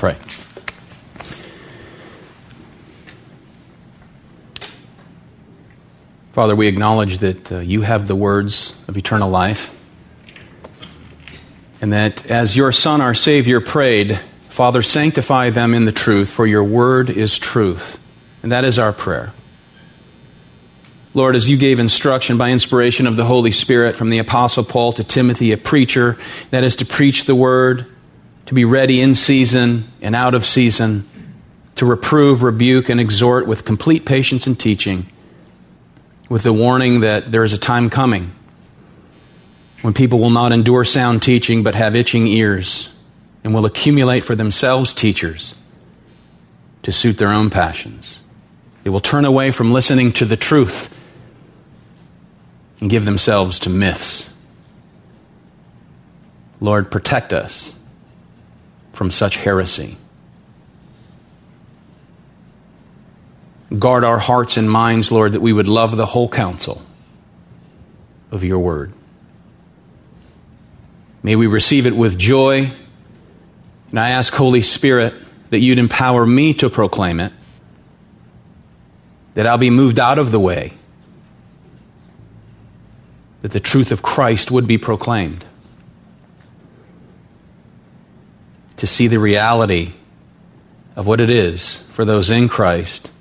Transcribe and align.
pray. 0.00 0.16
Father, 6.32 6.56
we 6.56 6.68
acknowledge 6.68 7.18
that 7.18 7.52
uh, 7.52 7.58
you 7.58 7.82
have 7.82 8.08
the 8.08 8.16
words 8.16 8.72
of 8.88 8.96
eternal 8.96 9.28
life. 9.28 9.76
And 11.82 11.92
that 11.92 12.30
as 12.30 12.56
your 12.56 12.72
Son, 12.72 13.02
our 13.02 13.12
Savior, 13.12 13.60
prayed, 13.60 14.18
Father, 14.48 14.80
sanctify 14.80 15.50
them 15.50 15.74
in 15.74 15.84
the 15.84 15.92
truth, 15.92 16.30
for 16.30 16.46
your 16.46 16.64
word 16.64 17.10
is 17.10 17.38
truth. 17.38 18.00
And 18.42 18.52
that 18.52 18.64
is 18.64 18.78
our 18.78 18.94
prayer. 18.94 19.34
Lord, 21.12 21.36
as 21.36 21.46
you 21.46 21.58
gave 21.58 21.78
instruction 21.78 22.38
by 22.38 22.52
inspiration 22.52 23.06
of 23.06 23.16
the 23.16 23.26
Holy 23.26 23.50
Spirit 23.50 23.96
from 23.96 24.08
the 24.08 24.18
Apostle 24.18 24.64
Paul 24.64 24.94
to 24.94 25.04
Timothy, 25.04 25.52
a 25.52 25.58
preacher, 25.58 26.16
that 26.52 26.64
is 26.64 26.76
to 26.76 26.86
preach 26.86 27.26
the 27.26 27.34
word, 27.34 27.86
to 28.50 28.54
be 28.54 28.64
ready 28.64 29.00
in 29.00 29.14
season 29.14 29.88
and 30.02 30.12
out 30.16 30.34
of 30.34 30.44
season, 30.44 31.08
to 31.76 31.86
reprove, 31.86 32.42
rebuke, 32.42 32.88
and 32.88 32.98
exhort 32.98 33.46
with 33.46 33.64
complete 33.64 34.04
patience 34.04 34.48
and 34.48 34.58
teaching 34.58 35.06
with 36.28 36.42
the 36.42 36.52
warning 36.52 37.02
that 37.02 37.30
there 37.30 37.44
is 37.44 37.52
a 37.52 37.58
time 37.58 37.88
coming 37.88 38.34
when 39.82 39.94
people 39.94 40.18
will 40.18 40.30
not 40.30 40.50
endure 40.50 40.84
sound 40.84 41.22
teaching 41.22 41.62
but 41.62 41.76
have 41.76 41.94
itching 41.94 42.26
ears 42.26 42.88
and 43.44 43.54
will 43.54 43.66
accumulate 43.66 44.24
for 44.24 44.34
themselves 44.34 44.92
teachers 44.94 45.54
to 46.82 46.90
suit 46.90 47.18
their 47.18 47.28
own 47.28 47.50
passions. 47.50 48.20
They 48.82 48.90
will 48.90 48.98
turn 48.98 49.24
away 49.24 49.52
from 49.52 49.72
listening 49.72 50.10
to 50.14 50.24
the 50.24 50.36
truth 50.36 50.92
and 52.80 52.90
give 52.90 53.04
themselves 53.04 53.60
to 53.60 53.70
myths. 53.70 54.28
Lord, 56.60 56.90
protect 56.90 57.32
us 57.32 57.76
from 59.00 59.10
such 59.10 59.36
heresy. 59.36 59.96
Guard 63.78 64.04
our 64.04 64.18
hearts 64.18 64.58
and 64.58 64.70
minds, 64.70 65.10
Lord, 65.10 65.32
that 65.32 65.40
we 65.40 65.54
would 65.54 65.68
love 65.68 65.96
the 65.96 66.04
whole 66.04 66.28
counsel 66.28 66.82
of 68.30 68.44
your 68.44 68.58
word. 68.58 68.92
May 71.22 71.34
we 71.34 71.46
receive 71.46 71.86
it 71.86 71.96
with 71.96 72.18
joy. 72.18 72.72
And 73.88 73.98
I 73.98 74.10
ask, 74.10 74.34
Holy 74.34 74.60
Spirit, 74.60 75.14
that 75.48 75.60
you'd 75.60 75.78
empower 75.78 76.26
me 76.26 76.52
to 76.52 76.68
proclaim 76.68 77.20
it, 77.20 77.32
that 79.32 79.46
I'll 79.46 79.56
be 79.56 79.70
moved 79.70 79.98
out 79.98 80.18
of 80.18 80.30
the 80.30 80.38
way, 80.38 80.74
that 83.40 83.52
the 83.52 83.60
truth 83.60 83.92
of 83.92 84.02
Christ 84.02 84.50
would 84.50 84.66
be 84.66 84.76
proclaimed, 84.76 85.46
to 88.80 88.86
see 88.86 89.08
the 89.08 89.18
reality 89.18 89.92
of 90.96 91.06
what 91.06 91.20
it 91.20 91.28
is 91.28 91.80
for 91.90 92.06
those 92.06 92.30
in 92.30 92.48
Christ 92.48 93.12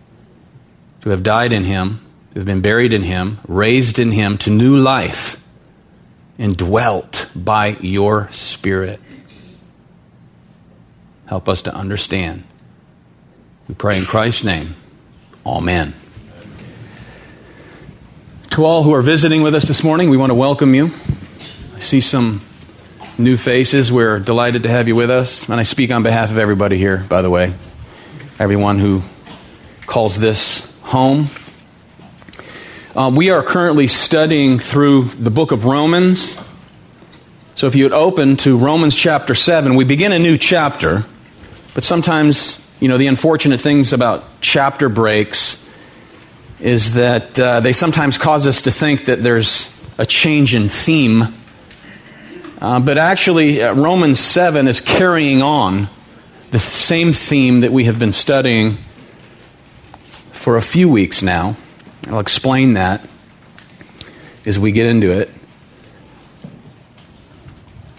to 1.02 1.10
have 1.10 1.22
died 1.22 1.52
in 1.52 1.66
him, 1.66 2.00
to 2.32 2.40
have 2.40 2.46
been 2.46 2.62
buried 2.62 2.94
in 2.94 3.04
him, 3.04 3.40
raised 3.46 4.00
in 4.00 4.14
him 4.14 4.38
to 4.38 4.50
new 4.50 4.78
life, 4.78 5.36
and 6.38 6.56
dwelt 6.56 7.30
by 7.36 7.76
your 7.82 8.30
Spirit. 8.32 9.02
Help 11.26 11.50
us 11.50 11.62
to 11.64 11.76
understand. 11.76 12.46
We 13.68 13.76
pray 13.76 13.98
in 13.98 14.06
Christ's 14.06 14.46
name. 14.46 14.76
Amen. 15.46 15.94
To 18.52 18.64
all 18.64 18.84
who 18.84 18.94
are 18.94 19.02
visiting 19.02 19.42
with 19.42 19.54
us 19.54 19.66
this 19.66 19.84
morning, 19.84 20.10
we 20.10 20.16
want 20.16 20.30
to 20.30 20.36
welcome 20.36 20.74
you. 20.74 20.94
I 21.76 21.82
see 21.82 22.00
some 22.00 22.44
new 23.20 23.36
faces. 23.36 23.92
We're 23.92 24.20
delighted 24.20 24.64
to 24.64 24.70
have 24.70 24.88
you 24.88 24.96
with 24.96 25.12
us. 25.12 25.50
And 25.50 25.60
I 25.60 25.64
speak 25.64 25.92
on 25.92 26.04
behalf 26.04 26.32
of 26.32 26.38
everybody 26.38 26.78
here, 26.78 27.06
by 27.10 27.22
the 27.22 27.30
way. 27.30 27.54
Everyone 28.40 28.80
who 28.80 29.04
calls 29.86 30.18
this 30.18 30.74
home. 30.84 31.28
Uh, 32.96 33.12
we 33.14 33.30
are 33.30 33.44
currently 33.44 33.88
studying 33.88 34.58
through 34.58 35.04
the 35.04 35.30
book 35.30 35.52
of 35.52 35.66
Romans. 35.66 36.40
So 37.56 37.68
if 37.68 37.76
you 37.76 37.84
would 37.84 37.94
open 37.94 38.38
to 38.38 38.58
Romans 38.58 38.96
chapter 38.96 39.36
7, 39.36 39.76
we 39.76 39.84
begin 39.84 40.14
a 40.14 40.20
new 40.20 40.38
chapter, 40.38 41.04
but 41.74 41.84
sometimes, 41.84 42.66
you 42.80 42.88
know, 42.88 42.98
the 42.98 43.08
unfortunate 43.08 43.60
things 43.60 43.92
about 43.92 44.24
chapter 44.40 44.88
breaks 44.88 45.70
is 46.62 46.94
that 46.94 47.40
uh, 47.40 47.60
they 47.60 47.74
sometimes 47.74 48.18
cause 48.18 48.48
us 48.48 48.62
to 48.64 48.72
think 48.72 49.06
that 49.06 49.22
there's 49.22 49.76
a 49.98 50.06
change 50.06 50.56
in 50.56 50.70
theme. 50.70 51.34
Uh, 52.62 52.80
but 52.80 52.98
actually, 52.98 53.62
uh, 53.62 53.74
Romans 53.74 54.20
7 54.20 54.68
is 54.68 54.82
carrying 54.82 55.42
on 55.42 55.88
the 56.52 56.60
same 56.60 57.14
theme 57.14 57.62
that 57.62 57.72
we 57.72 57.86
have 57.86 57.98
been 57.98 58.12
studying 58.12 58.78
for 60.34 60.58
a 60.58 60.62
few 60.62 60.90
weeks 60.90 61.22
now. 61.22 61.56
I'll 62.08 62.20
explain 62.20 62.74
that 62.74 63.08
as 64.46 64.60
we 64.60 64.72
get 64.72 64.88
into 64.88 65.12
it. 65.12 65.30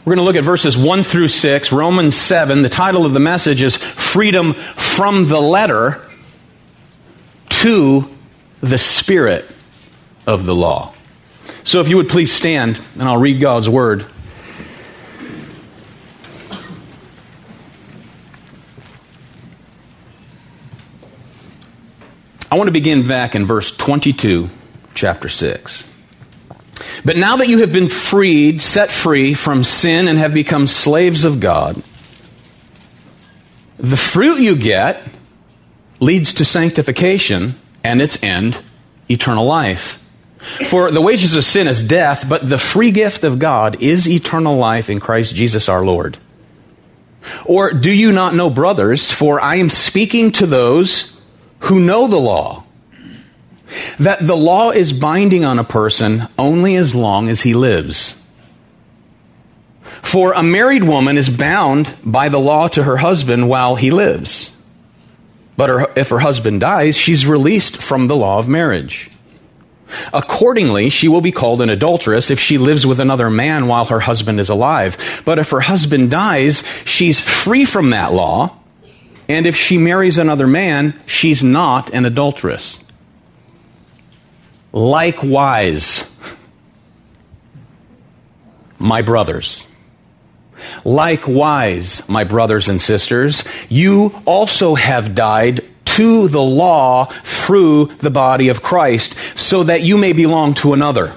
We're 0.05 0.17
going 0.17 0.25
to 0.25 0.25
look 0.25 0.37
at 0.37 0.45
verses 0.45 0.77
1 0.77 1.05
through 1.05 1.29
6, 1.29 1.73
Romans 1.73 2.17
7. 2.17 2.63
The 2.63 2.69
title 2.69 3.07
of 3.07 3.13
the 3.13 3.21
message 3.21 3.63
is 3.63 3.77
Freedom 3.77 4.55
from 4.55 5.29
the 5.29 5.41
Letter 5.41 6.03
to 7.49 8.09
the 8.61 8.79
Spirit 8.79 9.49
of 10.27 10.45
the 10.45 10.55
Law. 10.55 10.95
So 11.65 11.81
if 11.81 11.89
you 11.89 11.97
would 11.97 12.09
please 12.09 12.33
stand, 12.33 12.81
and 12.95 13.03
I'll 13.03 13.19
read 13.19 13.41
God's 13.41 13.69
Word. 13.69 14.05
I 22.53 22.57
want 22.57 22.67
to 22.67 22.73
begin 22.73 23.07
back 23.07 23.37
in 23.37 23.47
verse 23.47 23.71
22, 23.71 24.51
chapter 24.95 25.29
6. 25.29 25.89
But 27.05 27.17
now 27.17 27.37
that 27.37 27.47
you 27.47 27.61
have 27.61 27.73
been 27.73 27.89
freed, 27.89 28.61
set 28.61 28.91
free 28.91 29.35
from 29.35 29.63
sin, 29.63 30.09
and 30.09 30.19
have 30.19 30.35
become 30.35 30.67
slaves 30.67 31.25
of 31.25 31.39
God, 31.39 31.81
the 33.79 33.97
fruit 33.97 34.41
you 34.41 34.57
get 34.57 35.01
leads 36.01 36.35
to 36.35 36.45
sanctification 36.45 37.57
and 37.85 38.03
its 38.03 38.21
end, 38.21 38.61
eternal 39.09 39.45
life. 39.45 40.03
For 40.67 40.91
the 40.91 41.01
wages 41.01 41.37
of 41.37 41.45
sin 41.45 41.69
is 41.69 41.85
death, 41.85 42.29
but 42.29 42.49
the 42.49 42.59
free 42.59 42.91
gift 42.91 43.23
of 43.23 43.39
God 43.39 43.81
is 43.81 44.09
eternal 44.09 44.57
life 44.57 44.91
in 44.91 44.99
Christ 44.99 45.37
Jesus 45.37 45.69
our 45.69 45.85
Lord. 45.85 46.17
Or 47.45 47.73
do 47.73 47.95
you 47.95 48.11
not 48.11 48.35
know, 48.35 48.51
brothers, 48.51 49.13
for 49.13 49.41
I 49.41 49.57
am 49.57 49.69
speaking 49.69 50.33
to 50.33 50.47
those 50.47 51.20
who 51.61 51.81
know 51.81 52.07
the 52.07 52.19
law. 52.19 52.65
That 53.99 54.27
the 54.27 54.37
law 54.37 54.71
is 54.71 54.93
binding 54.93 55.45
on 55.45 55.59
a 55.59 55.65
person 55.65 56.27
only 56.39 56.77
as 56.77 56.95
long 56.95 57.29
as 57.29 57.43
he 57.43 57.55
lives. 57.55 58.21
For 60.03 60.33
a 60.33 60.43
married 60.43 60.85
woman 60.85 61.17
is 61.17 61.31
bound 61.31 61.95
by 62.05 62.29
the 62.29 62.41
law 62.41 62.69
to 62.69 62.83
her 62.83 62.97
husband 62.97 63.49
while 63.49 63.77
he 63.77 63.91
lives. 63.91 64.51
But 65.57 65.69
her, 65.69 65.93
if 65.95 66.09
her 66.09 66.19
husband 66.19 66.61
dies, 66.61 66.97
she's 66.97 67.27
released 67.27 67.81
from 67.81 68.09
the 68.09 68.17
law 68.17 68.39
of 68.39 68.49
marriage. 68.49 69.11
Accordingly, 70.13 70.89
she 70.91 71.09
will 71.09 71.21
be 71.21 71.33
called 71.33 71.61
an 71.61 71.69
adulteress 71.69 72.31
if 72.31 72.41
she 72.41 72.59
lives 72.59 72.87
with 72.87 73.01
another 73.01 73.29
man 73.29 73.67
while 73.67 73.85
her 73.87 74.01
husband 74.01 74.41
is 74.41 74.49
alive. 74.49 75.23
But 75.25 75.39
if 75.39 75.51
her 75.51 75.61
husband 75.61 76.11
dies, 76.11 76.63
she's 76.85 77.21
free 77.21 77.65
from 77.65 77.91
that 77.91 78.13
law 78.13 78.57
and 79.31 79.47
if 79.47 79.55
she 79.55 79.79
marries 79.79 80.19
another 80.19 80.49
man, 80.49 81.01
she's 81.07 81.45
not 81.45 81.91
an 81.91 82.05
adulteress. 82.05 82.83
Likewise, 84.73 86.19
my 88.79 89.03
brothers, 89.03 89.69
likewise, 90.85 92.03
my 92.09 92.25
brothers 92.25 92.69
and 92.69 92.81
sisters, 92.81 93.45
you 93.69 94.13
also 94.25 94.75
have 94.75 95.15
died 95.15 95.65
to 95.85 96.27
the 96.27 96.43
law 96.43 97.05
through 97.05 97.85
the 97.85 98.11
body 98.11 98.49
of 98.49 98.63
Christ, 98.63 99.17
so 99.39 99.63
that 99.63 99.83
you 99.83 99.97
may 99.97 100.13
belong 100.13 100.55
to 100.55 100.73
another. 100.73 101.17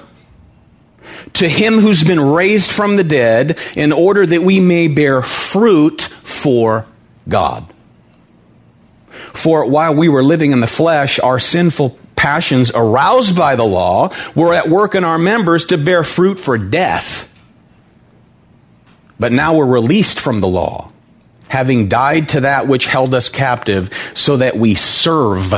To 1.34 1.48
him 1.48 1.74
who's 1.74 2.04
been 2.04 2.20
raised 2.20 2.70
from 2.70 2.94
the 2.96 3.04
dead, 3.04 3.58
in 3.74 3.92
order 3.92 4.24
that 4.24 4.42
we 4.42 4.60
may 4.60 4.86
bear 4.86 5.20
fruit 5.20 6.02
for 6.02 6.86
God. 7.28 7.73
For 9.44 9.66
while 9.66 9.94
we 9.94 10.08
were 10.08 10.24
living 10.24 10.52
in 10.52 10.60
the 10.60 10.66
flesh, 10.66 11.20
our 11.20 11.38
sinful 11.38 11.98
passions 12.16 12.72
aroused 12.74 13.36
by 13.36 13.56
the 13.56 13.66
law 13.66 14.10
were 14.34 14.54
at 14.54 14.70
work 14.70 14.94
in 14.94 15.04
our 15.04 15.18
members 15.18 15.66
to 15.66 15.76
bear 15.76 16.02
fruit 16.02 16.38
for 16.38 16.56
death. 16.56 17.28
But 19.20 19.32
now 19.32 19.54
we're 19.54 19.66
released 19.66 20.18
from 20.18 20.40
the 20.40 20.48
law, 20.48 20.92
having 21.48 21.90
died 21.90 22.30
to 22.30 22.40
that 22.40 22.68
which 22.68 22.86
held 22.86 23.12
us 23.12 23.28
captive, 23.28 23.90
so 24.14 24.38
that 24.38 24.56
we 24.56 24.74
serve 24.74 25.52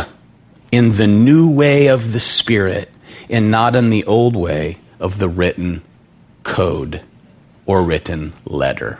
in 0.72 0.90
the 0.90 1.06
new 1.06 1.52
way 1.52 1.86
of 1.86 2.12
the 2.12 2.18
Spirit 2.18 2.90
and 3.30 3.52
not 3.52 3.76
in 3.76 3.90
the 3.90 4.02
old 4.06 4.34
way 4.34 4.78
of 4.98 5.20
the 5.20 5.28
written 5.28 5.80
code 6.42 7.02
or 7.66 7.84
written 7.84 8.32
letter. 8.46 8.98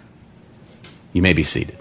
You 1.13 1.23
may 1.23 1.33
be 1.33 1.43
seated. 1.43 1.77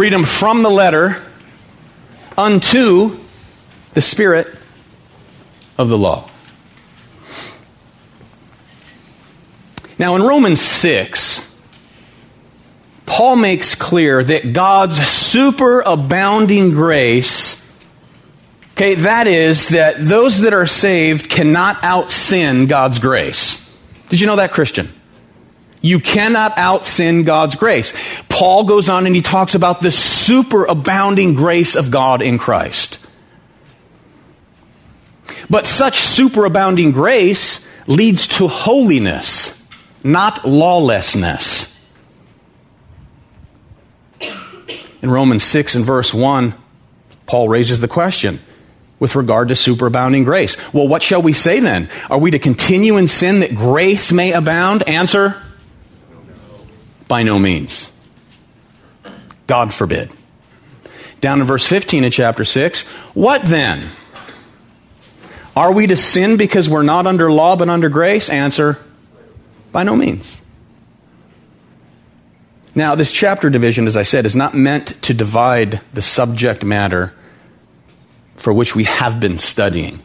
Freedom 0.00 0.24
from 0.24 0.62
the 0.62 0.70
letter 0.70 1.22
unto 2.38 3.18
the 3.92 4.00
spirit 4.00 4.46
of 5.76 5.90
the 5.90 5.98
law. 5.98 6.26
Now, 9.98 10.16
in 10.16 10.22
Romans 10.22 10.58
6, 10.62 11.54
Paul 13.04 13.36
makes 13.36 13.74
clear 13.74 14.24
that 14.24 14.54
God's 14.54 14.98
superabounding 15.00 16.70
grace, 16.70 17.70
okay, 18.72 18.94
that 18.94 19.26
is, 19.26 19.68
that 19.68 19.96
those 19.98 20.40
that 20.40 20.54
are 20.54 20.64
saved 20.64 21.28
cannot 21.28 21.76
out 21.84 22.10
sin 22.10 22.68
God's 22.68 23.00
grace. 23.00 23.78
Did 24.08 24.22
you 24.22 24.26
know 24.26 24.36
that, 24.36 24.50
Christian? 24.50 24.98
You 25.82 25.98
cannot 25.98 26.58
out 26.58 26.84
sin 26.84 27.24
God's 27.24 27.54
grace. 27.54 27.94
Paul 28.28 28.64
goes 28.64 28.88
on 28.88 29.06
and 29.06 29.14
he 29.14 29.22
talks 29.22 29.54
about 29.54 29.80
the 29.80 29.88
superabounding 29.88 31.36
grace 31.36 31.74
of 31.74 31.90
God 31.90 32.20
in 32.20 32.38
Christ. 32.38 32.98
But 35.48 35.66
such 35.66 35.94
superabounding 35.94 36.92
grace 36.92 37.66
leads 37.86 38.28
to 38.28 38.46
holiness, 38.46 39.66
not 40.04 40.44
lawlessness. 40.44 41.68
In 45.02 45.10
Romans 45.10 45.42
6 45.42 45.76
and 45.76 45.84
verse 45.84 46.12
1, 46.12 46.54
Paul 47.24 47.48
raises 47.48 47.80
the 47.80 47.88
question 47.88 48.38
with 48.98 49.16
regard 49.16 49.48
to 49.48 49.54
superabounding 49.54 50.26
grace. 50.26 50.58
Well, 50.74 50.86
what 50.86 51.02
shall 51.02 51.22
we 51.22 51.32
say 51.32 51.58
then? 51.58 51.88
Are 52.10 52.18
we 52.18 52.32
to 52.32 52.38
continue 52.38 52.98
in 52.98 53.06
sin 53.06 53.40
that 53.40 53.54
grace 53.54 54.12
may 54.12 54.32
abound? 54.32 54.82
Answer 54.86 55.42
by 57.10 57.24
no 57.24 57.40
means. 57.40 57.90
God 59.48 59.74
forbid. 59.74 60.14
Down 61.20 61.40
in 61.40 61.46
verse 61.46 61.66
15 61.66 62.04
of 62.04 62.12
chapter 62.12 62.44
6, 62.44 62.82
what 63.14 63.42
then? 63.42 63.88
Are 65.56 65.72
we 65.72 65.88
to 65.88 65.96
sin 65.96 66.36
because 66.36 66.68
we're 66.68 66.84
not 66.84 67.08
under 67.08 67.30
law 67.32 67.56
but 67.56 67.68
under 67.68 67.88
grace? 67.88 68.30
Answer 68.30 68.78
by 69.72 69.82
no 69.82 69.96
means. 69.96 70.40
Now, 72.76 72.94
this 72.94 73.10
chapter 73.10 73.50
division, 73.50 73.88
as 73.88 73.96
I 73.96 74.02
said, 74.02 74.24
is 74.24 74.36
not 74.36 74.54
meant 74.54 75.02
to 75.02 75.12
divide 75.12 75.80
the 75.92 76.02
subject 76.02 76.62
matter 76.62 77.12
for 78.36 78.52
which 78.52 78.76
we 78.76 78.84
have 78.84 79.18
been 79.18 79.36
studying. 79.36 80.00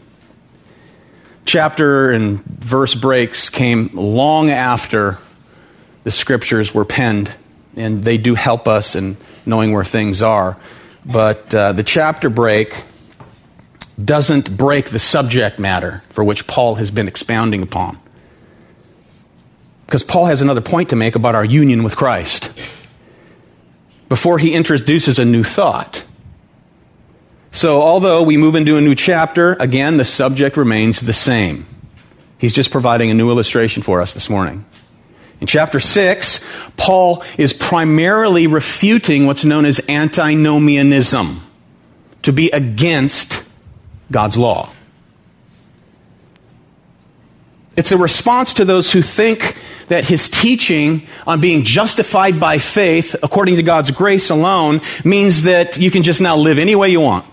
Chapter 1.45 2.09
and 2.09 2.43
verse 2.43 2.95
breaks 2.95 3.51
came 3.51 3.91
long 3.93 4.49
after 4.49 5.19
the 6.05 6.11
scriptures 6.11 6.73
were 6.73 6.85
penned, 6.85 7.31
and 7.75 8.03
they 8.03 8.17
do 8.17 8.35
help 8.35 8.67
us 8.67 8.95
in 8.95 9.17
knowing 9.45 9.73
where 9.73 9.83
things 9.83 10.21
are. 10.21 10.55
But 11.03 11.53
uh, 11.53 11.73
the 11.73 11.83
chapter 11.83 12.29
break 12.29 12.85
doesn't 14.03 14.55
break 14.55 14.91
the 14.91 14.99
subject 14.99 15.59
matter 15.59 16.03
for 16.11 16.23
which 16.23 16.45
Paul 16.47 16.75
has 16.75 16.91
been 16.91 17.07
expounding 17.07 17.63
upon. 17.63 17.97
Because 19.87 20.03
Paul 20.03 20.25
has 20.25 20.41
another 20.41 20.61
point 20.61 20.89
to 20.89 20.95
make 20.95 21.15
about 21.15 21.33
our 21.33 21.45
union 21.45 21.83
with 21.83 21.95
Christ 21.95 22.51
before 24.07 24.37
he 24.37 24.53
introduces 24.53 25.17
a 25.17 25.25
new 25.25 25.43
thought. 25.43 26.03
So, 27.49 27.81
although 27.81 28.21
we 28.21 28.37
move 28.37 28.55
into 28.55 28.77
a 28.77 28.81
new 28.81 28.95
chapter, 28.95 29.53
again, 29.53 29.97
the 29.97 30.05
subject 30.05 30.55
remains 30.55 30.99
the 30.99 31.13
same. 31.13 31.65
He's 32.37 32.53
just 32.53 32.69
providing 32.69 33.09
a 33.09 33.13
new 33.15 33.31
illustration 33.31 33.81
for 33.81 34.01
us 34.01 34.13
this 34.13 34.29
morning. 34.29 34.65
In 35.41 35.47
chapter 35.47 35.79
6, 35.79 36.45
Paul 36.77 37.23
is 37.37 37.53
primarily 37.53 38.47
refuting 38.47 39.25
what's 39.25 39.43
known 39.43 39.65
as 39.65 39.81
antinomianism, 39.89 41.41
to 42.21 42.31
be 42.31 42.49
against 42.51 43.43
God's 44.11 44.37
law. 44.37 44.71
It's 47.75 47.91
a 47.91 47.97
response 47.97 48.53
to 48.55 48.65
those 48.65 48.91
who 48.91 49.01
think 49.01 49.57
that 49.89 50.05
his 50.05 50.29
teaching 50.29 51.05
on 51.27 51.41
being 51.41 51.63
justified 51.63 52.39
by 52.39 52.57
faith 52.57 53.15
according 53.21 53.57
to 53.57 53.63
God's 53.63 53.91
grace 53.91 54.29
alone 54.29 54.81
means 55.03 55.43
that 55.43 55.77
you 55.77 55.91
can 55.91 56.01
just 56.01 56.21
now 56.21 56.37
live 56.37 56.57
any 56.57 56.75
way 56.75 56.89
you 56.89 57.01
want. 57.01 57.25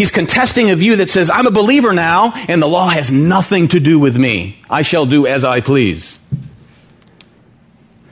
He's 0.00 0.10
contesting 0.10 0.70
a 0.70 0.76
view 0.76 0.96
that 0.96 1.10
says, 1.10 1.28
I'm 1.28 1.46
a 1.46 1.50
believer 1.50 1.92
now, 1.92 2.32
and 2.48 2.62
the 2.62 2.66
law 2.66 2.88
has 2.88 3.12
nothing 3.12 3.68
to 3.68 3.80
do 3.80 4.00
with 4.00 4.16
me. 4.16 4.58
I 4.70 4.80
shall 4.80 5.04
do 5.04 5.26
as 5.26 5.44
I 5.44 5.60
please. 5.60 6.18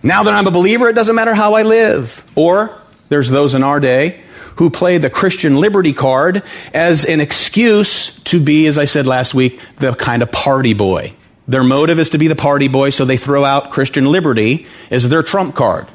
Now 0.03 0.23
that 0.25 0.35
I'm 0.35 0.47
a 0.47 0.51
believer, 0.51 0.91
it 0.91 0.93
doesn't 0.93 1.15
matter 1.15 1.33
how 1.33 1.55
I 1.55 1.63
live. 1.63 2.27
Or 2.35 2.79
there's 3.09 3.31
those 3.31 3.55
in 3.55 3.63
our 3.63 3.81
day 3.81 4.23
who 4.57 4.69
play 4.69 4.99
the 4.99 5.09
Christian 5.09 5.61
liberty 5.61 5.95
card 5.95 6.43
as 6.75 7.07
an 7.07 7.23
excuse 7.23 8.21
to 8.25 8.39
be, 8.39 8.67
as 8.67 8.77
I 8.77 8.85
said 8.85 9.07
last 9.07 9.33
week, 9.33 9.59
the 9.77 9.95
kind 9.95 10.23
of 10.23 10.31
party 10.31 10.75
boy. 10.75 11.15
Their 11.47 11.65
motive 11.65 11.99
is 11.99 12.11
to 12.11 12.19
be 12.19 12.29
the 12.29 12.37
party 12.37 12.69
boy, 12.69 12.91
so 12.91 13.07
they 13.07 13.17
throw 13.17 13.47
out 13.47 13.71
Christian 13.71 14.05
liberty 14.05 14.67
as 14.91 15.09
their 15.09 15.23
trump 15.23 15.55
card. 15.55 15.89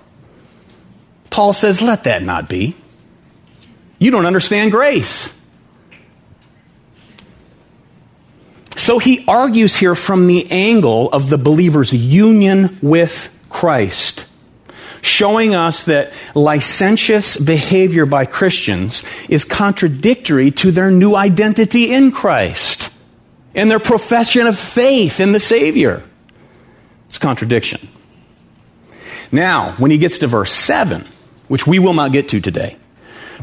Paul 1.30 1.54
says, 1.54 1.84
let 1.84 2.06
that 2.06 2.24
not 2.24 2.50
be. 2.50 2.76
You 4.00 4.10
don't 4.10 4.26
understand 4.26 4.72
grace. 4.72 5.32
So 8.84 9.00
he 9.00 9.24
argues 9.30 9.78
here 9.78 9.96
from 9.96 10.28
the 10.28 10.46
angle 10.52 11.10
of 11.12 11.30
the 11.30 11.38
believer's 11.38 11.94
union 11.94 12.78
with 12.82 13.34
Christ, 13.48 14.26
showing 15.02 15.56
us 15.56 15.84
that 15.84 16.12
licentious 16.36 17.38
behavior 17.38 18.06
by 18.06 18.26
Christians 18.26 19.06
is 19.30 19.46
contradictory 19.46 20.52
to 20.52 20.72
their 20.72 20.92
new 20.92 21.16
identity 21.16 21.94
in 21.94 22.12
Christ 22.12 22.94
and 23.56 23.72
their 23.72 23.80
profession 23.80 24.48
of 24.48 24.60
faith 24.60 25.22
in 25.22 25.32
the 25.32 25.40
Savior. 25.40 26.04
It's 27.06 27.18
contradiction. 27.18 27.88
Now, 29.32 29.76
when 29.78 29.92
he 29.92 29.98
gets 29.98 30.20
to 30.20 30.28
verse 30.28 30.52
7, 30.52 31.06
which 31.48 31.66
we 31.66 31.80
will 31.80 31.94
not 31.94 32.12
get 32.12 32.28
to 32.30 32.42
today, 32.42 32.76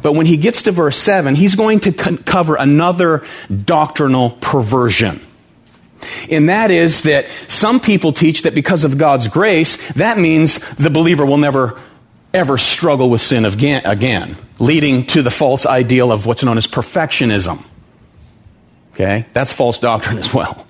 but 0.02 0.12
when 0.12 0.26
he 0.26 0.36
gets 0.36 0.64
to 0.64 0.70
verse 0.70 0.98
7, 0.98 1.34
he's 1.34 1.54
going 1.54 1.80
to 1.80 1.92
co- 1.92 2.18
cover 2.18 2.56
another 2.56 3.24
doctrinal 3.64 4.32
perversion. 4.42 5.28
And 6.30 6.48
that 6.48 6.70
is 6.70 7.02
that 7.02 7.26
some 7.48 7.80
people 7.80 8.12
teach 8.12 8.42
that 8.42 8.54
because 8.54 8.84
of 8.84 8.98
God's 8.98 9.28
grace, 9.28 9.92
that 9.92 10.18
means 10.18 10.58
the 10.76 10.90
believer 10.90 11.24
will 11.24 11.38
never 11.38 11.80
ever 12.32 12.58
struggle 12.58 13.10
with 13.10 13.20
sin 13.20 13.44
again, 13.44 14.36
leading 14.58 15.04
to 15.06 15.22
the 15.22 15.30
false 15.30 15.66
ideal 15.66 16.12
of 16.12 16.26
what's 16.26 16.44
known 16.44 16.58
as 16.58 16.66
perfectionism. 16.66 17.64
Okay? 18.92 19.26
That's 19.32 19.52
false 19.52 19.78
doctrine 19.78 20.18
as 20.18 20.32
well. 20.32 20.66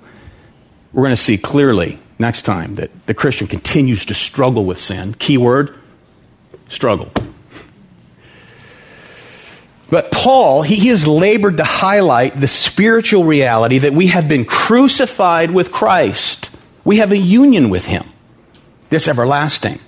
We're 0.93 1.03
going 1.03 1.15
to 1.15 1.21
see 1.21 1.39
clearly 1.39 1.99
next 2.19 2.43
time 2.43 2.77
that 2.77 2.91
the 3.07 3.15
Christian 3.15 3.47
continues 3.47 4.07
to 4.07 4.15
struggle 4.15 4.65
with 4.65 4.81
sin. 4.81 5.15
Keyword 5.15 5.79
struggle. 6.69 7.13
But 9.91 10.13
Paul, 10.13 10.63
he, 10.63 10.77
he 10.77 10.89
has 10.89 11.07
labored 11.07 11.57
to 11.57 11.65
highlight 11.65 12.37
the 12.37 12.47
spiritual 12.47 13.25
reality 13.25 13.79
that 13.79 13.93
we 13.93 14.07
have 14.09 14.29
been 14.29 14.45
crucified 14.45 15.51
with 15.51 15.73
Christ. 15.73 16.57
We 16.85 16.99
have 16.99 17.13
a 17.13 17.19
union 17.19 17.71
with 17.71 17.87
him 17.87 18.09
that's 18.89 19.09
everlasting. 19.09 19.81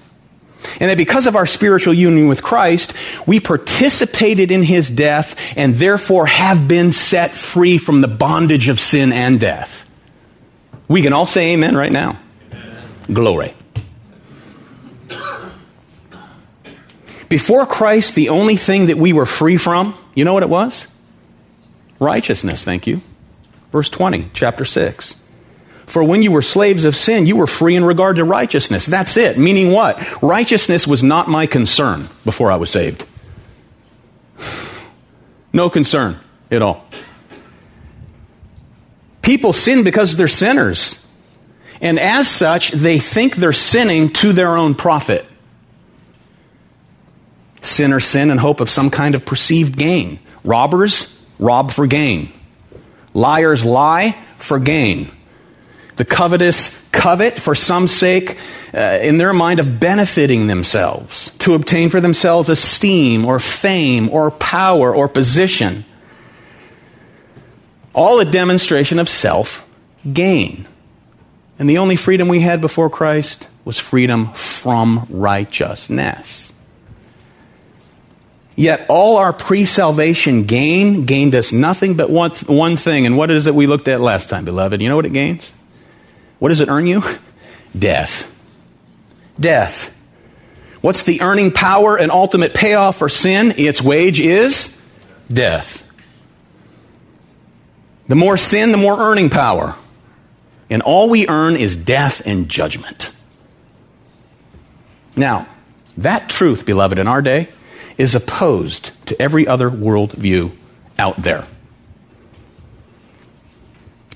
And 0.81 0.91
that 0.91 0.97
because 0.97 1.27
of 1.27 1.37
our 1.37 1.47
spiritual 1.47 1.95
union 1.95 2.29
with 2.29 2.43
Christ, 2.43 2.95
we 3.27 3.41
participated 3.41 4.51
in 4.51 4.63
his 4.63 4.91
death 4.91 5.37
and 5.57 5.75
therefore 5.75 6.27
have 6.27 6.69
been 6.69 6.93
set 6.93 7.33
free 7.33 7.79
from 7.79 8.01
the 8.01 8.09
bondage 8.09 8.69
of 8.69 8.79
sin 8.79 9.13
and 9.13 9.41
death. 9.41 9.85
We 10.89 11.03
can 11.03 11.13
all 11.13 11.27
say 11.27 11.53
amen 11.53 11.77
right 11.77 11.91
now. 11.91 12.19
Amen. 12.53 12.85
Glory. 13.13 13.55
Before 17.33 17.65
Christ, 17.65 18.15
the 18.15 18.29
only 18.29 18.59
thing 18.59 18.89
that 18.89 18.99
we 18.99 19.15
were 19.15 19.25
free 19.25 19.57
from, 19.57 19.97
you 20.15 20.23
know 20.23 20.35
what 20.35 20.43
it 20.43 20.51
was? 20.51 20.87
Righteousness, 21.99 22.63
thank 22.63 22.87
you. 22.87 23.01
Verse 23.73 23.89
20, 23.89 24.29
chapter 24.35 24.67
6. 24.67 25.17
For 25.87 26.05
when 26.05 26.23
you 26.23 26.31
were 26.31 26.43
slaves 26.43 26.85
of 26.85 26.95
sin, 26.95 27.27
you 27.27 27.37
were 27.37 27.47
free 27.47 27.75
in 27.75 27.87
regard 27.87 28.17
to 28.17 28.25
righteousness. 28.25 28.85
That's 28.85 29.17
it. 29.17 29.39
Meaning 29.39 29.73
what? 29.73 29.99
Righteousness 30.21 30.87
was 30.87 31.03
not 31.03 31.27
my 31.27 31.47
concern 31.47 32.11
before 32.27 32.53
I 32.53 32.57
was 32.57 32.69
saved. 32.69 33.07
No 35.55 35.71
concern 35.71 36.19
at 36.51 36.63
all. 36.63 36.87
People 39.23 39.55
sin 39.55 39.85
because 39.85 40.17
they're 40.17 40.29
sinners. 40.29 41.07
And 41.81 41.99
as 41.99 42.29
such, 42.29 42.73
they 42.73 42.99
think 42.99 43.37
they're 43.37 43.55
sinning 43.55 44.13
to 44.15 44.35
their 44.35 44.59
own 44.59 44.75
profit. 44.75 45.27
Sinners 47.63 48.05
sin 48.05 48.31
in 48.31 48.39
hope 48.39 48.61
of 48.61 48.69
some 48.69 48.91
kind 48.91 49.15
of 49.15 49.25
perceived 49.25 49.77
gain. 49.77 50.19
Robbers 50.45 51.19
rob 51.39 51.71
for 51.71 51.87
gain. 51.87 52.33
Liars 53.15 53.65
lie 53.65 54.17
for 54.39 54.59
gain. 54.59 55.11
The 55.97 56.05
covetous 56.05 56.89
covet 56.91 57.35
for 57.35 57.55
some 57.55 57.87
sake, 57.87 58.39
uh, 58.75 58.99
in 59.03 59.19
their 59.19 59.33
mind, 59.33 59.61
of 59.61 59.79
benefiting 59.79 60.47
themselves, 60.47 61.31
to 61.39 61.55
obtain 61.55 61.91
for 61.91 62.01
themselves 62.01 62.49
esteem 62.49 63.25
or 63.25 63.39
fame 63.39 64.09
or 64.11 64.31
power 64.31 64.95
or 64.95 65.09
position. 65.09 65.85
All 67.95 68.21
a 68.21 68.25
demonstration 68.25 68.99
of 68.99 69.09
self 69.09 69.67
gain. 70.11 70.67
And 71.59 71.69
the 71.69 71.79
only 71.79 71.97
freedom 71.97 72.29
we 72.29 72.41
had 72.41 72.61
before 72.61 72.91
Christ 72.91 73.49
was 73.65 73.79
freedom 73.79 74.33
from 74.33 75.07
righteousness. 75.11 76.52
Yet 78.55 78.85
all 78.89 79.17
our 79.17 79.33
pre 79.33 79.65
salvation 79.65 80.45
gain 80.45 81.05
gained 81.07 81.35
us 81.35 81.53
nothing 81.53 81.97
but 81.97 82.11
one, 82.11 82.33
one 82.47 82.77
thing. 82.77 83.07
And 83.07 83.17
what 83.17 83.31
is 83.31 83.47
it 83.47 83.55
we 83.55 83.67
looked 83.67 83.89
at 83.89 84.01
last 84.01 84.29
time, 84.29 84.45
beloved? 84.45 84.83
You 84.83 84.89
know 84.89 84.97
what 84.97 85.07
it 85.07 85.13
gains? 85.13 85.55
What 86.39 86.51
does 86.51 86.61
it 86.61 86.69
earn 86.69 86.87
you? 86.87 87.03
Death. 87.79 88.31
Death. 89.41 89.95
What's 90.83 91.05
the 91.05 91.23
earning 91.23 91.53
power 91.53 91.97
and 91.97 92.11
ultimate 92.11 92.55
payoff 92.55 92.99
for 92.99 93.09
sin? 93.09 93.55
Its 93.57 93.81
wage 93.81 94.21
is 94.21 94.83
death. 95.33 95.85
The 98.09 98.17
more 98.17 98.37
sin, 98.37 98.73
the 98.73 98.77
more 98.77 98.99
earning 98.99 99.31
power. 99.31 99.77
And 100.69 100.83
all 100.83 101.09
we 101.09 101.29
earn 101.29 101.57
is 101.57 101.77
death 101.77 102.23
and 102.27 102.49
judgment. 102.49 103.15
Now, 105.15 105.47
that 105.99 106.29
truth, 106.29 106.67
beloved, 106.67 106.99
in 106.99 107.07
our 107.07 107.23
day 107.23 107.49
is 107.99 108.15
opposed 108.15 108.91
to 109.07 109.21
every 109.21 109.47
other 109.47 109.71
worldview 109.71 110.57
out 110.99 111.17
there. 111.17 111.47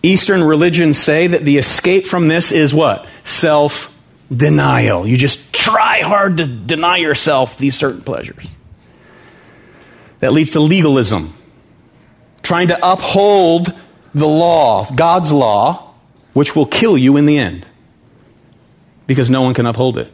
Eastern 0.02 0.42
religions 0.44 0.98
say 0.98 1.26
that 1.26 1.42
the 1.42 1.58
escape 1.58 2.06
from 2.06 2.28
this 2.28 2.52
is 2.52 2.72
what? 2.72 3.06
Self 3.24 3.92
denial. 4.34 5.06
You 5.06 5.16
just 5.16 5.52
try 5.52 6.00
hard 6.00 6.36
to 6.38 6.46
deny 6.46 6.98
yourself 6.98 7.58
these 7.58 7.76
certain 7.76 8.02
pleasures. 8.02 8.46
That 10.20 10.32
leads 10.32 10.52
to 10.52 10.60
legalism. 10.60 11.34
Trying 12.42 12.68
to 12.68 12.78
uphold 12.82 13.74
the 14.14 14.28
law, 14.28 14.88
God's 14.94 15.32
law, 15.32 15.94
which 16.32 16.54
will 16.54 16.66
kill 16.66 16.96
you 16.96 17.16
in 17.16 17.26
the 17.26 17.38
end. 17.38 17.66
Because 19.06 19.30
no 19.30 19.42
one 19.42 19.54
can 19.54 19.66
uphold 19.66 19.98
it. 19.98 20.12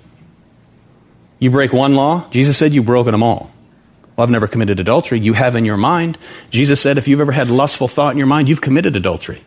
You 1.43 1.51
break 1.51 1.73
one 1.73 1.97
law, 1.97 2.31
Jesus 2.31 2.57
said 2.57 2.73
you've 2.73 2.87
broken 2.87 3.11
them 3.11 3.25
all. 3.25 3.51
Well, 4.15 4.23
I've 4.23 4.31
never 4.31 4.47
committed 4.47 4.79
adultery. 4.79 5.19
You 5.19 5.33
have 5.33 5.57
in 5.57 5.65
your 5.65 5.77
mind. 5.77 6.17
Jesus 6.51 6.81
said 6.81 6.99
if 6.99 7.09
you've 7.09 7.19
ever 7.19 7.33
had 7.33 7.51
lustful 7.51 7.89
thought 7.89 8.13
in 8.13 8.19
your 8.19 8.29
mind, 8.29 8.49
you've 8.49 8.61
committed 8.61 8.95
adultery. 8.95 9.43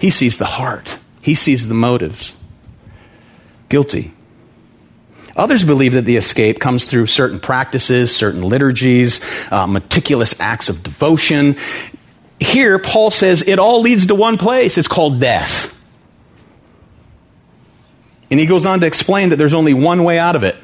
He 0.00 0.10
sees 0.10 0.36
the 0.36 0.46
heart, 0.46 0.98
He 1.22 1.36
sees 1.36 1.68
the 1.68 1.74
motives. 1.74 2.34
Guilty. 3.68 4.14
Others 5.36 5.64
believe 5.64 5.92
that 5.92 6.06
the 6.06 6.16
escape 6.16 6.58
comes 6.58 6.90
through 6.90 7.06
certain 7.06 7.38
practices, 7.38 8.12
certain 8.12 8.42
liturgies, 8.42 9.20
uh, 9.52 9.68
meticulous 9.68 10.34
acts 10.40 10.68
of 10.68 10.82
devotion. 10.82 11.54
Here, 12.40 12.80
Paul 12.80 13.12
says 13.12 13.42
it 13.46 13.60
all 13.60 13.80
leads 13.80 14.06
to 14.06 14.16
one 14.16 14.38
place. 14.38 14.76
It's 14.76 14.88
called 14.88 15.20
death. 15.20 15.72
And 18.28 18.40
he 18.40 18.46
goes 18.46 18.66
on 18.66 18.80
to 18.80 18.86
explain 18.88 19.28
that 19.28 19.36
there's 19.36 19.54
only 19.54 19.72
one 19.72 20.02
way 20.02 20.18
out 20.18 20.34
of 20.34 20.42
it 20.42 20.56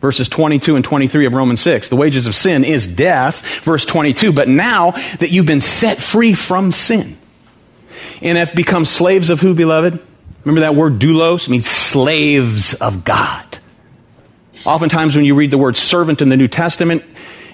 verses 0.00 0.28
22 0.28 0.76
and 0.76 0.84
23 0.84 1.26
of 1.26 1.34
Romans 1.34 1.60
6. 1.60 1.88
The 1.88 1.96
wages 1.96 2.26
of 2.26 2.34
sin 2.34 2.64
is 2.64 2.86
death, 2.86 3.62
verse 3.62 3.84
22. 3.84 4.32
But 4.32 4.48
now 4.48 4.92
that 4.92 5.30
you've 5.30 5.46
been 5.46 5.60
set 5.60 5.98
free 5.98 6.34
from 6.34 6.72
sin 6.72 7.18
and 8.22 8.38
have 8.38 8.54
become 8.54 8.84
slaves 8.84 9.30
of 9.30 9.40
who, 9.40 9.54
beloved? 9.54 10.00
Remember 10.44 10.60
that 10.62 10.74
word 10.74 10.98
doulos? 10.98 11.48
Means 11.48 11.66
slaves 11.66 12.74
of 12.74 13.04
God. 13.04 13.58
Oftentimes, 14.64 15.16
when 15.16 15.24
you 15.24 15.34
read 15.34 15.50
the 15.50 15.58
word 15.58 15.76
servant 15.76 16.20
in 16.20 16.28
the 16.28 16.36
New 16.36 16.48
Testament, 16.48 17.02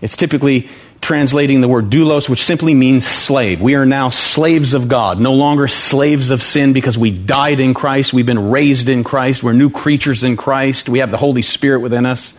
it's 0.00 0.16
typically 0.16 0.68
translating 1.06 1.60
the 1.60 1.68
word 1.68 1.88
doulos, 1.88 2.28
which 2.28 2.44
simply 2.44 2.74
means 2.74 3.06
slave. 3.06 3.62
We 3.62 3.76
are 3.76 3.86
now 3.86 4.10
slaves 4.10 4.74
of 4.74 4.88
God, 4.88 5.20
no 5.20 5.34
longer 5.34 5.68
slaves 5.68 6.30
of 6.30 6.42
sin 6.42 6.72
because 6.72 6.98
we 6.98 7.12
died 7.12 7.60
in 7.60 7.74
Christ. 7.74 8.12
We've 8.12 8.26
been 8.26 8.50
raised 8.50 8.88
in 8.88 9.04
Christ. 9.04 9.40
We're 9.40 9.52
new 9.52 9.70
creatures 9.70 10.24
in 10.24 10.36
Christ. 10.36 10.88
We 10.88 10.98
have 10.98 11.12
the 11.12 11.16
Holy 11.16 11.42
Spirit 11.42 11.78
within 11.78 12.06
us. 12.06 12.34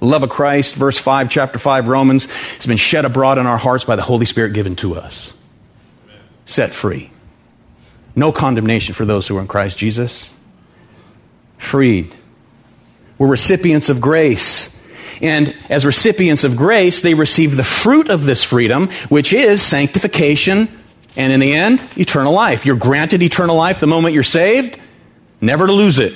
Love 0.00 0.22
of 0.22 0.30
Christ, 0.30 0.76
verse 0.76 0.96
5, 0.96 1.28
chapter 1.28 1.58
5, 1.58 1.88
Romans, 1.88 2.24
has 2.24 2.66
been 2.66 2.78
shed 2.78 3.04
abroad 3.04 3.36
in 3.36 3.46
our 3.46 3.58
hearts 3.58 3.84
by 3.84 3.96
the 3.96 4.02
Holy 4.02 4.24
Spirit 4.24 4.54
given 4.54 4.76
to 4.76 4.94
us. 4.94 5.34
Set 6.46 6.72
free. 6.72 7.10
No 8.14 8.32
condemnation 8.32 8.94
for 8.94 9.04
those 9.04 9.28
who 9.28 9.36
are 9.36 9.42
in 9.42 9.46
Christ 9.46 9.76
Jesus. 9.76 10.32
Freed. 11.58 12.14
We're 13.18 13.28
recipients 13.28 13.90
of 13.90 14.00
grace. 14.00 14.74
And 15.22 15.54
as 15.70 15.84
recipients 15.84 16.44
of 16.44 16.56
grace, 16.56 17.00
they 17.00 17.14
receive 17.14 17.56
the 17.56 17.64
fruit 17.64 18.10
of 18.10 18.26
this 18.26 18.42
freedom, 18.42 18.88
which 19.08 19.32
is 19.32 19.62
sanctification, 19.62 20.68
and 21.16 21.32
in 21.32 21.40
the 21.40 21.54
end, 21.54 21.80
eternal 21.96 22.32
life. 22.32 22.66
You're 22.66 22.76
granted 22.76 23.22
eternal 23.22 23.56
life 23.56 23.80
the 23.80 23.86
moment 23.86 24.14
you're 24.14 24.22
saved, 24.22 24.78
never 25.40 25.66
to 25.66 25.72
lose 25.72 25.98
it. 25.98 26.12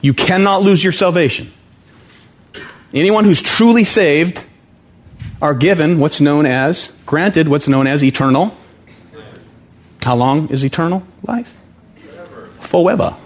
You 0.00 0.14
cannot 0.14 0.62
lose 0.62 0.82
your 0.82 0.92
salvation. 0.92 1.52
Anyone 2.94 3.24
who's 3.24 3.42
truly 3.42 3.84
saved 3.84 4.42
are 5.42 5.54
given 5.54 5.98
what's 5.98 6.20
known 6.20 6.46
as, 6.46 6.92
granted 7.06 7.48
what's 7.48 7.68
known 7.68 7.86
as 7.86 8.04
eternal. 8.04 8.56
How 10.02 10.16
long 10.16 10.48
is 10.48 10.64
eternal 10.64 11.06
life? 11.22 11.54
Forever. 12.60 13.16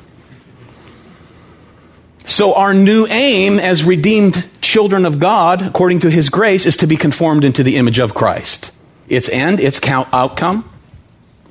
So, 2.25 2.55
our 2.55 2.73
new 2.73 3.07
aim 3.07 3.59
as 3.59 3.85
redeemed 3.85 4.49
children 4.63 5.05
of 5.05 5.19
God, 5.19 5.61
according 5.61 6.01
to 6.01 6.11
His 6.11 6.31
grace, 6.31 6.65
is 6.65 6.79
to 6.79 6.87
be 6.87 6.97
conformed 6.97 7.45
into 7.45 7.63
the 7.63 7.77
image 7.77 7.99
of 7.99 8.15
Christ. 8.15 8.73
Its 9.09 9.29
end, 9.29 9.61
its 9.61 9.79
outcome, 9.87 10.69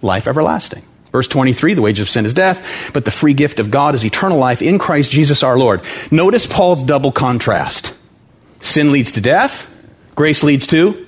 life 0.01 0.27
everlasting. 0.27 0.83
Verse 1.11 1.27
23 1.27 1.75
the 1.75 1.81
wage 1.83 1.99
of 1.99 2.09
sin 2.09 2.25
is 2.25 2.33
death, 2.33 2.91
but 2.91 3.05
the 3.05 3.11
free 3.11 3.35
gift 3.35 3.59
of 3.59 3.69
God 3.69 3.93
is 3.93 4.03
eternal 4.03 4.39
life 4.39 4.63
in 4.63 4.79
Christ 4.79 5.11
Jesus 5.11 5.43
our 5.43 5.57
Lord. 5.57 5.83
Notice 6.09 6.47
Paul's 6.47 6.81
double 6.83 7.11
contrast 7.11 7.93
sin 8.59 8.91
leads 8.91 9.11
to 9.11 9.21
death, 9.21 9.69
grace 10.15 10.41
leads 10.41 10.65
to 10.67 11.05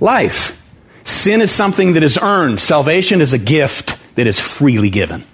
life. 0.00 0.60
Sin 1.04 1.40
is 1.40 1.52
something 1.52 1.92
that 1.94 2.02
is 2.02 2.18
earned, 2.18 2.60
salvation 2.60 3.20
is 3.20 3.32
a 3.32 3.38
gift 3.38 3.96
that 4.16 4.26
is 4.26 4.40
freely 4.40 4.90
given. 4.90 5.24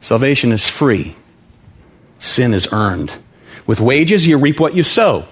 Salvation 0.00 0.52
is 0.52 0.68
free. 0.68 1.16
Sin 2.18 2.54
is 2.54 2.68
earned. 2.72 3.12
With 3.66 3.80
wages, 3.80 4.26
you 4.26 4.38
reap 4.38 4.60
what 4.60 4.74
you 4.74 4.82
sow 4.82 5.26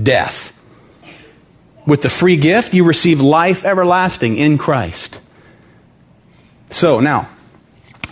death. 0.00 0.52
With 1.86 2.02
the 2.02 2.08
free 2.08 2.36
gift, 2.36 2.74
you 2.74 2.84
receive 2.84 3.20
life 3.20 3.64
everlasting 3.64 4.36
in 4.36 4.58
Christ. 4.58 5.20
So 6.70 7.00
now, 7.00 7.28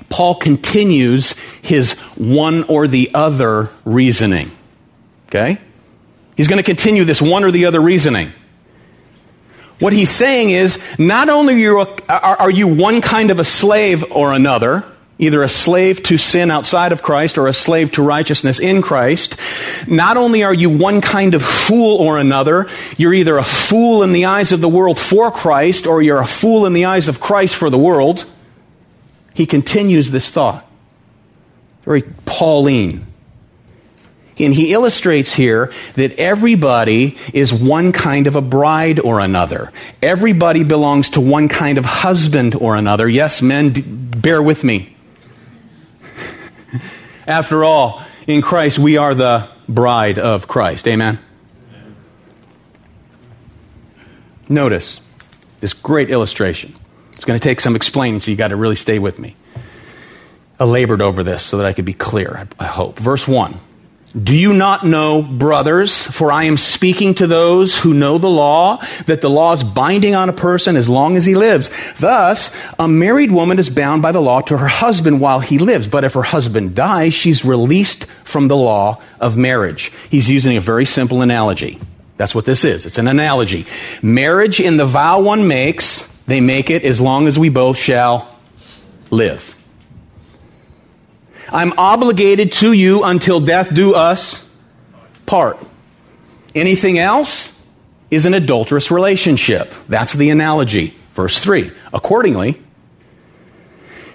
Paul 0.09 0.37
continues 0.37 1.35
his 1.61 1.99
one 2.17 2.63
or 2.65 2.87
the 2.87 3.11
other 3.15 3.71
reasoning. 3.85 4.53
Okay? 5.29 5.59
He's 6.37 6.47
going 6.47 6.59
to 6.59 6.65
continue 6.65 7.05
this 7.05 7.21
one 7.21 7.43
or 7.43 7.51
the 7.51 7.67
other 7.67 7.81
reasoning. 7.81 8.31
What 9.81 9.93
he's 9.93 10.11
saying 10.11 10.51
is 10.51 10.83
not 10.99 11.29
only 11.29 11.67
are 12.09 12.51
you, 12.51 12.69
one 12.69 13.01
kind 13.01 13.31
of 13.33 13.41
a 13.41 13.45
slave 13.45 14.05
or 14.13 14.33
another, 14.33 14.85
either 15.19 15.43
a 15.43 15.49
slave 15.49 16.03
to 16.05 16.19
sin 16.19 16.51
outside 16.51 16.93
of 16.93 17.03
Christ 17.03 17.39
or 17.39 17.47
a 17.47 17.55
slave 17.55 17.93
to 17.93 18.03
righteousness 18.03 18.59
in 18.59 18.83
Christ, 18.83 19.37
not 19.87 20.17
only 20.17 20.43
are 20.43 20.55
you 20.55 20.71
one 20.71 21.01
kind 21.01 21.35
of 21.35 21.43
fool 21.43 21.99
or 21.99 22.19
another, 22.19 22.67
you're 22.97 23.15
either 23.15 23.39
a 23.39 23.45
fool 23.45 24.03
in 24.03 24.13
the 24.13 24.25
eyes 24.25 24.53
of 24.53 24.61
the 24.61 24.69
world 24.69 24.99
for 24.99 25.31
Christ 25.31 25.87
or 25.87 26.03
you're 26.03 26.21
a 26.21 26.27
fool 26.27 26.67
in 26.67 26.73
the 26.73 26.87
eyes 26.87 27.09
of 27.09 27.21
Christ 27.21 27.55
for 27.55 27.71
the 27.71 27.79
world. 27.79 28.25
He 29.35 29.47
continues 29.47 30.11
this 30.11 30.31
thought. 30.31 30.67
Very 31.85 32.03
Pauline. 32.25 33.07
And 34.39 34.53
he 34.53 34.73
illustrates 34.73 35.33
here 35.33 35.73
that 35.95 36.19
everybody 36.19 37.17
is 37.33 37.53
one 37.53 37.93
kind 37.93 38.27
of 38.27 38.35
a 38.35 38.43
bride 38.43 38.99
or 38.99 39.21
another. 39.21 39.73
Everybody 40.03 40.65
belongs 40.65 41.11
to 41.11 41.21
one 41.21 41.49
kind 41.49 41.79
of 41.79 41.85
husband 41.85 42.57
or 42.57 42.75
another. 42.75 43.09
Yes, 43.09 43.43
men, 43.43 44.11
bear 44.11 44.43
with 44.43 44.65
me. 44.65 44.94
After 47.27 47.65
all, 47.65 48.03
in 48.27 48.43
Christ, 48.43 48.79
we 48.79 48.97
are 48.97 49.15
the 49.15 49.49
bride 49.69 50.19
of 50.19 50.47
Christ. 50.47 50.87
Amen? 50.87 51.19
Notice 54.49 55.01
this 55.61 55.73
great 55.73 56.11
illustration. 56.11 56.77
It's 57.13 57.25
going 57.25 57.39
to 57.39 57.43
take 57.43 57.61
some 57.61 57.77
explaining, 57.77 58.21
so 58.21 58.31
you 58.31 58.37
got 58.37 58.49
to 58.49 58.57
really 58.57 58.75
stay 58.75 58.99
with 58.99 59.19
me. 59.19 59.37
I 60.61 60.65
labored 60.65 61.01
over 61.03 61.23
this 61.23 61.43
so 61.43 61.57
that 61.57 61.67
I 61.67 61.73
could 61.73 61.85
be 61.85 61.95
clear, 61.95 62.47
I 62.59 62.67
hope. 62.67 62.99
Verse 62.99 63.27
1 63.27 63.59
Do 64.17 64.33
you 64.33 64.53
not 64.53 64.87
know, 64.87 65.23
brothers, 65.23 66.05
for 66.05 66.31
I 66.31 66.45
am 66.45 66.57
speaking 66.57 67.15
to 67.17 67.27
those 67.27 67.77
who 67.77 67.93
know 67.93 68.17
the 68.17 68.31
law, 68.31 68.81
that 69.07 69.21
the 69.21 69.29
law 69.29 69.53
is 69.53 69.65
binding 69.65 70.15
on 70.15 70.29
a 70.29 70.33
person 70.33 70.77
as 70.77 70.89
long 70.89 71.17
as 71.17 71.27
he 71.27 71.35
lives? 71.35 71.69
Thus, 71.99 72.55
a 72.79 72.87
married 72.87 73.33
woman 73.33 73.59
is 73.59 73.71
bound 73.71 74.03
by 74.03 74.13
the 74.13 74.23
law 74.23 74.41
to 74.43 74.57
her 74.57 74.69
husband 74.69 75.21
while 75.21 75.41
he 75.41 75.59
lives, 75.59 75.89
but 75.89 76.05
if 76.05 76.13
her 76.13 76.23
husband 76.23 76.77
dies, 76.77 77.13
she's 77.13 77.45
released 77.45 78.07
from 78.23 78.47
the 78.47 78.57
law 78.57 79.03
of 79.19 79.37
marriage. 79.37 79.91
He's 80.09 80.31
using 80.31 80.57
a 80.57 80.61
very 80.61 80.85
simple 80.85 81.21
analogy. 81.21 81.81
That's 82.17 82.37
what 82.37 82.45
this 82.45 82.65
is. 82.65 82.87
It's 82.87 82.99
an 82.99 83.09
analogy. 83.09 83.67
Marriage 84.01 84.61
in 84.61 84.77
the 84.77 84.87
vow 84.87 85.23
one 85.23 85.49
makes, 85.49 86.07
they 86.29 86.41
make 86.41 86.71
it 86.71 86.85
as 86.85 87.01
long 87.01 87.27
as 87.27 87.37
we 87.37 87.49
both 87.49 87.79
shall 87.79 88.39
live. 89.11 89.57
I'm 91.51 91.73
obligated 91.79 92.53
to 92.53 92.73
you 92.73 93.05
until 93.05 93.41
death 93.41 93.73
do 93.75 93.95
us 93.95 94.49
part. 95.27 95.59
Anything 96.55 96.99
else 96.99 97.53
is 98.11 98.27
an 98.27 98.35
adulterous 98.35 98.91
relationship. 98.91 99.73
That's 99.89 100.13
the 100.13 100.31
analogy. 100.31 100.97
Verse 101.15 101.39
3. 101.39 101.73
Accordingly, 101.93 102.61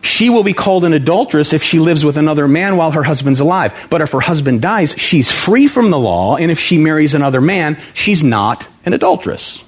she 0.01 0.29
will 0.29 0.43
be 0.43 0.53
called 0.53 0.85
an 0.85 0.93
adulteress 0.93 1.53
if 1.53 1.63
she 1.63 1.79
lives 1.79 2.05
with 2.05 2.17
another 2.17 2.47
man 2.47 2.77
while 2.77 2.91
her 2.91 3.03
husband's 3.03 3.39
alive. 3.39 3.87
But 3.89 4.01
if 4.01 4.11
her 4.11 4.21
husband 4.21 4.61
dies, 4.61 4.93
she's 4.97 5.31
free 5.31 5.67
from 5.67 5.91
the 5.91 5.99
law, 5.99 6.37
and 6.37 6.51
if 6.51 6.59
she 6.59 6.77
marries 6.77 7.13
another 7.13 7.41
man, 7.41 7.77
she's 7.93 8.23
not 8.23 8.67
an 8.85 8.93
adulteress. 8.93 9.63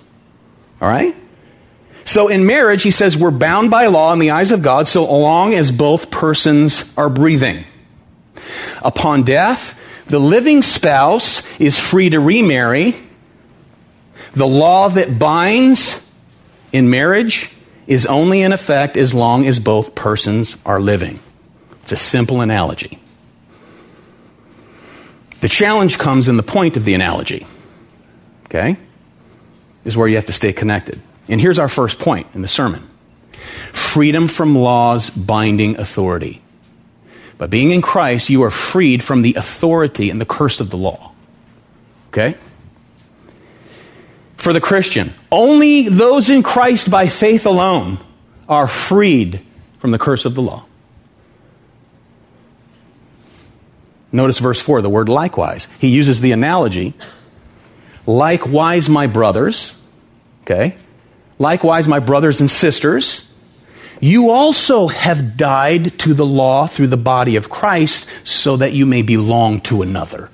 All 0.82 0.88
right? 0.88 1.16
So 2.12 2.28
in 2.28 2.46
marriage, 2.46 2.84
he 2.84 2.92
says 2.92 3.16
we're 3.16 3.32
bound 3.32 3.72
by 3.72 3.86
law 3.86 4.12
in 4.12 4.20
the 4.20 4.32
eyes 4.32 4.52
of 4.52 4.62
God 4.62 4.86
so 4.86 5.10
long 5.10 5.54
as 5.54 5.72
both 5.72 6.12
persons 6.12 6.94
are 6.98 7.10
breathing. 7.10 7.64
Upon 8.82 9.24
death, 9.24 9.80
the 10.08 10.20
living 10.20 10.62
spouse 10.62 11.42
is 11.58 11.80
free 11.80 12.10
to 12.10 12.20
remarry. 12.20 12.98
The 14.34 14.46
law 14.46 14.90
that 14.90 15.20
binds 15.20 16.06
in 16.74 16.90
marriage 16.90 17.50
is 17.88 18.06
only 18.06 18.42
in 18.42 18.52
effect 18.52 18.98
as 18.98 19.14
long 19.14 19.48
as 19.48 19.60
both 19.60 19.96
persons 19.96 20.58
are 20.66 20.82
living. 20.82 21.18
It's 21.84 21.94
a 21.94 21.96
simple 21.96 22.42
analogy. 22.42 23.00
The 25.40 25.48
challenge 25.48 25.98
comes 25.98 26.28
in 26.28 26.36
the 26.36 26.44
point 26.44 26.76
of 26.76 26.84
the 26.84 26.94
analogy. 26.94 27.48
Okay? 28.48 28.76
Is 29.86 29.96
where 29.96 30.10
you 30.10 30.18
have 30.18 30.26
to 30.26 30.34
stay 30.34 30.52
connected. 30.52 31.02
And 31.30 31.40
here's 31.40 31.60
our 31.60 31.70
first 31.70 32.00
point 32.00 32.28
in 32.34 32.42
the 32.42 32.48
sermon 32.48 32.88
freedom 33.72 34.28
from 34.28 34.56
law's 34.56 35.10
binding 35.10 35.78
authority. 35.78 36.42
By 37.38 37.48
being 37.48 37.72
in 37.72 37.82
Christ, 37.82 38.30
you 38.30 38.44
are 38.44 38.52
freed 38.52 39.04
from 39.04 39.24
the 39.24 39.34
authority 39.34 40.10
and 40.10 40.22
the 40.22 40.26
curse 40.26 40.60
of 40.60 40.70
the 40.70 40.78
law. 40.78 41.12
Okay? 42.10 42.38
For 44.38 44.54
the 44.54 44.62
Christian, 44.62 45.14
only 45.32 45.88
those 45.88 46.30
in 46.30 46.44
Christ 46.44 46.92
by 46.92 47.08
faith 47.08 47.46
alone 47.46 48.00
are 48.48 48.68
freed 48.68 49.40
from 49.80 49.92
the 49.92 50.00
curse 50.00 50.26
of 50.26 50.36
the 50.36 50.42
law. 50.42 50.66
Notice 54.12 54.40
verse 54.40 54.60
4, 54.60 54.82
the 54.82 54.90
word 54.90 55.10
likewise. 55.10 55.68
He 55.80 55.90
uses 55.90 56.22
the 56.22 56.32
analogy 56.32 56.94
likewise, 58.06 58.90
my 58.90 59.08
brothers, 59.08 59.76
okay? 60.44 60.76
Likewise, 61.42 61.88
my 61.88 61.98
brothers 61.98 62.40
and 62.40 62.52
sisters, 62.52 63.28
you 64.00 64.30
also 64.30 64.90
have 64.90 65.38
died 65.38 65.98
to 65.98 66.14
the 66.14 66.26
law 66.26 66.68
through 66.68 66.86
the 66.86 66.98
body 66.98 67.36
of 67.36 67.50
Christ 67.50 68.08
so 68.24 68.58
that 68.58 68.74
you 68.74 68.86
may 68.86 69.02
belong 69.02 69.60
to 69.62 69.82
another. 69.82 70.30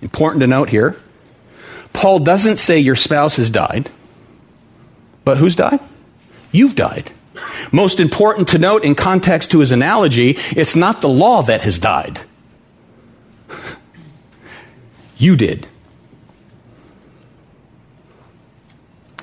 Important 0.00 0.40
to 0.42 0.46
note 0.46 0.68
here 0.68 0.96
Paul 1.92 2.20
doesn't 2.20 2.58
say 2.58 2.78
your 2.78 2.94
spouse 2.94 3.38
has 3.38 3.50
died, 3.50 3.90
but 5.24 5.38
who's 5.38 5.56
died? 5.56 5.80
You've 6.52 6.76
died. 6.76 7.10
Most 7.72 7.98
important 7.98 8.46
to 8.48 8.58
note 8.58 8.84
in 8.84 8.94
context 8.94 9.50
to 9.50 9.58
his 9.58 9.72
analogy, 9.72 10.36
it's 10.54 10.76
not 10.76 11.00
the 11.00 11.08
law 11.08 11.42
that 11.42 11.62
has 11.62 11.80
died. 11.80 12.20
You 15.16 15.36
did. 15.36 15.68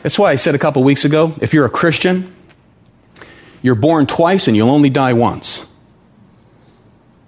That's 0.04 0.18
why 0.18 0.32
I 0.32 0.36
said 0.36 0.56
a 0.56 0.60
couple 0.60 0.84
weeks 0.84 1.06
ago 1.06 1.36
if 1.42 1.54
you're 1.54 1.66
a 1.66 1.70
Christian, 1.70 2.34
you're 3.62 3.76
born 3.76 4.08
twice 4.08 4.48
and 4.48 4.58
you'll 4.58 4.70
only 4.70 4.90
die 4.90 5.14
once. 5.14 5.66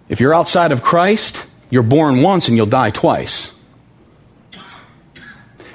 If 0.10 0.20
you're 0.20 0.34
outside 0.34 0.72
of 0.72 0.82
Christ, 0.84 1.46
you're 1.70 1.84
born 1.84 2.22
once 2.22 2.48
and 2.48 2.58
you'll 2.58 2.66
die 2.66 2.90
twice. 2.90 3.54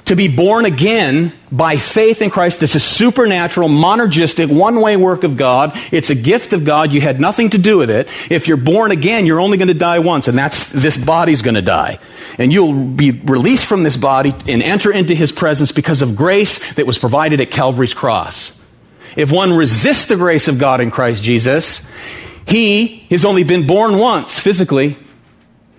To 0.09 0.15
be 0.15 0.27
born 0.27 0.65
again 0.65 1.33
by 1.51 1.77
faith 1.77 2.23
in 2.23 2.31
Christ 2.31 2.61
This 2.61 2.73
is 2.73 2.83
supernatural, 2.83 3.69
monergistic, 3.69 4.51
one 4.51 4.81
way 4.81 4.97
work 4.97 5.23
of 5.23 5.37
God. 5.37 5.73
It's 5.91 6.09
a 6.09 6.15
gift 6.15 6.51
of 6.51 6.65
God. 6.65 6.91
You 6.91 6.99
had 6.99 7.21
nothing 7.21 7.51
to 7.51 7.59
do 7.59 7.77
with 7.77 7.91
it. 7.91 8.07
If 8.31 8.47
you're 8.47 8.57
born 8.57 8.89
again, 8.89 9.27
you're 9.27 9.39
only 9.39 9.59
going 9.59 9.67
to 9.67 9.75
die 9.75 9.99
once, 9.99 10.27
and 10.27 10.35
that's 10.35 10.71
this 10.71 10.97
body's 10.97 11.43
going 11.43 11.53
to 11.53 11.61
die. 11.61 11.99
And 12.39 12.51
you'll 12.51 12.87
be 12.87 13.11
released 13.11 13.67
from 13.67 13.83
this 13.83 13.97
body 13.97 14.33
and 14.47 14.63
enter 14.63 14.91
into 14.91 15.13
his 15.13 15.31
presence 15.31 15.71
because 15.71 16.01
of 16.01 16.15
grace 16.15 16.73
that 16.73 16.87
was 16.87 16.97
provided 16.97 17.39
at 17.39 17.51
Calvary's 17.51 17.93
cross. 17.93 18.57
If 19.15 19.31
one 19.31 19.53
resists 19.53 20.07
the 20.07 20.15
grace 20.15 20.47
of 20.47 20.57
God 20.57 20.81
in 20.81 20.89
Christ 20.89 21.23
Jesus, 21.23 21.87
he 22.47 23.05
has 23.11 23.25
only 23.25 23.43
been 23.43 23.67
born 23.67 23.99
once 23.99 24.39
physically. 24.39 24.97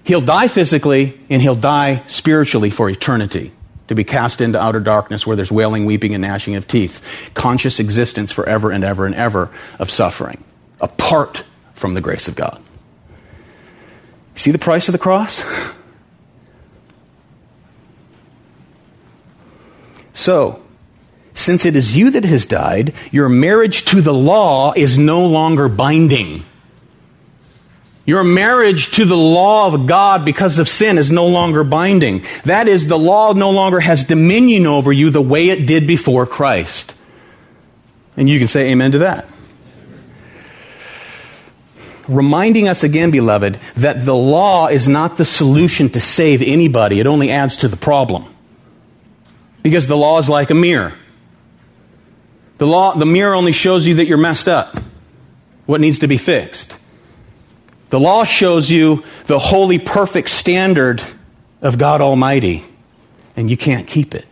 He'll 0.04 0.20
die 0.20 0.46
physically, 0.46 1.18
and 1.28 1.42
he'll 1.42 1.56
die 1.56 2.04
spiritually 2.06 2.70
for 2.70 2.88
eternity 2.88 3.50
to 3.90 3.94
be 3.96 4.04
cast 4.04 4.40
into 4.40 4.56
outer 4.56 4.78
darkness 4.78 5.26
where 5.26 5.34
there's 5.34 5.50
wailing, 5.50 5.84
weeping, 5.84 6.14
and 6.14 6.22
gnashing 6.22 6.54
of 6.54 6.68
teeth. 6.68 7.04
Conscious 7.34 7.80
existence 7.80 8.30
forever 8.30 8.70
and 8.70 8.84
ever 8.84 9.04
and 9.04 9.16
ever 9.16 9.50
of 9.80 9.90
suffering, 9.90 10.44
apart 10.80 11.42
from 11.74 11.94
the 11.94 12.00
grace 12.00 12.28
of 12.28 12.36
God. 12.36 12.62
See 14.36 14.52
the 14.52 14.60
price 14.60 14.86
of 14.86 14.92
the 14.92 14.98
cross? 14.98 15.42
So, 20.12 20.62
since 21.34 21.64
it 21.64 21.74
is 21.74 21.96
you 21.96 22.12
that 22.12 22.24
has 22.24 22.46
died, 22.46 22.94
your 23.10 23.28
marriage 23.28 23.86
to 23.86 24.00
the 24.00 24.14
law 24.14 24.72
is 24.76 24.96
no 24.98 25.26
longer 25.26 25.68
binding. 25.68 26.44
Your 28.10 28.24
marriage 28.24 28.90
to 28.96 29.04
the 29.04 29.16
law 29.16 29.72
of 29.72 29.86
God 29.86 30.24
because 30.24 30.58
of 30.58 30.68
sin 30.68 30.98
is 30.98 31.12
no 31.12 31.28
longer 31.28 31.62
binding. 31.62 32.24
That 32.44 32.66
is, 32.66 32.88
the 32.88 32.98
law 32.98 33.34
no 33.34 33.52
longer 33.52 33.78
has 33.78 34.02
dominion 34.02 34.66
over 34.66 34.92
you 34.92 35.10
the 35.10 35.22
way 35.22 35.50
it 35.50 35.64
did 35.64 35.86
before 35.86 36.26
Christ. 36.26 36.96
And 38.16 38.28
you 38.28 38.40
can 38.40 38.48
say 38.48 38.72
amen 38.72 38.90
to 38.92 38.98
that. 38.98 39.28
Reminding 42.08 42.66
us 42.66 42.82
again, 42.82 43.12
beloved, 43.12 43.60
that 43.76 44.04
the 44.04 44.16
law 44.16 44.66
is 44.66 44.88
not 44.88 45.16
the 45.16 45.24
solution 45.24 45.88
to 45.90 46.00
save 46.00 46.42
anybody, 46.42 46.98
it 46.98 47.06
only 47.06 47.30
adds 47.30 47.58
to 47.58 47.68
the 47.68 47.76
problem. 47.76 48.24
Because 49.62 49.86
the 49.86 49.96
law 49.96 50.18
is 50.18 50.28
like 50.28 50.50
a 50.50 50.56
mirror. 50.56 50.94
The, 52.58 52.66
law, 52.66 52.92
the 52.92 53.06
mirror 53.06 53.36
only 53.36 53.52
shows 53.52 53.86
you 53.86 53.94
that 53.94 54.08
you're 54.08 54.18
messed 54.18 54.48
up, 54.48 54.80
what 55.66 55.80
needs 55.80 56.00
to 56.00 56.08
be 56.08 56.18
fixed. 56.18 56.76
The 57.90 58.00
law 58.00 58.24
shows 58.24 58.70
you 58.70 59.04
the 59.26 59.38
holy, 59.38 59.78
perfect 59.78 60.28
standard 60.28 61.02
of 61.60 61.76
God 61.76 62.00
Almighty, 62.00 62.64
and 63.36 63.50
you 63.50 63.56
can't 63.56 63.86
keep 63.86 64.14
it. 64.14 64.26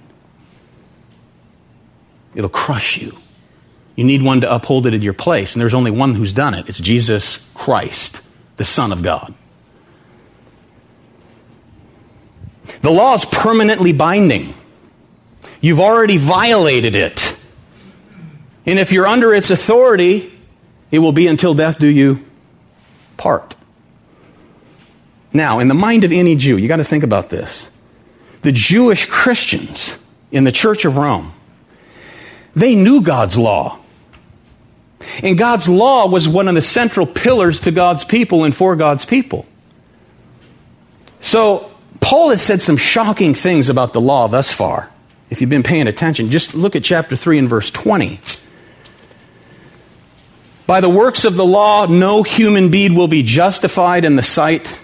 It'll 2.34 2.48
crush 2.48 2.98
you. 2.98 3.18
You 3.96 4.04
need 4.04 4.22
one 4.22 4.42
to 4.42 4.54
uphold 4.54 4.86
it 4.86 4.94
in 4.94 5.02
your 5.02 5.12
place, 5.12 5.54
and 5.54 5.60
there's 5.60 5.74
only 5.74 5.90
one 5.90 6.14
who's 6.14 6.32
done 6.32 6.54
it. 6.54 6.68
It's 6.68 6.78
Jesus 6.78 7.50
Christ, 7.52 8.22
the 8.56 8.64
Son 8.64 8.92
of 8.92 9.02
God. 9.02 9.34
The 12.82 12.90
law 12.90 13.14
is 13.14 13.24
permanently 13.24 13.92
binding. 13.92 14.54
You've 15.60 15.80
already 15.80 16.16
violated 16.16 16.94
it. 16.94 17.40
And 18.66 18.78
if 18.78 18.92
you're 18.92 19.06
under 19.06 19.34
its 19.34 19.50
authority, 19.50 20.32
it 20.92 21.00
will 21.00 21.12
be 21.12 21.26
until 21.26 21.54
death 21.54 21.78
do 21.78 21.88
you 21.88 22.24
part. 23.18 23.54
Now, 25.32 25.58
in 25.58 25.68
the 25.68 25.74
mind 25.74 26.04
of 26.04 26.12
any 26.12 26.36
Jew, 26.36 26.56
you 26.56 26.68
got 26.68 26.76
to 26.76 26.84
think 26.84 27.04
about 27.04 27.28
this. 27.28 27.70
The 28.42 28.52
Jewish 28.52 29.04
Christians 29.06 29.98
in 30.30 30.44
the 30.44 30.52
Church 30.52 30.84
of 30.84 30.96
Rome, 30.96 31.32
they 32.54 32.74
knew 32.74 33.02
God's 33.02 33.36
law. 33.36 33.78
And 35.22 35.38
God's 35.38 35.68
law 35.68 36.08
was 36.08 36.28
one 36.28 36.48
of 36.48 36.54
the 36.54 36.62
central 36.62 37.06
pillars 37.06 37.60
to 37.60 37.70
God's 37.70 38.04
people 38.04 38.44
and 38.44 38.54
for 38.54 38.74
God's 38.74 39.04
people. 39.04 39.46
So, 41.20 41.70
Paul 42.00 42.30
has 42.30 42.40
said 42.40 42.62
some 42.62 42.76
shocking 42.76 43.34
things 43.34 43.68
about 43.68 43.92
the 43.92 44.00
law 44.00 44.28
thus 44.28 44.52
far. 44.52 44.90
If 45.30 45.40
you've 45.40 45.50
been 45.50 45.62
paying 45.62 45.88
attention, 45.88 46.30
just 46.30 46.54
look 46.54 46.74
at 46.74 46.84
chapter 46.84 47.16
3 47.16 47.38
and 47.38 47.48
verse 47.48 47.70
20. 47.70 48.20
By 50.68 50.82
the 50.82 50.88
works 50.90 51.24
of 51.24 51.34
the 51.34 51.46
law, 51.46 51.86
no 51.86 52.22
human 52.22 52.70
being 52.70 52.94
will 52.94 53.08
be 53.08 53.22
justified 53.22 54.04
in 54.04 54.16
the 54.16 54.22
sight 54.22 54.78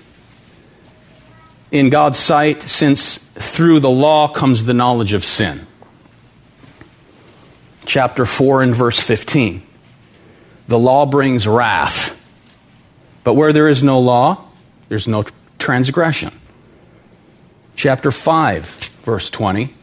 in 1.70 1.90
God's 1.90 2.18
sight 2.18 2.62
since 2.62 3.18
through 3.18 3.81
the 3.81 3.90
law 3.90 4.29
comes 4.29 4.64
the 4.64 4.73
knowledge 4.73 5.12
of 5.12 5.27
sin. 5.27 5.66
Chapter 7.85 8.25
4 8.25 8.62
and 8.62 8.75
verse 8.75 8.99
15. 8.99 9.62
The 10.68 10.79
law 10.79 11.05
brings 11.05 11.47
wrath. 11.47 12.18
But 13.23 13.35
where 13.35 13.53
there 13.53 13.68
is 13.68 13.83
no 13.83 14.01
law, 14.01 14.42
there's 14.88 15.07
no 15.07 15.27
transgression. 15.59 16.33
Chapter 17.77 18.11
5, 18.11 18.64
verse 19.05 19.29
20. 19.29 19.75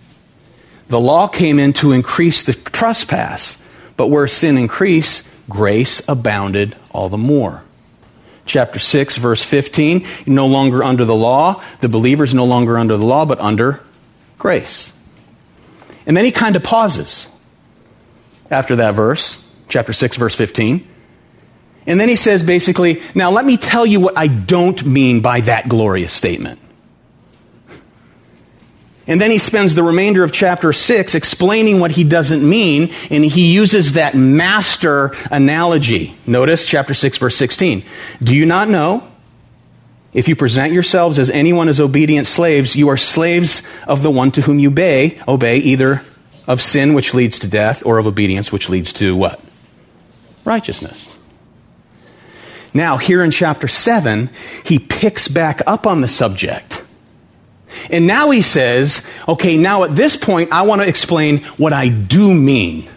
The 0.87 0.99
law 0.99 1.27
came 1.27 1.59
in 1.59 1.73
to 1.73 1.91
increase 1.91 2.41
the 2.41 2.53
trespass, 2.53 3.63
but 3.97 4.07
where 4.07 4.25
sin 4.25 4.57
increased, 4.57 5.27
grace 5.49 6.01
abounded 6.07 6.75
all 6.91 7.09
the 7.09 7.17
more. 7.17 7.63
Chapter 8.45 8.79
6, 8.79 9.17
verse 9.17 9.43
15, 9.43 10.05
no 10.25 10.47
longer 10.47 10.83
under 10.83 11.05
the 11.05 11.15
law. 11.15 11.63
The 11.79 11.89
believer 11.89 12.23
is 12.23 12.33
no 12.33 12.45
longer 12.45 12.77
under 12.77 12.97
the 12.97 13.05
law, 13.05 13.25
but 13.25 13.39
under 13.39 13.81
grace. 14.37 14.93
And 16.05 16.17
then 16.17 16.25
he 16.25 16.31
kind 16.31 16.55
of 16.55 16.63
pauses 16.63 17.27
after 18.49 18.75
that 18.77 18.95
verse, 18.95 19.43
chapter 19.69 19.93
6, 19.93 20.17
verse 20.17 20.35
15. 20.35 20.87
And 21.87 21.99
then 21.99 22.09
he 22.09 22.15
says 22.15 22.43
basically, 22.43 23.01
now 23.15 23.31
let 23.31 23.45
me 23.45 23.57
tell 23.57 23.85
you 23.85 23.99
what 23.99 24.17
I 24.17 24.27
don't 24.27 24.85
mean 24.85 25.21
by 25.21 25.41
that 25.41 25.69
glorious 25.69 26.13
statement. 26.13 26.59
And 29.11 29.19
then 29.19 29.29
he 29.29 29.39
spends 29.39 29.75
the 29.75 29.83
remainder 29.83 30.23
of 30.23 30.31
chapter 30.31 30.71
6 30.71 31.15
explaining 31.15 31.81
what 31.81 31.91
he 31.91 32.05
doesn't 32.05 32.49
mean, 32.49 32.93
and 33.09 33.25
he 33.25 33.53
uses 33.53 33.91
that 33.91 34.15
master 34.15 35.13
analogy. 35.29 36.15
Notice 36.25 36.65
chapter 36.65 36.93
6, 36.93 37.17
verse 37.17 37.35
16. 37.35 37.83
Do 38.23 38.33
you 38.33 38.45
not 38.45 38.69
know? 38.69 39.05
If 40.13 40.29
you 40.29 40.37
present 40.37 40.71
yourselves 40.71 41.19
as 41.19 41.29
anyone 41.29 41.67
as 41.67 41.81
obedient 41.81 42.25
slaves, 42.25 42.77
you 42.77 42.87
are 42.87 42.95
slaves 42.95 43.67
of 43.85 44.01
the 44.01 44.09
one 44.09 44.31
to 44.31 44.43
whom 44.43 44.59
you 44.59 44.69
obey, 44.69 45.19
obey 45.27 45.57
either 45.57 46.03
of 46.47 46.61
sin 46.61 46.93
which 46.93 47.13
leads 47.13 47.37
to 47.39 47.49
death 47.49 47.85
or 47.85 47.97
of 47.97 48.07
obedience 48.07 48.49
which 48.49 48.69
leads 48.69 48.93
to 48.93 49.13
what? 49.13 49.41
Righteousness. 50.45 51.13
Now, 52.73 52.95
here 52.95 53.21
in 53.25 53.31
chapter 53.31 53.67
7, 53.67 54.29
he 54.63 54.79
picks 54.79 55.27
back 55.27 55.61
up 55.67 55.85
on 55.85 55.99
the 55.99 56.07
subject. 56.07 56.81
And 57.89 58.07
now 58.07 58.31
he 58.31 58.41
says, 58.41 59.05
okay, 59.27 59.57
now 59.57 59.83
at 59.83 59.95
this 59.95 60.15
point, 60.15 60.51
I 60.51 60.63
want 60.63 60.81
to 60.81 60.87
explain 60.87 61.43
what 61.57 61.73
I 61.73 61.89
do 61.89 62.33
mean. 62.33 62.89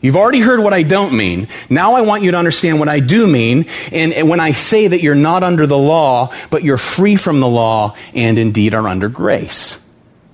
You've 0.00 0.16
already 0.16 0.40
heard 0.40 0.60
what 0.60 0.72
I 0.72 0.82
don't 0.82 1.16
mean. 1.16 1.48
Now 1.68 1.94
I 1.94 2.02
want 2.02 2.22
you 2.22 2.30
to 2.30 2.36
understand 2.36 2.78
what 2.78 2.88
I 2.88 3.00
do 3.00 3.26
mean. 3.26 3.66
And 3.90 4.28
when 4.28 4.40
I 4.40 4.52
say 4.52 4.86
that 4.86 5.02
you're 5.02 5.14
not 5.14 5.42
under 5.42 5.66
the 5.66 5.78
law, 5.78 6.32
but 6.50 6.62
you're 6.62 6.76
free 6.76 7.16
from 7.16 7.40
the 7.40 7.48
law 7.48 7.96
and 8.14 8.38
indeed 8.38 8.74
are 8.74 8.86
under 8.86 9.08
grace. 9.08 9.76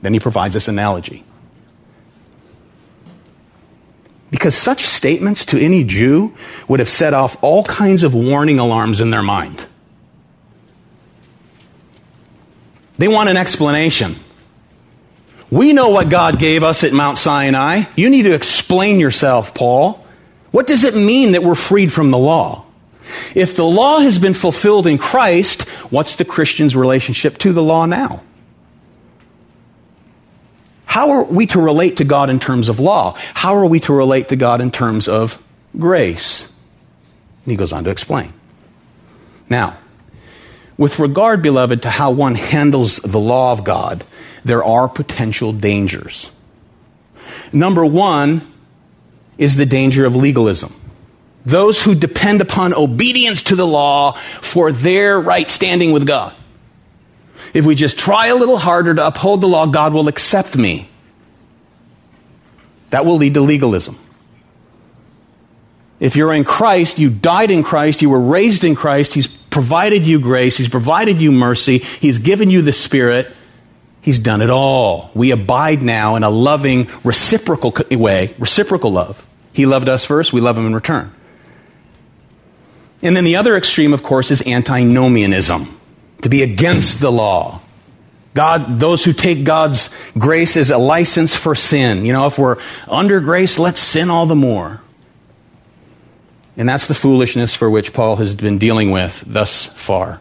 Then 0.03 0.13
he 0.13 0.21
provides 0.21 0.53
this 0.53 0.69
analogy. 0.69 1.25
Because 4.31 4.55
such 4.55 4.83
statements 4.83 5.47
to 5.47 5.59
any 5.59 5.85
Jew 5.85 6.35
would 6.67 6.81
have 6.81 6.89
set 6.89 7.15
off 7.15 7.37
all 7.43 7.65
kinds 7.65 8.03
of 8.03 8.15
warning 8.15 8.59
alarms 8.59 9.01
in 9.01 9.11
their 9.11 9.23
mind. 9.23 9.67
They 13.03 13.09
want 13.09 13.29
an 13.29 13.37
explanation. 13.37 14.15
We 15.51 15.73
know 15.73 15.89
what 15.89 16.09
God 16.09 16.39
gave 16.39 16.63
us 16.63 16.85
at 16.85 16.93
Mount 16.93 17.19
Sinai. 17.19 17.87
You 17.97 18.09
need 18.09 18.23
to 18.23 18.33
explain 18.33 19.01
yourself, 19.01 19.55
Paul. 19.55 20.07
What 20.53 20.69
does 20.69 20.85
it 20.85 20.95
mean 20.95 21.33
that 21.33 21.43
we're 21.43 21.57
freed 21.57 21.93
from 21.93 22.13
the 22.13 22.17
law? 22.17 22.65
If 23.35 23.57
the 23.57 23.65
law 23.65 23.99
has 23.99 24.21
been 24.21 24.35
fulfilled 24.35 24.87
in 24.87 24.99
Christ, 24.99 25.63
what's 25.91 26.15
the 26.15 26.25
Christian's 26.25 26.77
relationship 26.77 27.39
to 27.39 27.53
the 27.53 27.61
law 27.61 27.87
now? 27.87 28.23
How 30.85 31.11
are 31.11 31.25
we 31.25 31.47
to 31.47 31.61
relate 31.61 31.97
to 31.97 32.05
God 32.05 32.31
in 32.31 32.39
terms 32.39 32.69
of 32.69 32.79
law? 32.79 33.17
How 33.35 33.57
are 33.57 33.67
we 33.67 33.81
to 33.81 33.93
relate 33.93 34.29
to 34.29 34.37
God 34.37 34.61
in 34.61 34.71
terms 34.71 35.09
of 35.09 35.43
grace? 35.77 36.55
And 37.45 37.51
he 37.51 37.57
goes 37.57 37.73
on 37.73 37.83
to 37.83 37.91
explain. 37.91 38.33
Now, 39.49 39.77
with 40.77 40.99
regard, 40.99 41.43
beloved, 41.43 41.83
to 41.83 41.91
how 41.91 42.11
one 42.11 42.35
handles 42.35 42.97
the 42.99 43.21
law 43.21 43.53
of 43.53 43.65
God, 43.65 44.05
there 44.45 44.65
are 44.65 44.89
potential 44.89 45.53
dangers. 45.53 46.31
Number 47.53 47.85
one 47.85 48.47
is 49.39 49.57
the 49.57 49.67
danger 49.67 50.05
of 50.05 50.17
legalism. 50.17 50.75
Those 51.45 51.83
who 51.83 51.95
depend 51.95 52.41
upon 52.41 52.73
obedience 52.75 53.43
to 53.45 53.57
the 53.57 53.67
law 53.67 54.13
for 54.41 54.73
their 54.73 55.21
right 55.21 55.49
standing 55.49 55.93
with 55.93 56.07
God. 56.07 56.35
If 57.53 57.65
we 57.65 57.75
just 57.75 57.99
try 57.99 58.29
a 58.29 58.35
little 58.35 58.57
harder 58.57 58.95
to 58.95 59.07
uphold 59.07 59.41
the 59.41 59.49
law, 59.49 59.67
God 59.67 59.93
will 59.93 60.09
accept 60.09 60.57
me. 60.57 60.89
That 62.91 63.05
will 63.05 63.17
lead 63.17 63.35
to 63.35 63.41
legalism. 63.41 63.99
If 65.99 66.17
you're 66.17 66.33
in 66.33 66.45
Christ, 66.45 66.99
you 66.99 67.11
died 67.11 67.51
in 67.51 67.63
Christ, 67.63 68.03
you 68.03 68.11
were 68.11 68.21
raised 68.21 68.65
in 68.65 68.75
Christ, 68.75 69.15
He's 69.15 69.29
provided 69.53 70.07
you 70.07 70.19
grace, 70.19 70.57
He's 70.57 70.69
provided 70.69 71.23
you 71.23 71.31
mercy, 71.31 71.79
He's 71.79 72.19
given 72.19 72.51
you 72.51 72.63
the 72.63 72.73
Spirit, 72.73 73.33
He's 74.01 74.19
done 74.19 74.43
it 74.43 74.51
all. 74.51 75.13
We 75.15 75.31
abide 75.31 75.83
now 75.83 76.17
in 76.17 76.25
a 76.25 76.31
loving, 76.31 76.89
reciprocal 77.05 77.73
way, 77.93 78.35
reciprocal 78.39 78.91
love. 78.91 79.25
He 79.53 79.67
loved 79.67 79.89
us 79.89 80.05
first, 80.05 80.33
we 80.33 80.41
love 80.41 80.59
Him 80.59 80.67
in 80.67 80.75
return. 80.75 81.13
And 83.03 83.15
then 83.15 83.25
the 83.25 83.37
other 83.37 83.57
extreme, 83.57 83.93
of 83.93 84.03
course, 84.03 84.31
is 84.31 84.47
antinomianism 84.47 85.79
to 86.23 86.29
be 86.29 86.43
against 86.43 87.01
the 87.01 87.11
law. 87.11 87.61
God, 88.35 88.79
those 88.79 89.05
who 89.05 89.13
take 89.13 89.45
God's 89.45 89.91
grace 90.17 90.57
as 90.57 90.71
a 90.71 90.79
license 90.79 91.37
for 91.37 91.55
sin. 91.55 92.07
You 92.07 92.13
know, 92.13 92.27
if 92.27 92.39
we're 92.39 92.57
under 92.89 93.21
grace, 93.21 93.59
let's 93.59 93.81
sin 93.81 94.09
all 94.09 94.27
the 94.27 94.35
more. 94.37 94.81
And 96.57 96.69
that's 96.69 96.87
the 96.87 96.95
foolishness 96.95 97.55
for 97.55 97.71
which 97.71 97.93
Paul 97.93 98.17
has 98.17 98.37
been 98.37 98.59
dealing 98.59 98.91
with 98.91 99.25
thus 99.27 99.67
far 99.67 100.21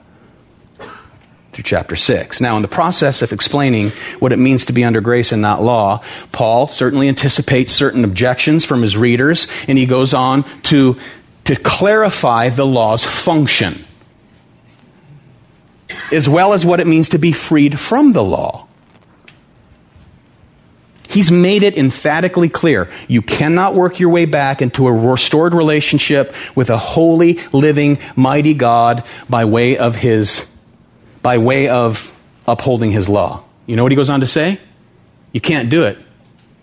through 1.52 1.64
chapter 1.64 1.98
6. 1.98 2.40
Now, 2.40 2.56
in 2.56 2.62
the 2.62 2.70
process 2.70 3.22
of 3.22 3.34
explaining 3.34 3.92
what 4.20 4.32
it 4.32 4.38
means 4.38 4.66
to 4.66 4.74
be 4.74 4.86
under 4.86 5.02
grace 5.02 5.34
and 5.34 5.42
not 5.42 5.62
law, 5.62 6.02
Paul 6.32 6.68
certainly 6.68 7.10
anticipates 7.10 7.74
certain 7.74 8.06
objections 8.06 8.64
from 8.64 8.82
his 8.82 8.96
readers, 8.96 9.48
and 9.68 9.78
he 9.78 9.86
goes 9.86 10.14
on 10.14 10.44
to, 10.64 10.98
to 11.44 11.56
clarify 11.58 12.50
the 12.50 12.66
law's 12.66 13.06
function 13.06 13.86
as 16.12 16.28
well 16.28 16.54
as 16.54 16.66
what 16.66 16.80
it 16.80 16.88
means 16.88 17.10
to 17.10 17.18
be 17.18 17.32
freed 17.32 17.80
from 17.80 18.14
the 18.14 18.24
law. 18.24 18.68
He's 21.12 21.30
made 21.30 21.64
it 21.64 21.78
emphatically 21.78 22.48
clear. 22.48 22.90
You 23.10 23.22
cannot 23.22 23.76
work 23.76 24.00
your 24.00 24.10
way 24.10 24.24
back 24.24 24.62
into 24.62 24.88
a 24.88 24.94
restored 24.94 25.54
relationship 25.54 26.34
with 26.56 26.70
a 26.70 26.78
holy, 26.78 27.40
living, 27.52 28.00
mighty 28.16 28.54
God 28.54 29.04
by 29.30 29.44
way 29.44 29.78
of 29.78 29.98
his, 29.98 30.50
by 31.22 31.38
way 31.38 31.68
of 31.68 32.14
upholding 32.48 32.92
his 32.92 33.10
law. 33.10 33.44
You 33.66 33.76
know 33.76 33.84
what 33.84 33.92
he 33.92 33.98
goes 33.98 34.10
on 34.10 34.22
to 34.22 34.28
say? 34.28 34.58
You 35.34 35.42
can't 35.42 35.70
do 35.70 35.84
it, 35.84 35.98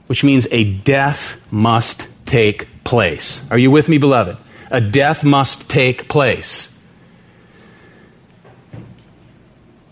which 0.07 0.25
means 0.25 0.47
a 0.51 0.65
death 0.65 1.39
must 1.51 2.09
take 2.25 2.69
place. 2.85 3.43
Are 3.51 3.59
you 3.59 3.71
with 3.71 3.87
me, 3.91 3.99
beloved? 3.99 4.39
A 4.71 4.81
death 4.81 5.25
must 5.25 5.69
take 5.69 6.09
place. 6.09 6.75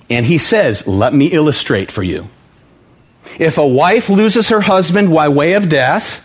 And 0.08 0.24
he 0.24 0.38
says, 0.38 0.86
Let 0.86 1.12
me 1.12 1.26
illustrate 1.26 1.90
for 1.90 2.02
you. 2.02 2.28
If 3.38 3.58
a 3.58 3.66
wife 3.66 4.08
loses 4.08 4.48
her 4.48 4.60
husband 4.60 5.12
by 5.12 5.28
way 5.28 5.54
of 5.54 5.68
death, 5.68 6.24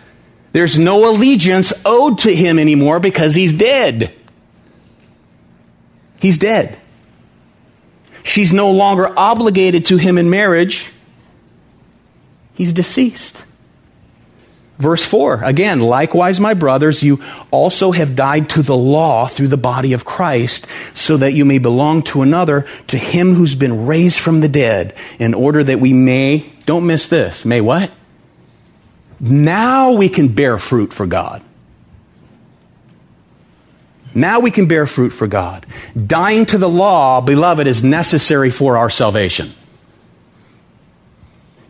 there's 0.53 0.77
no 0.77 1.09
allegiance 1.09 1.73
owed 1.85 2.19
to 2.19 2.33
him 2.33 2.59
anymore 2.59 2.99
because 2.99 3.35
he's 3.35 3.53
dead. 3.53 4.13
He's 6.19 6.37
dead. 6.37 6.77
She's 8.23 8.53
no 8.53 8.71
longer 8.71 9.11
obligated 9.17 9.85
to 9.87 9.97
him 9.97 10.17
in 10.17 10.29
marriage. 10.29 10.91
He's 12.53 12.73
deceased. 12.73 13.43
Verse 14.77 15.05
4 15.05 15.43
again, 15.43 15.79
likewise, 15.79 16.39
my 16.39 16.55
brothers, 16.55 17.03
you 17.03 17.21
also 17.51 17.91
have 17.91 18.15
died 18.15 18.49
to 18.51 18.63
the 18.63 18.75
law 18.75 19.27
through 19.27 19.49
the 19.49 19.57
body 19.57 19.93
of 19.93 20.05
Christ, 20.05 20.65
so 20.95 21.17
that 21.17 21.33
you 21.33 21.45
may 21.45 21.59
belong 21.59 22.01
to 22.03 22.23
another, 22.23 22.65
to 22.87 22.97
him 22.97 23.35
who's 23.35 23.53
been 23.53 23.85
raised 23.85 24.19
from 24.19 24.41
the 24.41 24.49
dead, 24.49 24.95
in 25.19 25.35
order 25.35 25.63
that 25.63 25.79
we 25.79 25.93
may, 25.93 26.51
don't 26.71 26.87
miss 26.87 27.07
this, 27.07 27.45
may 27.45 27.61
what? 27.61 27.91
Now 29.19 29.91
we 29.91 30.09
can 30.09 30.29
bear 30.29 30.57
fruit 30.57 30.93
for 30.93 31.05
God. 31.05 31.43
Now 34.13 34.39
we 34.39 34.51
can 34.51 34.67
bear 34.67 34.87
fruit 34.87 35.11
for 35.11 35.27
God. 35.27 35.65
Dying 36.07 36.45
to 36.47 36.57
the 36.57 36.69
law, 36.69 37.21
beloved, 37.21 37.67
is 37.67 37.83
necessary 37.83 38.51
for 38.51 38.77
our 38.77 38.89
salvation 38.89 39.53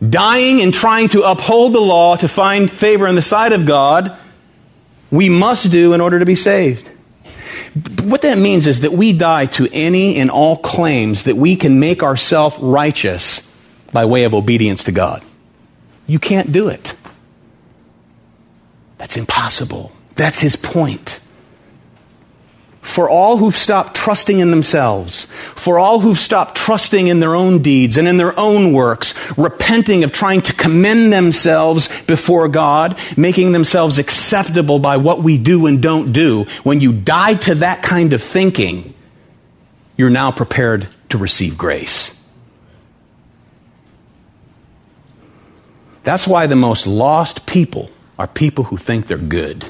dying 0.08 0.60
and 0.60 0.74
trying 0.74 1.08
to 1.08 1.22
uphold 1.22 1.72
the 1.72 1.80
law 1.80 2.16
to 2.16 2.28
find 2.28 2.70
favor 2.70 3.06
in 3.06 3.14
the 3.14 3.22
sight 3.22 3.52
of 3.52 3.66
God, 3.66 4.16
we 5.10 5.28
must 5.28 5.70
do 5.70 5.92
in 5.92 6.00
order 6.00 6.18
to 6.18 6.26
be 6.26 6.34
saved. 6.34 6.90
What 8.02 8.22
that 8.22 8.38
means 8.38 8.66
is 8.66 8.80
that 8.80 8.92
we 8.92 9.12
die 9.12 9.46
to 9.46 9.68
any 9.72 10.16
and 10.16 10.30
all 10.30 10.56
claims 10.56 11.24
that 11.24 11.36
we 11.36 11.56
can 11.56 11.78
make 11.78 12.02
ourselves 12.02 12.58
righteous 12.58 13.48
by 13.92 14.04
way 14.04 14.24
of 14.24 14.34
obedience 14.34 14.84
to 14.84 14.92
God. 14.92 15.24
You 16.06 16.18
can't 16.18 16.50
do 16.50 16.68
it. 16.68 16.94
That's 18.98 19.16
impossible. 19.16 19.92
That's 20.16 20.40
his 20.40 20.56
point 20.56 21.20
for 22.82 23.08
all 23.08 23.36
who've 23.36 23.56
stopped 23.56 23.94
trusting 23.94 24.40
in 24.40 24.50
themselves, 24.50 25.26
for 25.54 25.78
all 25.78 26.00
who've 26.00 26.18
stopped 26.18 26.56
trusting 26.56 27.06
in 27.06 27.20
their 27.20 27.34
own 27.34 27.62
deeds 27.62 27.96
and 27.96 28.08
in 28.08 28.16
their 28.16 28.38
own 28.38 28.72
works, 28.72 29.14
repenting 29.38 30.02
of 30.02 30.12
trying 30.12 30.40
to 30.42 30.52
commend 30.52 31.12
themselves 31.12 31.88
before 32.02 32.48
God, 32.48 32.98
making 33.16 33.52
themselves 33.52 33.98
acceptable 33.98 34.80
by 34.80 34.96
what 34.96 35.22
we 35.22 35.38
do 35.38 35.66
and 35.66 35.80
don't 35.80 36.12
do, 36.12 36.44
when 36.64 36.80
you 36.80 36.92
die 36.92 37.34
to 37.34 37.54
that 37.56 37.82
kind 37.82 38.12
of 38.12 38.22
thinking, 38.22 38.92
you're 39.96 40.10
now 40.10 40.32
prepared 40.32 40.88
to 41.10 41.18
receive 41.18 41.56
grace. 41.56 42.21
That's 46.04 46.26
why 46.26 46.46
the 46.46 46.56
most 46.56 46.86
lost 46.86 47.46
people 47.46 47.90
are 48.18 48.26
people 48.26 48.64
who 48.64 48.76
think 48.76 49.06
they're 49.06 49.18
good. 49.18 49.66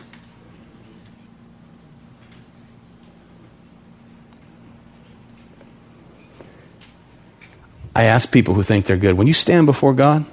I 7.95 8.05
ask 8.05 8.31
people 8.31 8.55
who 8.55 8.63
think 8.63 8.87
they're 8.87 8.97
good 8.97 9.19
when 9.19 9.27
you 9.27 9.35
stand 9.35 9.67
before 9.67 9.93
God, 9.93 10.25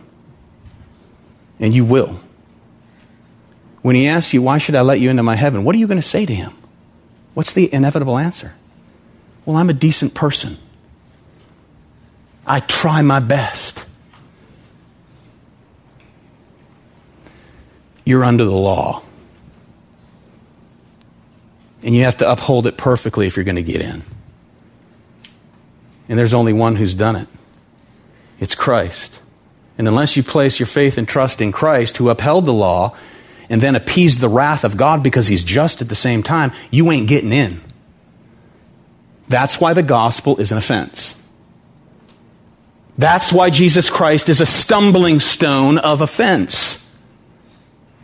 and 1.60 1.74
you 1.74 1.84
will, 1.84 2.22
when 3.82 3.96
He 3.96 4.08
asks 4.08 4.34
you, 4.34 4.42
Why 4.42 4.58
should 4.58 4.76
I 4.76 4.82
let 4.82 5.02
you 5.02 5.10
into 5.10 5.24
my 5.24 5.36
heaven? 5.36 5.66
What 5.66 5.76
are 5.76 5.78
you 5.78 5.88
going 5.88 6.02
to 6.02 6.08
say 6.08 6.26
to 6.26 6.34
Him? 6.34 6.54
What's 7.34 7.54
the 7.54 7.72
inevitable 7.74 8.18
answer? 8.18 8.54
Well, 9.46 9.58
I'm 9.58 9.70
a 9.70 9.74
decent 9.74 10.14
person. 10.14 10.58
I 12.46 12.62
try 12.62 13.02
my 13.02 13.20
best. 13.20 13.86
You're 18.06 18.24
under 18.24 18.44
the 18.44 18.52
law. 18.52 19.04
And 21.82 21.96
you 21.96 22.04
have 22.04 22.18
to 22.18 22.30
uphold 22.30 22.68
it 22.68 22.78
perfectly 22.78 23.28
if 23.28 23.36
you're 23.36 23.46
going 23.46 23.56
to 23.56 23.64
get 23.64 23.82
in. 23.82 24.04
And 26.10 26.18
there's 26.18 26.34
only 26.34 26.54
one 26.54 26.76
who's 26.76 26.96
done 26.96 27.16
it. 27.16 27.28
It's 28.40 28.56
Christ. 28.56 29.22
And 29.78 29.88
unless 29.88 30.18
you 30.18 30.24
place 30.24 30.60
your 30.60 30.68
faith 30.68 30.98
and 30.98 31.08
trust 31.08 31.42
in 31.42 31.52
Christ, 31.52 31.98
who 31.98 32.10
upheld 32.10 32.46
the 32.46 32.54
law 32.54 32.98
and 33.50 33.62
then 33.62 33.76
appeased 33.76 34.20
the 34.20 34.30
wrath 34.30 34.64
of 34.64 34.76
God 34.76 35.04
because 35.04 35.28
he's 35.28 35.44
just 35.44 35.82
at 35.82 35.90
the 35.90 35.96
same 35.96 36.22
time, 36.22 36.52
you 36.70 36.92
ain't 36.92 37.08
getting 37.08 37.32
in. 37.32 37.62
That's 39.30 39.62
why 39.62 39.74
the 39.74 39.84
gospel 39.84 40.38
is 40.38 40.52
an 40.52 40.58
offense. 40.58 41.16
That's 42.98 43.32
why 43.32 43.50
Jesus 43.50 43.90
Christ 43.90 44.28
is 44.28 44.42
a 44.42 44.46
stumbling 44.46 45.22
stone 45.22 45.78
of 45.78 46.02
offense. 46.02 46.88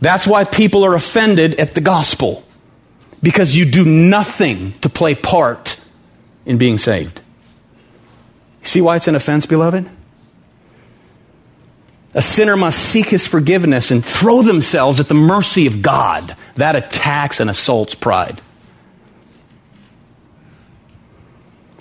That's 0.00 0.26
why 0.26 0.44
people 0.44 0.84
are 0.84 0.94
offended 0.94 1.54
at 1.56 1.74
the 1.74 1.80
gospel. 1.80 2.44
Because 3.22 3.56
you 3.56 3.64
do 3.64 3.84
nothing 3.84 4.72
to 4.80 4.88
play 4.88 5.14
part 5.14 5.80
in 6.44 6.58
being 6.58 6.78
saved. 6.78 7.20
See 8.62 8.80
why 8.80 8.96
it's 8.96 9.08
an 9.08 9.16
offense, 9.16 9.46
beloved? 9.46 9.88
A 12.14 12.22
sinner 12.22 12.56
must 12.56 12.78
seek 12.78 13.06
his 13.06 13.26
forgiveness 13.26 13.90
and 13.90 14.04
throw 14.04 14.42
themselves 14.42 15.00
at 15.00 15.08
the 15.08 15.14
mercy 15.14 15.66
of 15.66 15.82
God. 15.82 16.36
That 16.56 16.74
attacks 16.74 17.40
and 17.40 17.50
assaults 17.50 17.94
pride. 17.94 18.40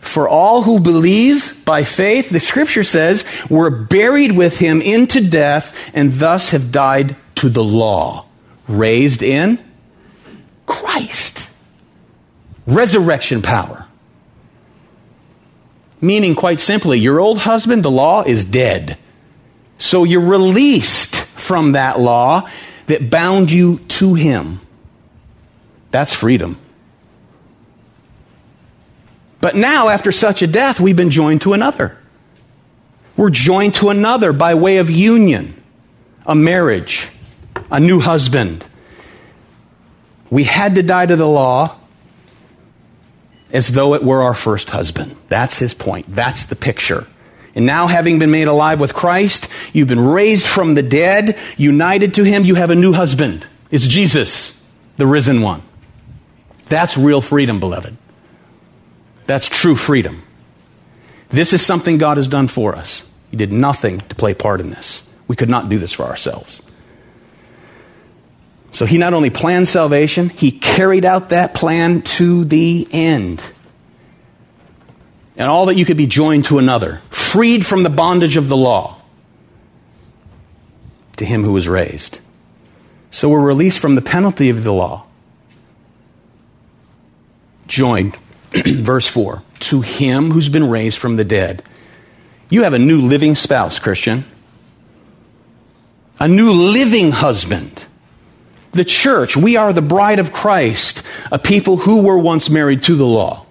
For 0.05 0.29
all 0.29 0.61
who 0.61 0.79
believe 0.79 1.65
by 1.65 1.83
faith, 1.83 2.29
the 2.29 2.39
scripture 2.39 2.83
says, 2.83 3.25
were 3.49 3.71
buried 3.71 4.31
with 4.31 4.59
him 4.59 4.81
into 4.81 5.19
death 5.19 5.75
and 5.93 6.13
thus 6.13 6.51
have 6.51 6.71
died 6.71 7.15
to 7.35 7.49
the 7.49 7.63
law, 7.63 8.25
raised 8.67 9.23
in 9.23 9.59
Christ. 10.67 11.49
Resurrection 12.67 13.41
power. 13.41 13.87
Meaning, 15.99 16.35
quite 16.35 16.59
simply, 16.59 16.99
your 16.99 17.19
old 17.19 17.39
husband, 17.39 17.83
the 17.83 17.91
law, 17.91 18.21
is 18.23 18.45
dead. 18.45 18.97
So 19.79 20.03
you're 20.03 20.21
released 20.21 21.15
from 21.15 21.71
that 21.71 21.99
law 21.99 22.47
that 22.85 23.09
bound 23.09 23.51
you 23.51 23.79
to 23.79 24.13
Him. 24.13 24.61
That's 25.89 26.13
freedom. 26.13 26.57
But 29.45 29.55
now, 29.55 29.89
after 29.89 30.11
such 30.11 30.41
a 30.41 30.47
death, 30.47 30.79
we've 30.79 30.95
been 30.95 31.11
joined 31.11 31.41
to 31.41 31.53
another. 31.53 31.99
We're 33.15 33.29
joined 33.29 33.75
to 33.75 33.89
another 33.89 34.33
by 34.33 34.55
way 34.55 34.77
of 34.77 34.89
union, 34.89 35.61
a 36.25 36.33
marriage, 36.33 37.09
a 37.69 37.79
new 37.79 37.99
husband. 37.99 38.65
We 40.31 40.45
had 40.45 40.73
to 40.73 40.81
die 40.81 41.05
to 41.05 41.15
the 41.15 41.27
law 41.27 41.77
as 43.51 43.67
though 43.67 43.93
it 43.93 44.01
were 44.01 44.23
our 44.23 44.33
first 44.33 44.71
husband. 44.71 45.15
That's 45.27 45.59
his 45.59 45.75
point. 45.75 46.07
That's 46.09 46.45
the 46.45 46.55
picture. 46.55 47.05
And 47.53 47.67
now, 47.67 47.85
having 47.85 48.17
been 48.17 48.31
made 48.31 48.47
alive 48.47 48.79
with 48.79 48.95
Christ, 48.95 49.47
you've 49.73 49.87
been 49.87 50.07
raised 50.07 50.47
from 50.47 50.73
the 50.73 50.81
dead, 50.81 51.37
united 51.55 52.15
to 52.15 52.23
Him, 52.23 52.45
you 52.45 52.55
have 52.55 52.71
a 52.71 52.75
new 52.75 52.93
husband. 52.93 53.45
It's 53.69 53.85
Jesus, 53.85 54.59
the 54.97 55.05
risen 55.05 55.43
one. 55.43 55.61
That's 56.67 56.97
real 56.97 57.21
freedom, 57.21 57.59
beloved. 57.59 57.95
That's 59.25 59.47
true 59.47 59.75
freedom. 59.75 60.23
This 61.29 61.53
is 61.53 61.65
something 61.65 61.97
God 61.97 62.17
has 62.17 62.27
done 62.27 62.47
for 62.47 62.75
us. 62.75 63.03
He 63.31 63.37
did 63.37 63.51
nothing 63.51 63.99
to 63.99 64.15
play 64.15 64.33
part 64.33 64.61
in 64.61 64.69
this. 64.69 65.03
We 65.27 65.35
could 65.35 65.49
not 65.49 65.69
do 65.69 65.79
this 65.79 65.91
for 65.91 66.03
ourselves. 66.03 66.61
So 68.71 68.85
he 68.85 68.97
not 68.97 69.13
only 69.13 69.29
planned 69.29 69.67
salvation, 69.67 70.29
he 70.29 70.51
carried 70.51 71.05
out 71.05 71.29
that 71.29 71.53
plan 71.53 72.01
to 72.01 72.45
the 72.45 72.87
end 72.91 73.41
and 75.37 75.49
all 75.49 75.65
that 75.67 75.75
you 75.75 75.85
could 75.85 75.97
be 75.97 76.07
joined 76.07 76.45
to 76.45 76.59
another, 76.59 77.01
freed 77.09 77.65
from 77.65 77.83
the 77.83 77.89
bondage 77.89 78.37
of 78.37 78.47
the 78.47 78.55
law, 78.55 78.97
to 81.17 81.25
him 81.25 81.43
who 81.43 81.51
was 81.51 81.67
raised. 81.67 82.19
So 83.11 83.29
we're 83.29 83.45
released 83.45 83.79
from 83.79 83.95
the 83.95 84.01
penalty 84.01 84.49
of 84.49 84.63
the 84.63 84.73
law. 84.73 85.05
Joined, 87.67 88.15
verse 88.65 89.07
4, 89.07 89.43
to 89.59 89.81
him 89.81 90.31
who's 90.31 90.49
been 90.49 90.69
raised 90.69 90.97
from 90.97 91.15
the 91.15 91.25
dead. 91.25 91.63
You 92.49 92.63
have 92.63 92.73
a 92.73 92.79
new 92.79 93.01
living 93.01 93.35
spouse, 93.35 93.79
Christian. 93.79 94.25
A 96.19 96.27
new 96.27 96.51
living 96.51 97.11
husband. 97.11 97.85
The 98.71 98.85
church, 98.85 99.35
we 99.35 99.55
are 99.57 99.73
the 99.73 99.81
bride 99.81 100.19
of 100.19 100.31
Christ, 100.31 101.03
a 101.31 101.39
people 101.39 101.77
who 101.77 102.03
were 102.03 102.19
once 102.19 102.49
married 102.49 102.83
to 102.83 102.95
the 102.95 103.05
law 103.05 103.45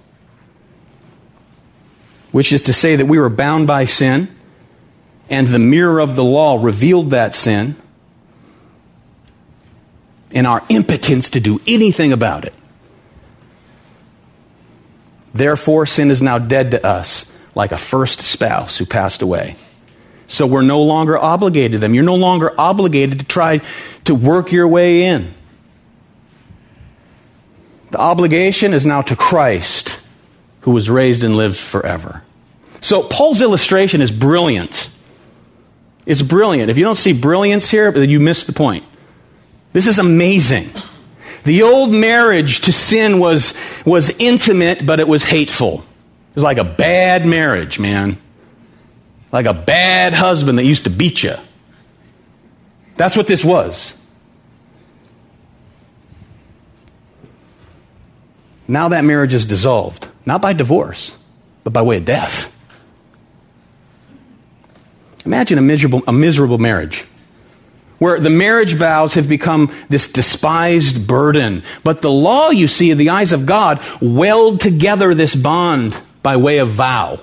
which 2.34 2.52
is 2.52 2.64
to 2.64 2.72
say 2.72 2.96
that 2.96 3.06
we 3.06 3.16
were 3.16 3.28
bound 3.28 3.64
by 3.64 3.84
sin, 3.84 4.26
and 5.30 5.46
the 5.46 5.58
mirror 5.60 6.00
of 6.00 6.16
the 6.16 6.24
law 6.24 6.60
revealed 6.60 7.10
that 7.10 7.32
sin, 7.32 7.76
and 10.32 10.44
our 10.44 10.60
impotence 10.68 11.30
to 11.30 11.38
do 11.38 11.60
anything 11.64 12.12
about 12.12 12.44
it. 12.44 12.52
Therefore, 15.34 15.84
sin 15.84 16.10
is 16.10 16.22
now 16.22 16.38
dead 16.38 16.70
to 16.70 16.86
us, 16.86 17.30
like 17.54 17.72
a 17.72 17.76
first 17.76 18.20
spouse 18.20 18.78
who 18.78 18.86
passed 18.86 19.20
away. 19.20 19.56
So 20.26 20.46
we're 20.46 20.62
no 20.62 20.82
longer 20.82 21.18
obligated 21.18 21.72
to 21.72 21.78
them. 21.78 21.92
You're 21.92 22.04
no 22.04 22.14
longer 22.14 22.52
obligated 22.56 23.18
to 23.18 23.24
try 23.24 23.60
to 24.04 24.14
work 24.14 24.52
your 24.52 24.68
way 24.68 25.04
in. 25.04 25.34
The 27.90 27.98
obligation 27.98 28.72
is 28.72 28.86
now 28.86 29.02
to 29.02 29.16
Christ 29.16 30.00
who 30.62 30.70
was 30.70 30.88
raised 30.88 31.22
and 31.22 31.36
lived 31.36 31.56
forever. 31.58 32.22
So 32.80 33.02
Paul's 33.02 33.40
illustration 33.40 34.00
is 34.00 34.10
brilliant. 34.10 34.90
It's 36.06 36.22
brilliant. 36.22 36.70
If 36.70 36.78
you 36.78 36.84
don't 36.84 36.96
see 36.96 37.18
brilliance 37.18 37.70
here, 37.70 37.92
then 37.92 38.08
you 38.08 38.20
miss 38.20 38.44
the 38.44 38.52
point. 38.52 38.84
This 39.72 39.86
is 39.86 39.98
amazing. 39.98 40.70
The 41.44 41.62
old 41.62 41.92
marriage 41.92 42.62
to 42.62 42.72
sin 42.72 43.20
was, 43.20 43.54
was 43.84 44.10
intimate, 44.18 44.84
but 44.84 44.98
it 44.98 45.06
was 45.06 45.22
hateful. 45.22 45.84
It 46.30 46.34
was 46.34 46.44
like 46.44 46.58
a 46.58 46.64
bad 46.64 47.26
marriage, 47.26 47.78
man. 47.78 48.18
Like 49.30 49.46
a 49.46 49.54
bad 49.54 50.14
husband 50.14 50.58
that 50.58 50.64
used 50.64 50.84
to 50.84 50.90
beat 50.90 51.22
you. 51.22 51.34
That's 52.96 53.16
what 53.16 53.26
this 53.26 53.44
was. 53.44 53.96
Now 58.66 58.88
that 58.88 59.04
marriage 59.04 59.34
is 59.34 59.44
dissolved. 59.44 60.08
Not 60.24 60.40
by 60.40 60.54
divorce, 60.54 61.16
but 61.62 61.72
by 61.72 61.82
way 61.82 61.98
of 61.98 62.06
death. 62.06 62.50
Imagine 65.26 65.58
a 65.58 65.62
miserable, 65.62 66.02
a 66.06 66.12
miserable 66.12 66.58
marriage. 66.58 67.04
Where 67.98 68.18
the 68.20 68.30
marriage 68.30 68.74
vows 68.74 69.14
have 69.14 69.28
become 69.28 69.72
this 69.88 70.10
despised 70.10 71.06
burden. 71.06 71.62
But 71.82 72.02
the 72.02 72.10
law, 72.10 72.50
you 72.50 72.68
see, 72.68 72.90
in 72.90 72.98
the 72.98 73.10
eyes 73.10 73.32
of 73.32 73.46
God, 73.46 73.80
weld 74.00 74.60
together 74.60 75.14
this 75.14 75.34
bond 75.34 76.00
by 76.22 76.36
way 76.36 76.58
of 76.58 76.68
vow. 76.68 77.20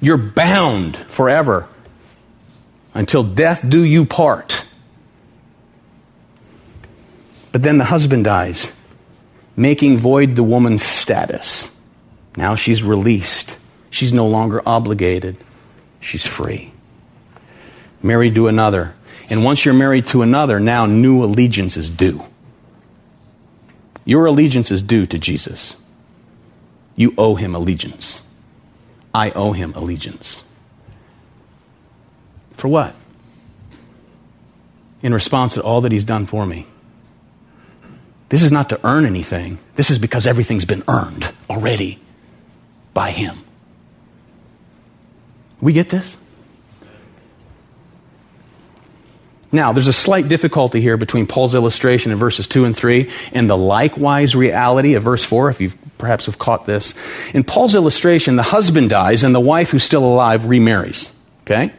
You're 0.00 0.18
bound 0.18 0.96
forever 1.08 1.68
until 2.94 3.22
death 3.22 3.64
do 3.66 3.84
you 3.84 4.04
part. 4.04 4.64
But 7.52 7.62
then 7.62 7.78
the 7.78 7.84
husband 7.84 8.24
dies, 8.24 8.72
making 9.56 9.98
void 9.98 10.36
the 10.36 10.42
woman's 10.42 10.82
status. 10.82 11.70
Now 12.36 12.54
she's 12.54 12.82
released. 12.82 13.58
She's 13.88 14.12
no 14.12 14.26
longer 14.26 14.60
obligated. 14.66 15.38
She's 16.00 16.26
free. 16.26 16.72
Married 18.02 18.34
to 18.34 18.48
another. 18.48 18.94
And 19.28 19.44
once 19.44 19.64
you're 19.64 19.74
married 19.74 20.06
to 20.06 20.22
another, 20.22 20.60
now 20.60 20.86
new 20.86 21.24
allegiance 21.24 21.76
is 21.76 21.90
due. 21.90 22.24
Your 24.04 24.26
allegiance 24.26 24.70
is 24.70 24.82
due 24.82 25.06
to 25.06 25.18
Jesus. 25.18 25.76
You 26.94 27.12
owe 27.18 27.34
him 27.34 27.54
allegiance. 27.54 28.22
I 29.12 29.30
owe 29.30 29.52
him 29.52 29.72
allegiance. 29.74 30.44
For 32.56 32.68
what? 32.68 32.94
In 35.02 35.12
response 35.12 35.54
to 35.54 35.62
all 35.62 35.80
that 35.82 35.92
he's 35.92 36.04
done 36.04 36.26
for 36.26 36.46
me. 36.46 36.66
This 38.28 38.42
is 38.42 38.50
not 38.50 38.70
to 38.70 38.80
earn 38.86 39.04
anything. 39.04 39.58
This 39.74 39.90
is 39.90 39.98
because 39.98 40.26
everything's 40.26 40.64
been 40.64 40.82
earned 40.88 41.32
already 41.48 42.00
by 42.94 43.10
him. 43.10 43.38
We 45.60 45.72
get 45.72 45.90
this? 45.90 46.16
Now, 49.52 49.72
there's 49.72 49.88
a 49.88 49.92
slight 49.92 50.28
difficulty 50.28 50.80
here 50.80 50.96
between 50.96 51.26
Paul's 51.26 51.54
illustration 51.54 52.10
in 52.10 52.18
verses 52.18 52.48
2 52.48 52.64
and 52.64 52.76
3 52.76 53.10
and 53.32 53.48
the 53.48 53.56
likewise 53.56 54.34
reality 54.34 54.94
of 54.94 55.04
verse 55.04 55.24
4, 55.24 55.50
if 55.50 55.60
you 55.60 55.70
perhaps 55.98 56.26
have 56.26 56.38
caught 56.38 56.66
this. 56.66 56.94
In 57.32 57.44
Paul's 57.44 57.74
illustration, 57.74 58.36
the 58.36 58.42
husband 58.42 58.90
dies 58.90 59.22
and 59.22 59.34
the 59.34 59.40
wife 59.40 59.70
who's 59.70 59.84
still 59.84 60.04
alive 60.04 60.46
remarries. 60.46 61.12
Okay? 61.42 61.72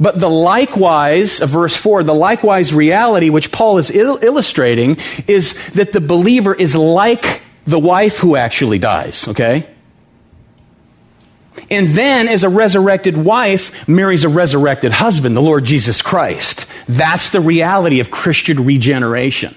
But 0.00 0.18
the 0.18 0.28
likewise 0.30 1.40
of 1.40 1.50
verse 1.50 1.76
4, 1.76 2.02
the 2.02 2.14
likewise 2.14 2.72
reality 2.72 3.30
which 3.30 3.52
Paul 3.52 3.78
is 3.78 3.90
il- 3.90 4.18
illustrating 4.22 4.96
is 5.26 5.70
that 5.70 5.92
the 5.92 6.00
believer 6.00 6.54
is 6.54 6.74
like 6.74 7.42
the 7.66 7.78
wife 7.78 8.18
who 8.18 8.36
actually 8.36 8.78
dies. 8.78 9.28
Okay? 9.28 9.66
And 11.70 11.88
then, 11.88 12.28
as 12.28 12.44
a 12.44 12.48
resurrected 12.48 13.16
wife, 13.16 13.88
marries 13.88 14.24
a 14.24 14.28
resurrected 14.28 14.92
husband, 14.92 15.36
the 15.36 15.42
Lord 15.42 15.64
Jesus 15.64 16.00
Christ. 16.00 16.66
That's 16.88 17.30
the 17.30 17.40
reality 17.40 17.98
of 17.98 18.10
Christian 18.10 18.64
regeneration. 18.64 19.54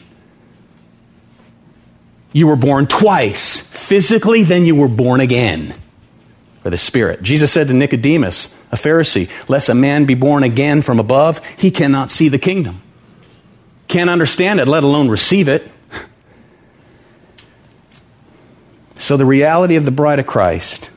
You 2.34 2.48
were 2.48 2.56
born 2.56 2.88
twice, 2.88 3.60
physically, 3.60 4.44
then 4.44 4.66
you 4.66 4.76
were 4.76 4.88
born 4.88 5.20
again 5.20 5.74
by 6.64 6.72
the 6.72 6.78
Spirit. 6.78 7.22
Jesus 7.22 7.52
said 7.52 7.68
to 7.68 7.74
Nicodemus, 7.74 8.54
a 8.72 8.76
Pharisee, 8.76 9.30
Lest 9.48 9.70
a 9.70 9.76
man 9.76 10.06
be 10.06 10.16
born 10.16 10.44
again 10.44 10.82
from 10.82 11.00
above, 11.00 11.46
he 11.58 11.72
cannot 11.72 12.12
see 12.12 12.30
the 12.30 12.40
kingdom. 12.40 12.82
Can't 13.88 14.10
understand 14.10 14.60
it, 14.60 14.68
let 14.68 14.84
alone 14.84 15.10
receive 15.10 15.48
it. 15.48 15.70
So, 18.96 19.18
the 19.18 19.26
reality 19.26 19.76
of 19.76 19.86
the 19.86 19.92
bride 19.92 20.20
of 20.20 20.28
Christ 20.28 20.92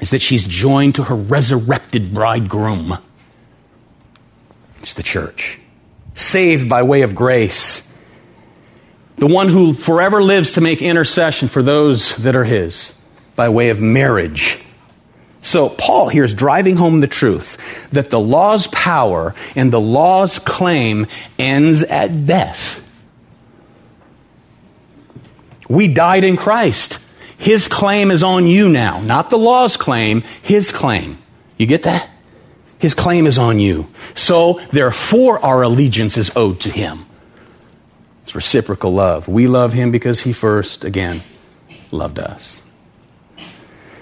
is 0.00 0.10
that 0.10 0.22
she's 0.22 0.44
joined 0.46 0.94
to 0.96 1.04
her 1.04 1.14
resurrected 1.14 2.12
bridegroom. 2.12 2.98
It's 4.78 4.94
the 4.94 5.02
church. 5.02 5.58
Saved 6.14 6.68
by 6.68 6.82
way 6.82 7.02
of 7.02 7.14
grace. 7.14 7.90
The 9.16 9.26
one 9.26 9.48
who 9.48 9.72
forever 9.72 10.22
lives 10.22 10.52
to 10.52 10.60
make 10.60 10.82
intercession 10.82 11.48
for 11.48 11.62
those 11.62 12.16
that 12.18 12.36
are 12.36 12.44
his 12.44 12.98
by 13.34 13.48
way 13.48 13.70
of 13.70 13.80
marriage. 13.80 14.60
So, 15.42 15.68
Paul 15.68 16.08
here 16.08 16.24
is 16.24 16.34
driving 16.34 16.76
home 16.76 17.00
the 17.00 17.06
truth 17.06 17.56
that 17.92 18.10
the 18.10 18.18
law's 18.18 18.66
power 18.66 19.34
and 19.54 19.72
the 19.72 19.80
law's 19.80 20.38
claim 20.40 21.06
ends 21.38 21.82
at 21.84 22.26
death. 22.26 22.82
We 25.68 25.88
died 25.88 26.24
in 26.24 26.36
Christ. 26.36 26.98
His 27.38 27.68
claim 27.68 28.10
is 28.10 28.22
on 28.22 28.46
you 28.46 28.68
now, 28.68 29.00
not 29.00 29.30
the 29.30 29.38
law's 29.38 29.76
claim, 29.76 30.22
his 30.42 30.72
claim. 30.72 31.18
You 31.58 31.66
get 31.66 31.82
that? 31.84 32.08
His 32.78 32.94
claim 32.94 33.26
is 33.26 33.38
on 33.38 33.58
you. 33.58 33.88
So, 34.14 34.60
therefore, 34.70 35.44
our 35.44 35.62
allegiance 35.62 36.16
is 36.16 36.30
owed 36.36 36.60
to 36.60 36.70
him. 36.70 37.06
It's 38.22 38.34
reciprocal 38.34 38.92
love. 38.92 39.28
We 39.28 39.46
love 39.46 39.72
him 39.72 39.92
because 39.92 40.20
he 40.20 40.32
first, 40.32 40.84
again, 40.84 41.22
loved 41.90 42.18
us. 42.18 42.62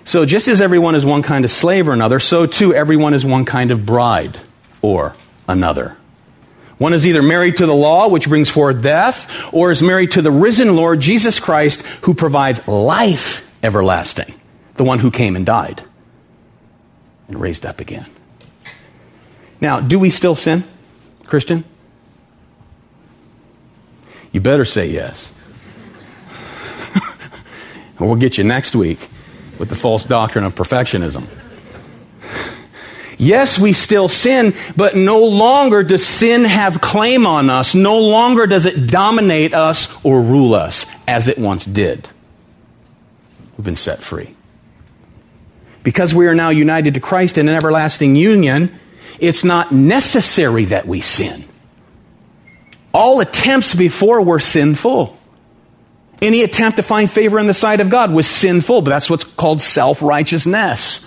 So, 0.05 0.27
just 0.27 0.49
as 0.49 0.61
everyone 0.61 0.95
is 0.95 1.05
one 1.05 1.23
kind 1.23 1.45
of 1.45 1.51
slave 1.51 1.89
or 1.89 1.93
another, 1.93 2.19
so 2.21 2.47
too 2.47 2.75
everyone 2.75 3.15
is 3.15 3.25
one 3.25 3.45
kind 3.45 3.71
of 3.71 3.87
bride 3.87 4.39
or 4.83 5.15
another. 5.49 5.97
One 6.79 6.93
is 6.93 7.07
either 7.07 7.23
married 7.23 7.59
to 7.59 7.67
the 7.67 7.75
law, 7.75 8.09
which 8.09 8.29
brings 8.29 8.51
forth 8.51 8.83
death, 8.83 9.53
or 9.53 9.71
is 9.71 9.83
married 9.83 10.13
to 10.13 10.23
the 10.23 10.31
risen 10.31 10.75
Lord 10.75 11.01
Jesus 11.01 11.39
Christ, 11.39 11.83
who 12.03 12.15
provides 12.15 12.67
life 12.67 13.47
everlasting, 13.63 14.35
the 14.75 14.85
one 14.85 14.99
who 14.99 15.11
came 15.11 15.37
and 15.37 15.47
died 15.47 15.83
and 17.29 17.41
raised 17.41 17.65
up 17.65 17.81
again. 17.81 18.07
Now, 19.61 19.81
do 19.81 19.99
we 19.99 20.11
still 20.11 20.35
sin, 20.35 20.65
Christian? 21.25 21.65
You 24.33 24.41
better 24.41 24.65
say 24.65 24.89
yes. 24.89 25.33
we'll 28.01 28.17
get 28.17 28.37
you 28.37 28.45
next 28.45 28.75
week 28.75 29.09
with 29.59 29.69
the 29.69 29.77
false 29.77 30.05
doctrine 30.05 30.45
of 30.45 30.55
perfectionism. 30.55 31.27
Yes, 33.19 33.59
we 33.59 33.73
still 33.73 34.09
sin, 34.09 34.55
but 34.77 34.97
no 34.97 35.25
longer 35.25 35.83
does 35.83 36.05
sin 36.05 36.45
have 36.45 36.81
claim 36.81 37.27
on 37.27 37.51
us. 37.51 37.75
No 37.75 38.01
longer 38.01 38.47
does 38.47 38.67
it 38.67 38.91
dominate 38.91 39.55
us 39.55 39.95
or 40.05 40.21
rule 40.21 40.55
us 40.55 40.87
as 41.07 41.29
it 41.29 41.39
once 41.39 41.65
did. 41.65 42.09
We've 43.57 43.65
been 43.65 43.77
set 43.77 44.03
free. 44.03 44.35
Because 45.83 46.15
we 46.15 46.27
are 46.27 46.35
now 46.35 46.49
united 46.49 46.95
to 46.95 47.01
Christ 47.01 47.39
in 47.39 47.49
an 47.49 47.55
everlasting 47.55 48.17
union, 48.17 48.79
it's 49.21 49.45
not 49.45 49.71
necessary 49.71 50.65
that 50.67 50.87
we 50.87 51.01
sin. 51.01 51.45
All 52.93 53.21
attempts 53.21 53.75
before 53.75 54.23
were 54.23 54.41
sinful. 54.41 55.19
Any 56.23 56.43
attempt 56.43 56.77
to 56.77 56.83
find 56.83 57.11
favor 57.11 57.39
in 57.39 57.47
the 57.47 57.55
sight 57.55 57.81
of 57.81 57.91
God 57.91 58.13
was 58.13 58.27
sinful, 58.27 58.83
but 58.83 58.91
that's 58.91 59.11
what's 59.11 59.25
called 59.25 59.61
self 59.61 60.01
righteousness. 60.01 61.07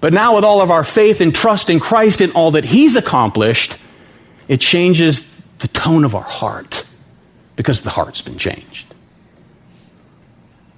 But 0.00 0.12
now, 0.12 0.36
with 0.36 0.44
all 0.44 0.60
of 0.60 0.70
our 0.70 0.84
faith 0.84 1.20
and 1.20 1.34
trust 1.34 1.70
in 1.70 1.80
Christ 1.80 2.20
and 2.20 2.32
all 2.32 2.52
that 2.52 2.64
He's 2.64 2.96
accomplished, 2.96 3.78
it 4.48 4.60
changes 4.60 5.26
the 5.58 5.68
tone 5.68 6.04
of 6.04 6.14
our 6.14 6.22
heart 6.22 6.86
because 7.56 7.80
the 7.80 7.90
heart's 7.90 8.20
been 8.20 8.38
changed. 8.38 8.94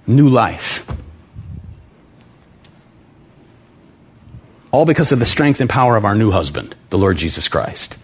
New 0.07 0.29
life. 0.29 0.89
All 4.71 4.85
because 4.85 5.11
of 5.11 5.19
the 5.19 5.25
strength 5.25 5.59
and 5.59 5.69
power 5.69 5.97
of 5.97 6.05
our 6.05 6.15
new 6.15 6.31
husband, 6.31 6.75
the 6.89 6.97
Lord 6.97 7.17
Jesus 7.17 7.47
Christ. 7.47 7.97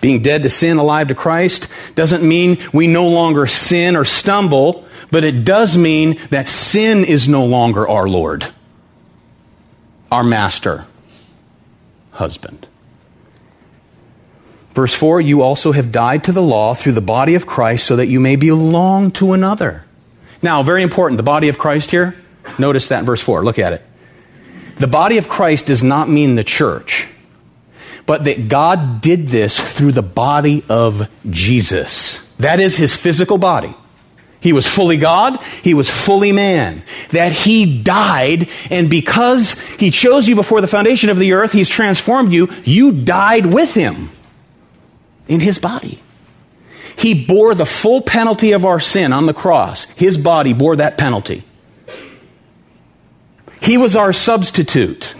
Being 0.00 0.22
dead 0.22 0.42
to 0.42 0.50
sin, 0.50 0.78
alive 0.78 1.08
to 1.08 1.14
Christ, 1.14 1.68
doesn't 1.94 2.26
mean 2.26 2.58
we 2.72 2.88
no 2.88 3.08
longer 3.08 3.46
sin 3.46 3.94
or 3.94 4.04
stumble, 4.04 4.84
but 5.12 5.22
it 5.22 5.44
does 5.44 5.76
mean 5.76 6.18
that 6.30 6.48
sin 6.48 7.04
is 7.04 7.28
no 7.28 7.44
longer 7.44 7.88
our 7.88 8.08
Lord 8.08 8.52
our 10.12 10.22
master, 10.22 10.86
husband. 12.12 12.68
Verse 14.74 14.94
4 14.94 15.22
You 15.22 15.40
also 15.42 15.72
have 15.72 15.90
died 15.90 16.24
to 16.24 16.32
the 16.32 16.42
law 16.42 16.74
through 16.74 16.92
the 16.92 17.00
body 17.00 17.34
of 17.34 17.46
Christ 17.46 17.86
so 17.86 17.96
that 17.96 18.06
you 18.06 18.20
may 18.20 18.36
belong 18.36 19.10
to 19.12 19.32
another. 19.32 19.86
Now, 20.42 20.62
very 20.62 20.82
important, 20.82 21.16
the 21.16 21.22
body 21.22 21.48
of 21.48 21.58
Christ 21.58 21.90
here. 21.90 22.14
Notice 22.58 22.88
that 22.88 23.00
in 23.00 23.06
verse 23.06 23.22
4. 23.22 23.42
Look 23.42 23.58
at 23.58 23.72
it. 23.72 23.82
The 24.76 24.86
body 24.86 25.16
of 25.16 25.28
Christ 25.28 25.66
does 25.66 25.82
not 25.82 26.08
mean 26.08 26.34
the 26.34 26.44
church, 26.44 27.08
but 28.04 28.24
that 28.24 28.48
God 28.48 29.00
did 29.00 29.28
this 29.28 29.58
through 29.58 29.92
the 29.92 30.02
body 30.02 30.62
of 30.68 31.08
Jesus. 31.30 32.30
That 32.38 32.60
is 32.60 32.76
his 32.76 32.94
physical 32.94 33.38
body. 33.38 33.74
He 34.42 34.52
was 34.52 34.66
fully 34.66 34.96
God, 34.96 35.40
he 35.62 35.72
was 35.72 35.88
fully 35.88 36.32
man. 36.32 36.82
That 37.10 37.32
he 37.32 37.80
died, 37.80 38.48
and 38.70 38.90
because 38.90 39.58
he 39.78 39.90
chose 39.92 40.28
you 40.28 40.34
before 40.34 40.60
the 40.60 40.66
foundation 40.66 41.10
of 41.10 41.18
the 41.18 41.32
earth, 41.32 41.52
he's 41.52 41.68
transformed 41.68 42.32
you, 42.32 42.48
you 42.64 42.92
died 42.92 43.46
with 43.46 43.72
him 43.74 44.10
in 45.28 45.40
his 45.40 45.60
body. 45.60 46.02
He 46.96 47.24
bore 47.24 47.54
the 47.54 47.64
full 47.64 48.00
penalty 48.00 48.52
of 48.52 48.64
our 48.64 48.80
sin 48.80 49.12
on 49.12 49.26
the 49.26 49.34
cross. 49.34 49.84
His 49.90 50.18
body 50.18 50.52
bore 50.52 50.76
that 50.76 50.98
penalty. 50.98 51.44
He 53.60 53.78
was 53.78 53.94
our 53.94 54.12
substitute. 54.12 55.14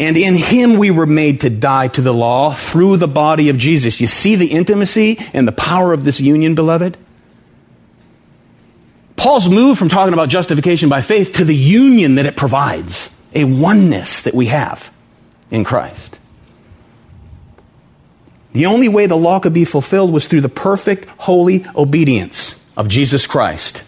And 0.00 0.16
in 0.16 0.34
him 0.34 0.78
we 0.78 0.90
were 0.90 1.06
made 1.06 1.42
to 1.42 1.50
die 1.50 1.88
to 1.88 2.00
the 2.00 2.14
law 2.14 2.54
through 2.54 2.96
the 2.96 3.08
body 3.08 3.50
of 3.50 3.58
Jesus. 3.58 4.00
You 4.00 4.06
see 4.06 4.34
the 4.34 4.46
intimacy 4.46 5.18
and 5.34 5.46
the 5.46 5.52
power 5.52 5.92
of 5.92 6.04
this 6.04 6.20
union, 6.20 6.54
beloved? 6.54 6.96
Paul's 9.18 9.48
moved 9.48 9.80
from 9.80 9.88
talking 9.88 10.14
about 10.14 10.28
justification 10.28 10.88
by 10.88 11.02
faith 11.02 11.34
to 11.34 11.44
the 11.44 11.54
union 11.54 12.14
that 12.14 12.24
it 12.24 12.36
provides, 12.36 13.10
a 13.34 13.42
oneness 13.44 14.22
that 14.22 14.32
we 14.32 14.46
have 14.46 14.92
in 15.50 15.64
Christ. 15.64 16.20
The 18.52 18.66
only 18.66 18.88
way 18.88 19.06
the 19.06 19.16
law 19.16 19.40
could 19.40 19.52
be 19.52 19.64
fulfilled 19.64 20.12
was 20.12 20.28
through 20.28 20.42
the 20.42 20.48
perfect, 20.48 21.06
holy 21.18 21.66
obedience 21.74 22.64
of 22.76 22.86
Jesus 22.86 23.26
Christ. 23.26 23.82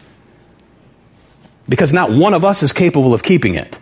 Because 1.68 1.92
not 1.92 2.10
one 2.10 2.34
of 2.34 2.44
us 2.44 2.64
is 2.64 2.72
capable 2.72 3.14
of 3.14 3.22
keeping 3.22 3.54
it. 3.54 3.78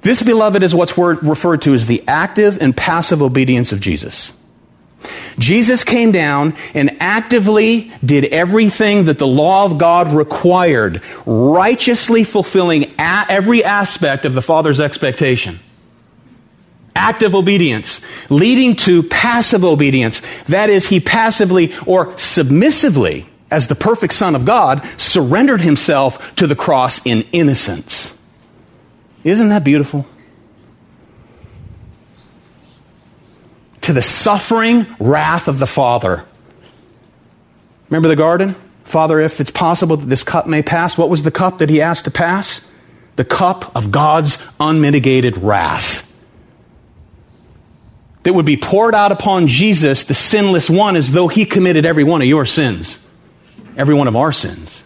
This, 0.00 0.22
beloved, 0.22 0.62
is 0.62 0.74
what's 0.74 0.96
referred 0.96 1.62
to 1.62 1.74
as 1.74 1.86
the 1.86 2.02
active 2.08 2.60
and 2.62 2.74
passive 2.74 3.22
obedience 3.22 3.72
of 3.72 3.80
Jesus. 3.80 4.32
Jesus 5.38 5.84
came 5.84 6.12
down 6.12 6.54
and 6.74 6.96
actively 7.00 7.92
did 8.04 8.26
everything 8.26 9.06
that 9.06 9.18
the 9.18 9.26
law 9.26 9.64
of 9.64 9.78
God 9.78 10.12
required, 10.12 11.02
righteously 11.26 12.24
fulfilling 12.24 12.92
every 12.98 13.64
aspect 13.64 14.24
of 14.24 14.34
the 14.34 14.42
Father's 14.42 14.80
expectation. 14.80 15.58
Active 16.96 17.34
obedience, 17.34 18.00
leading 18.30 18.76
to 18.76 19.02
passive 19.02 19.64
obedience. 19.64 20.22
That 20.46 20.70
is, 20.70 20.86
he 20.86 21.00
passively 21.00 21.74
or 21.86 22.16
submissively, 22.16 23.26
as 23.50 23.66
the 23.66 23.74
perfect 23.74 24.14
Son 24.14 24.36
of 24.36 24.44
God, 24.44 24.86
surrendered 24.96 25.60
himself 25.60 26.34
to 26.36 26.46
the 26.46 26.54
cross 26.54 27.04
in 27.04 27.22
innocence. 27.32 28.16
Isn't 29.24 29.48
that 29.48 29.64
beautiful? 29.64 30.06
To 33.84 33.92
the 33.92 34.02
suffering 34.02 34.86
wrath 34.98 35.46
of 35.46 35.58
the 35.58 35.66
Father. 35.66 36.24
Remember 37.90 38.08
the 38.08 38.16
garden? 38.16 38.56
Father, 38.84 39.20
if 39.20 39.40
it's 39.40 39.50
possible 39.50 39.96
that 39.96 40.06
this 40.06 40.22
cup 40.22 40.46
may 40.46 40.62
pass, 40.62 40.96
what 40.96 41.10
was 41.10 41.22
the 41.22 41.30
cup 41.30 41.58
that 41.58 41.68
he 41.68 41.80
asked 41.80 42.04
to 42.06 42.10
pass? 42.10 42.70
The 43.16 43.24
cup 43.24 43.74
of 43.76 43.90
God's 43.90 44.38
unmitigated 44.58 45.38
wrath. 45.38 46.10
That 48.22 48.32
would 48.32 48.46
be 48.46 48.56
poured 48.56 48.94
out 48.94 49.12
upon 49.12 49.48
Jesus, 49.48 50.04
the 50.04 50.14
sinless 50.14 50.70
one, 50.70 50.96
as 50.96 51.10
though 51.10 51.28
he 51.28 51.44
committed 51.44 51.84
every 51.84 52.04
one 52.04 52.22
of 52.22 52.26
your 52.26 52.46
sins, 52.46 52.98
every 53.76 53.94
one 53.94 54.08
of 54.08 54.16
our 54.16 54.32
sins. 54.32 54.82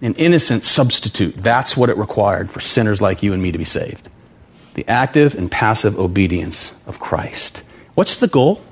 An 0.00 0.14
innocent 0.14 0.64
substitute. 0.64 1.36
That's 1.36 1.76
what 1.76 1.90
it 1.90 1.96
required 1.96 2.50
for 2.50 2.58
sinners 2.58 3.00
like 3.00 3.22
you 3.22 3.32
and 3.32 3.40
me 3.40 3.52
to 3.52 3.58
be 3.58 3.64
saved 3.64 4.08
the 4.74 4.88
active 4.88 5.34
and 5.34 5.50
passive 5.50 5.98
obedience 5.98 6.74
of 6.86 6.98
Christ. 6.98 7.62
What's 7.94 8.18
the 8.18 8.28
goal? 8.28 8.62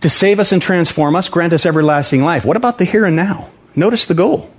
To 0.00 0.08
save 0.08 0.40
us 0.40 0.52
and 0.52 0.62
transform 0.62 1.14
us, 1.14 1.28
grant 1.28 1.52
us 1.52 1.66
everlasting 1.66 2.22
life. 2.22 2.44
What 2.44 2.56
about 2.56 2.78
the 2.78 2.84
here 2.84 3.04
and 3.04 3.16
now? 3.16 3.50
Notice 3.76 4.06
the 4.06 4.14
goal. 4.14 4.50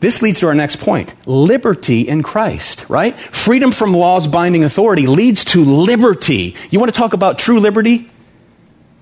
This 0.00 0.20
leads 0.20 0.40
to 0.40 0.48
our 0.48 0.54
next 0.54 0.76
point 0.80 1.14
liberty 1.28 2.08
in 2.08 2.24
Christ, 2.24 2.86
right? 2.88 3.16
Freedom 3.16 3.70
from 3.70 3.94
law's 3.94 4.26
binding 4.26 4.64
authority 4.64 5.06
leads 5.06 5.44
to 5.46 5.64
liberty. 5.64 6.56
You 6.70 6.80
want 6.80 6.92
to 6.92 6.98
talk 6.98 7.12
about 7.12 7.38
true 7.38 7.60
liberty? 7.60 8.10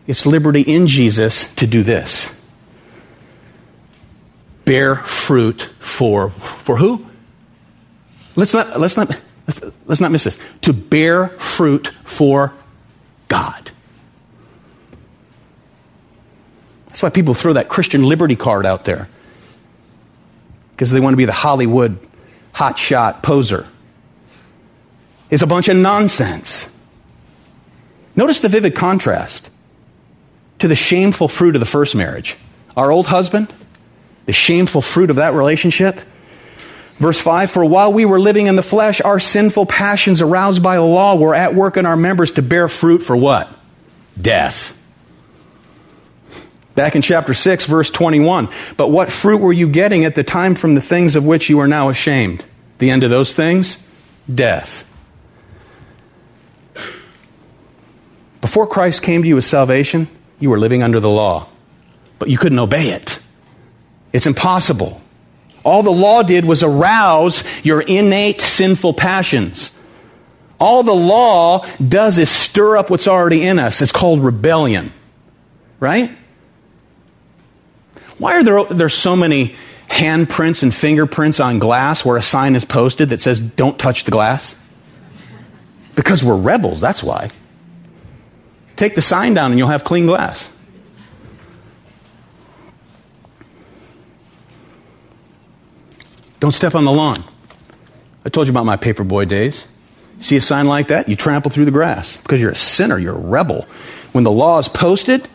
It's 0.07 0.27
liberty 0.27 0.61
in 0.61 0.87
Jesus 0.87 1.53
to 1.55 1.67
do 1.67 1.83
this 1.83 2.37
bear 4.71 4.95
fruit 4.95 5.69
for, 5.81 6.31
for 6.31 6.77
who? 6.77 7.10
Let's 8.37 8.55
not, 8.55 8.79
let's 8.79 8.97
not, 8.97 9.17
let's 9.87 10.01
not 10.01 10.13
miss 10.13 10.25
this. 10.25 10.39
To 10.63 10.73
bear 10.73 11.29
fruit 11.29 11.93
for 12.05 12.53
God. 13.29 13.71
That's 16.87 17.03
why 17.03 17.11
people 17.11 17.35
throw 17.35 17.53
that 17.53 17.69
Christian 17.69 18.03
liberty 18.05 18.37
card 18.37 18.67
out 18.67 18.85
there. 18.85 19.09
Because 20.73 20.91
they 20.91 21.01
want 21.01 21.13
to 21.13 21.19
be 21.19 21.25
the 21.25 21.33
Hollywood 21.33 21.99
hotshot 22.55 23.23
poser. 23.23 23.69
It's 25.31 25.43
a 25.43 25.47
bunch 25.47 25.69
of 25.69 25.77
nonsense. 25.77 26.71
Notice 28.17 28.41
the 28.41 28.49
vivid 28.49 28.75
contrast 28.75 29.51
to 30.59 30.69
the 30.69 30.75
shameful 30.75 31.29
fruit 31.29 31.55
of 31.55 31.61
the 31.61 31.67
first 31.67 31.95
marriage. 31.95 32.37
Our 32.77 32.91
old 32.91 33.07
husband, 33.07 33.53
the 34.27 34.33
shameful 34.33 34.83
fruit 34.83 35.11
of 35.11 35.17
that 35.17 35.33
relationship, 35.33 36.01
Verse 37.01 37.19
5 37.19 37.51
For 37.51 37.65
while 37.65 37.93
we 37.93 38.05
were 38.05 38.21
living 38.21 38.47
in 38.47 38.55
the 38.55 38.63
flesh, 38.63 39.01
our 39.01 39.19
sinful 39.19 39.67
passions 39.67 40.21
aroused 40.23 40.63
by 40.63 40.77
the 40.77 40.83
law 40.83 41.17
were 41.17 41.35
at 41.35 41.55
work 41.55 41.77
in 41.77 41.87
our 41.87 41.97
members 41.97 42.33
to 42.33 42.43
bear 42.43 42.69
fruit 42.69 43.03
for 43.03 43.17
what? 43.17 43.49
Death. 44.21 44.77
Back 46.75 46.95
in 46.95 47.03
chapter 47.03 47.35
6, 47.35 47.65
verse 47.65 47.91
21. 47.91 48.49
But 48.77 48.91
what 48.91 49.11
fruit 49.11 49.41
were 49.41 49.53
you 49.53 49.67
getting 49.67 50.05
at 50.05 50.15
the 50.15 50.23
time 50.23 50.55
from 50.55 50.75
the 50.75 50.83
things 50.83 51.17
of 51.17 51.25
which 51.27 51.49
you 51.49 51.59
are 51.61 51.67
now 51.67 51.89
ashamed? 51.89 52.45
The 52.79 52.91
end 52.91 53.03
of 53.03 53.11
those 53.11 53.33
things? 53.33 53.79
Death. 54.33 54.85
Before 58.41 58.67
Christ 58.67 59.03
came 59.03 59.23
to 59.23 59.29
you 59.29 59.35
with 59.35 59.45
salvation, 59.45 60.07
you 60.39 60.51
were 60.51 60.59
living 60.59 60.83
under 60.83 61.01
the 61.01 61.11
law, 61.11 61.49
but 62.19 62.29
you 62.29 62.39
couldn't 62.39 62.59
obey 62.59 62.91
it. 62.91 63.21
It's 64.13 64.27
impossible. 64.27 65.00
All 65.65 65.83
the 65.83 65.91
law 65.91 66.23
did 66.23 66.45
was 66.45 66.63
arouse 66.63 67.45
your 67.65 67.81
innate 67.81 68.41
sinful 68.41 68.95
passions. 68.95 69.73
All 70.59 70.83
the 70.83 70.95
law 70.95 71.67
does 71.77 72.19
is 72.19 72.31
stir 72.31 72.77
up 72.77 72.91
what's 72.91 73.09
already 73.09 73.47
in 73.47 73.59
us. 73.59 73.81
It's 73.83 73.93
called 73.93 74.21
rebellion. 74.21 74.93
Right? 75.79 76.11
Why 78.19 78.37
are 78.37 78.45
there, 78.45 78.65
there 78.65 78.89
so 78.91 79.17
many 79.17 79.57
handprints 79.89 80.63
and 80.63 80.75
fingerprints 80.75 81.41
on 81.41 81.59
glass 81.59 82.05
where 82.05 82.17
a 82.17 82.23
sign 82.23 82.55
is 82.55 82.65
posted 82.65 83.09
that 83.09 83.21
says, 83.21 83.41
don't 83.41 83.79
touch 83.79 84.05
the 84.05 84.11
glass? 84.11 84.57
Because 85.95 86.23
we're 86.23 86.37
rebels, 86.37 86.81
that's 86.81 87.03
why. 87.03 87.31
Take 88.77 88.95
the 88.95 89.03
sign 89.03 89.35
down 89.35 89.51
and 89.51 89.59
you'll 89.59 89.69
have 89.69 89.85
clean 89.85 90.07
glass. 90.07 90.51
Don't 96.41 96.53
step 96.53 96.75
on 96.75 96.85
the 96.85 96.93
lawn. 96.93 97.23
I 98.25 98.29
told 98.29 98.47
you 98.47 98.51
about 98.51 98.67
my 98.67 98.77
paperboy 98.77 99.29
days. 99.29 99.69
See 100.19 100.37
a 100.37 100.41
sign 100.41 100.67
like 100.67 100.89
that? 100.89 101.09
You 101.09 101.17
trample 101.17 101.51
through 101.51 101.65
the 101.65 101.71
grass 101.71 102.19
because 102.19 102.41
you're 102.41 102.51
a 102.51 102.57
sinner, 102.57 102.99
you're 102.99 103.15
a 103.15 103.19
rebel. 103.19 103.67
When 104.13 104.25
the 104.25 104.31
law 104.31 104.59
is 104.59 104.69
posted, 104.69 105.27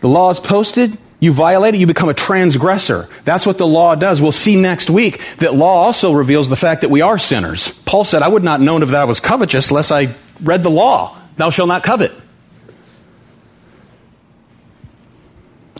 the 0.00 0.08
law 0.08 0.30
is 0.30 0.40
posted, 0.40 0.96
you 1.20 1.32
violate 1.32 1.74
it, 1.74 1.78
you 1.78 1.86
become 1.86 2.08
a 2.08 2.14
transgressor. 2.14 3.08
That's 3.24 3.46
what 3.46 3.58
the 3.58 3.66
law 3.66 3.94
does. 3.94 4.20
We'll 4.20 4.32
see 4.32 4.60
next 4.60 4.88
week 4.90 5.20
that 5.38 5.54
law 5.54 5.82
also 5.82 6.12
reveals 6.12 6.48
the 6.48 6.56
fact 6.56 6.82
that 6.82 6.90
we 6.90 7.00
are 7.00 7.18
sinners. 7.18 7.72
Paul 7.86 8.04
said, 8.04 8.22
I 8.22 8.28
would 8.28 8.44
not 8.44 8.60
known 8.60 8.82
if 8.82 8.90
that 8.90 9.02
I 9.02 9.04
was 9.04 9.20
covetous 9.20 9.70
unless 9.70 9.90
I 9.90 10.14
read 10.42 10.62
the 10.62 10.70
law. 10.70 11.16
Thou 11.36 11.50
shalt 11.50 11.68
not 11.68 11.82
covet. 11.82 12.12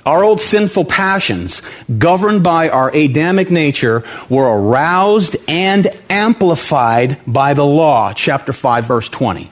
Our 0.06 0.22
old 0.22 0.42
sinful 0.42 0.84
passions, 0.84 1.62
governed 1.98 2.42
by 2.42 2.68
our 2.68 2.90
Adamic 2.94 3.50
nature, 3.50 4.04
were 4.28 4.44
aroused 4.44 5.36
and 5.48 5.86
amplified 6.10 7.20
by 7.26 7.54
the 7.54 7.64
law. 7.64 8.12
Chapter 8.12 8.52
5, 8.52 8.84
verse 8.84 9.08
20. 9.08 9.50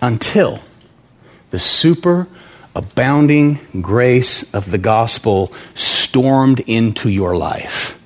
Until 0.00 0.60
the 1.50 1.58
super 1.58 2.28
abounding 2.76 3.58
grace 3.80 4.52
of 4.54 4.70
the 4.70 4.78
gospel 4.78 5.52
stormed 5.74 6.60
into 6.60 7.08
your 7.08 7.36
life. 7.36 8.00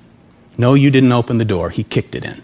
No, 0.57 0.75
you 0.75 0.91
didn't 0.91 1.13
open 1.13 1.39
the 1.39 1.45
door, 1.45 1.69
He 1.69 1.85
kicked 1.85 2.15
it 2.15 2.25
in. 2.25 2.43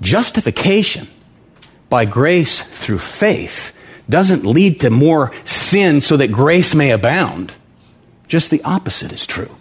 Justification 0.00 1.08
by 1.88 2.04
grace 2.04 2.62
through 2.62 2.98
faith 2.98 3.72
doesn't 4.08 4.44
lead 4.46 4.80
to 4.80 4.90
more 4.90 5.32
sin 5.44 6.00
so 6.00 6.16
that 6.16 6.32
grace 6.32 6.74
may 6.74 6.90
abound. 6.90 7.56
Just 8.26 8.50
the 8.50 8.62
opposite 8.62 9.12
is 9.12 9.26
true. 9.26 9.54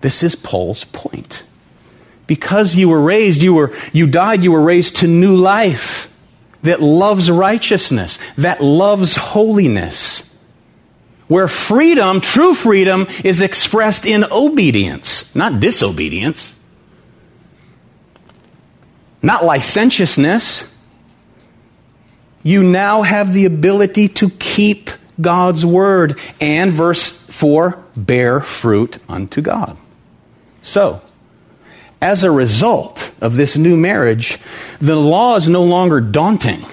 This 0.00 0.22
is 0.22 0.34
Paul's 0.34 0.84
point. 0.84 1.44
Because 2.26 2.74
you 2.74 2.88
were 2.88 3.00
raised, 3.00 3.42
you 3.42 3.54
were 3.54 3.74
you 3.92 4.06
died, 4.06 4.42
you 4.42 4.52
were 4.52 4.62
raised 4.62 4.96
to 4.96 5.06
new 5.06 5.36
life 5.36 6.12
that 6.62 6.82
loves 6.82 7.30
righteousness, 7.30 8.18
that 8.36 8.62
loves 8.62 9.16
holiness. 9.16 10.22
Where 11.28 11.48
freedom, 11.48 12.20
true 12.20 12.54
freedom, 12.54 13.06
is 13.24 13.40
expressed 13.40 14.06
in 14.06 14.24
obedience, 14.30 15.34
not 15.34 15.60
disobedience. 15.60 16.56
Not 19.22 19.44
licentiousness, 19.44 20.72
you 22.46 22.62
now 22.62 23.02
have 23.02 23.34
the 23.34 23.44
ability 23.44 24.06
to 24.06 24.30
keep 24.30 24.90
God's 25.20 25.66
word. 25.66 26.16
And 26.40 26.72
verse 26.72 27.10
4 27.10 27.82
bear 27.96 28.40
fruit 28.40 28.98
unto 29.08 29.40
God. 29.42 29.76
So, 30.62 31.02
as 32.00 32.22
a 32.22 32.30
result 32.30 33.12
of 33.20 33.34
this 33.34 33.56
new 33.56 33.76
marriage, 33.76 34.38
the 34.80 34.94
law 34.94 35.34
is 35.34 35.48
no 35.48 35.64
longer 35.64 36.00
daunting. 36.00 36.64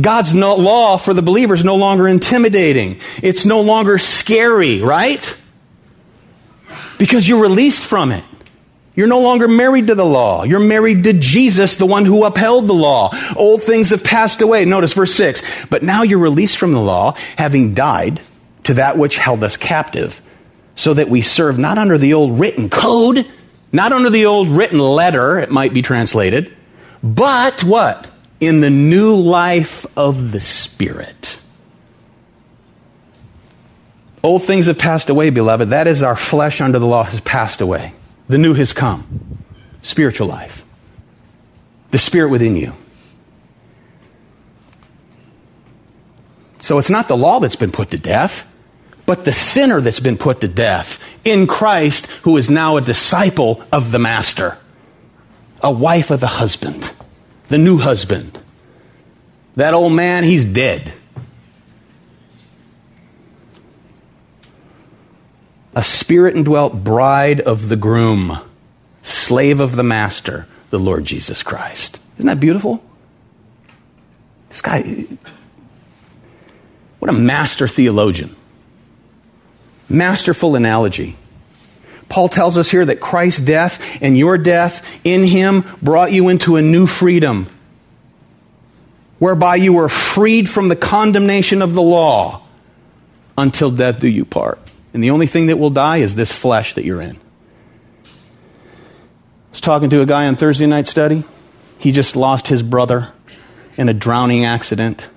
God's 0.00 0.32
no 0.32 0.54
law 0.54 0.96
for 0.96 1.12
the 1.12 1.22
believer 1.22 1.54
is 1.54 1.64
no 1.64 1.74
longer 1.74 2.06
intimidating. 2.06 3.00
It's 3.20 3.44
no 3.44 3.62
longer 3.62 3.98
scary, 3.98 4.80
right? 4.80 5.36
Because 6.98 7.28
you're 7.28 7.42
released 7.42 7.82
from 7.82 8.12
it. 8.12 8.22
You're 8.98 9.06
no 9.06 9.20
longer 9.20 9.46
married 9.46 9.86
to 9.86 9.94
the 9.94 10.04
law. 10.04 10.42
You're 10.42 10.58
married 10.58 11.04
to 11.04 11.12
Jesus, 11.12 11.76
the 11.76 11.86
one 11.86 12.04
who 12.04 12.24
upheld 12.24 12.66
the 12.66 12.74
law. 12.74 13.12
Old 13.36 13.62
things 13.62 13.90
have 13.90 14.02
passed 14.02 14.42
away. 14.42 14.64
Notice 14.64 14.92
verse 14.92 15.14
6. 15.14 15.66
But 15.66 15.84
now 15.84 16.02
you're 16.02 16.18
released 16.18 16.58
from 16.58 16.72
the 16.72 16.80
law, 16.80 17.14
having 17.36 17.74
died 17.74 18.20
to 18.64 18.74
that 18.74 18.98
which 18.98 19.16
held 19.16 19.44
us 19.44 19.56
captive, 19.56 20.20
so 20.74 20.94
that 20.94 21.08
we 21.08 21.22
serve 21.22 21.60
not 21.60 21.78
under 21.78 21.96
the 21.96 22.14
old 22.14 22.40
written 22.40 22.68
code, 22.68 23.24
not 23.70 23.92
under 23.92 24.10
the 24.10 24.26
old 24.26 24.48
written 24.48 24.80
letter, 24.80 25.38
it 25.38 25.52
might 25.52 25.72
be 25.72 25.80
translated, 25.80 26.52
but 27.00 27.62
what? 27.62 28.08
In 28.40 28.60
the 28.60 28.68
new 28.68 29.14
life 29.14 29.86
of 29.96 30.32
the 30.32 30.40
Spirit. 30.40 31.38
Old 34.24 34.42
things 34.42 34.66
have 34.66 34.76
passed 34.76 35.08
away, 35.08 35.30
beloved. 35.30 35.70
That 35.70 35.86
is, 35.86 36.02
our 36.02 36.16
flesh 36.16 36.60
under 36.60 36.80
the 36.80 36.86
law 36.86 37.04
has 37.04 37.20
passed 37.20 37.60
away. 37.60 37.94
The 38.28 38.38
new 38.38 38.54
has 38.54 38.72
come 38.72 39.38
spiritual 39.82 40.26
life, 40.26 40.64
the 41.90 41.98
Spirit 41.98 42.28
within 42.28 42.56
you. 42.56 42.74
So 46.58 46.78
it's 46.78 46.90
not 46.90 47.08
the 47.08 47.16
law 47.16 47.40
that's 47.40 47.56
been 47.56 47.70
put 47.70 47.90
to 47.92 47.98
death, 47.98 48.46
but 49.06 49.24
the 49.24 49.32
sinner 49.32 49.80
that's 49.80 50.00
been 50.00 50.18
put 50.18 50.42
to 50.42 50.48
death 50.48 51.02
in 51.24 51.46
Christ, 51.46 52.06
who 52.22 52.36
is 52.36 52.50
now 52.50 52.76
a 52.76 52.82
disciple 52.82 53.64
of 53.72 53.92
the 53.92 53.98
Master, 53.98 54.58
a 55.62 55.72
wife 55.72 56.10
of 56.10 56.20
the 56.20 56.26
husband, 56.26 56.92
the 57.48 57.58
new 57.58 57.78
husband. 57.78 58.38
That 59.56 59.72
old 59.72 59.94
man, 59.94 60.24
he's 60.24 60.44
dead. 60.44 60.92
A 65.78 65.82
spirit 65.84 66.34
indwelt 66.34 66.82
bride 66.82 67.40
of 67.40 67.68
the 67.68 67.76
groom, 67.76 68.36
slave 69.02 69.60
of 69.60 69.76
the 69.76 69.82
master, 69.84 70.48
the 70.70 70.78
Lord 70.78 71.04
Jesus 71.04 71.44
Christ. 71.44 72.00
Isn't 72.18 72.26
that 72.26 72.40
beautiful? 72.40 72.82
This 74.48 74.60
guy, 74.60 75.06
what 76.98 77.08
a 77.08 77.14
master 77.14 77.68
theologian. 77.68 78.34
Masterful 79.88 80.56
analogy. 80.56 81.14
Paul 82.08 82.28
tells 82.28 82.58
us 82.58 82.68
here 82.68 82.84
that 82.84 82.98
Christ's 82.98 83.42
death 83.42 83.80
and 84.02 84.18
your 84.18 84.36
death 84.36 84.84
in 85.04 85.22
him 85.22 85.62
brought 85.80 86.10
you 86.10 86.28
into 86.28 86.56
a 86.56 86.62
new 86.62 86.88
freedom, 86.88 87.46
whereby 89.20 89.54
you 89.54 89.74
were 89.74 89.88
freed 89.88 90.50
from 90.50 90.70
the 90.70 90.76
condemnation 90.76 91.62
of 91.62 91.74
the 91.74 91.82
law 91.82 92.42
until 93.36 93.70
death 93.70 94.00
do 94.00 94.08
you 94.08 94.24
part. 94.24 94.58
And 94.92 95.02
the 95.02 95.10
only 95.10 95.26
thing 95.26 95.46
that 95.46 95.58
will 95.58 95.70
die 95.70 95.98
is 95.98 96.14
this 96.14 96.32
flesh 96.32 96.74
that 96.74 96.84
you're 96.84 97.02
in. 97.02 97.16
I 98.06 99.50
was 99.50 99.60
talking 99.60 99.90
to 99.90 100.00
a 100.00 100.06
guy 100.06 100.26
on 100.26 100.36
Thursday 100.36 100.66
night 100.66 100.86
study. 100.86 101.24
He 101.78 101.92
just 101.92 102.16
lost 102.16 102.48
his 102.48 102.62
brother 102.62 103.12
in 103.76 103.88
a 103.88 103.94
drowning 103.94 104.44
accident. 104.44 105.08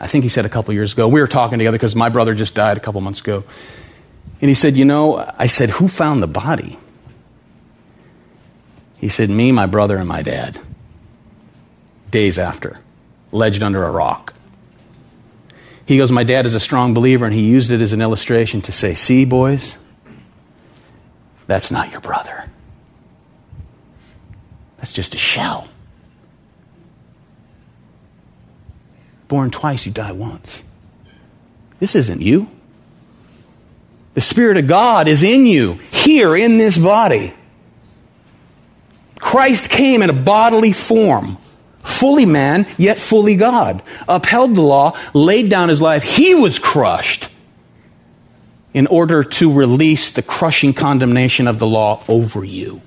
I 0.00 0.06
think 0.06 0.24
he 0.24 0.28
said 0.28 0.44
a 0.44 0.48
couple 0.48 0.74
years 0.74 0.92
ago. 0.92 1.06
We 1.08 1.20
were 1.20 1.28
talking 1.28 1.58
together 1.58 1.78
because 1.78 1.94
my 1.94 2.08
brother 2.08 2.34
just 2.34 2.54
died 2.54 2.76
a 2.76 2.80
couple 2.80 3.00
months 3.00 3.20
ago. 3.20 3.44
And 4.40 4.48
he 4.48 4.54
said, 4.54 4.76
You 4.76 4.84
know, 4.84 5.16
I 5.38 5.46
said, 5.46 5.70
Who 5.70 5.88
found 5.88 6.22
the 6.22 6.26
body? 6.28 6.78
He 8.98 9.08
said, 9.08 9.30
Me, 9.30 9.52
my 9.52 9.66
brother, 9.66 9.96
and 9.96 10.08
my 10.08 10.22
dad. 10.22 10.58
Days 12.10 12.38
after, 12.38 12.80
ledged 13.32 13.62
under 13.62 13.84
a 13.84 13.90
rock. 13.90 14.33
He 15.86 15.98
goes, 15.98 16.10
My 16.10 16.24
dad 16.24 16.46
is 16.46 16.54
a 16.54 16.60
strong 16.60 16.94
believer, 16.94 17.24
and 17.24 17.34
he 17.34 17.48
used 17.48 17.70
it 17.70 17.80
as 17.80 17.92
an 17.92 18.00
illustration 18.00 18.62
to 18.62 18.72
say, 18.72 18.94
See, 18.94 19.24
boys, 19.24 19.78
that's 21.46 21.70
not 21.70 21.90
your 21.90 22.00
brother. 22.00 22.50
That's 24.78 24.92
just 24.92 25.14
a 25.14 25.18
shell. 25.18 25.68
Born 29.28 29.50
twice, 29.50 29.86
you 29.86 29.92
die 29.92 30.12
once. 30.12 30.64
This 31.80 31.94
isn't 31.94 32.20
you. 32.20 32.48
The 34.14 34.20
Spirit 34.20 34.56
of 34.56 34.66
God 34.66 35.08
is 35.08 35.22
in 35.22 35.44
you, 35.46 35.74
here 35.90 36.36
in 36.36 36.56
this 36.56 36.78
body. 36.78 37.34
Christ 39.18 39.70
came 39.70 40.02
in 40.02 40.10
a 40.10 40.14
bodily 40.14 40.72
form 40.72 41.38
fully 41.94 42.26
man, 42.26 42.66
yet 42.76 42.98
fully 42.98 43.36
God, 43.36 43.82
upheld 44.08 44.54
the 44.54 44.62
law, 44.62 44.96
laid 45.12 45.48
down 45.48 45.68
his 45.68 45.80
life. 45.80 46.02
He 46.02 46.34
was 46.34 46.58
crushed 46.58 47.28
in 48.72 48.86
order 48.88 49.22
to 49.22 49.52
release 49.52 50.10
the 50.10 50.22
crushing 50.22 50.74
condemnation 50.74 51.46
of 51.46 51.58
the 51.58 51.66
law 51.66 52.02
over 52.08 52.44
you. 52.44 52.82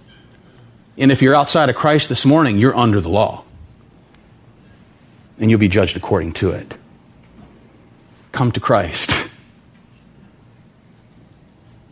And 0.97 1.11
if 1.11 1.21
you're 1.21 1.35
outside 1.35 1.69
of 1.69 1.75
Christ 1.75 2.09
this 2.09 2.25
morning, 2.25 2.57
you're 2.57 2.75
under 2.75 2.99
the 2.99 3.09
law. 3.09 3.43
And 5.39 5.49
you'll 5.49 5.59
be 5.59 5.69
judged 5.69 5.95
according 5.95 6.33
to 6.33 6.51
it. 6.51 6.77
Come 8.31 8.51
to 8.51 8.59
Christ, 8.59 9.11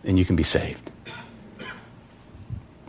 and 0.03 0.19
you 0.19 0.25
can 0.25 0.35
be 0.35 0.43
saved. 0.43 0.91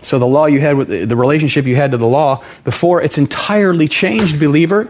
So 0.06 0.20
the 0.20 0.26
law 0.26 0.46
you 0.46 0.60
had 0.60 0.76
with 0.76 1.08
the 1.08 1.16
relationship 1.16 1.64
you 1.66 1.74
had 1.74 1.90
to 1.90 1.96
the 1.96 2.06
law 2.06 2.44
before, 2.62 3.02
it's 3.02 3.18
entirely 3.18 3.88
changed, 3.88 4.38
believer. 4.38 4.88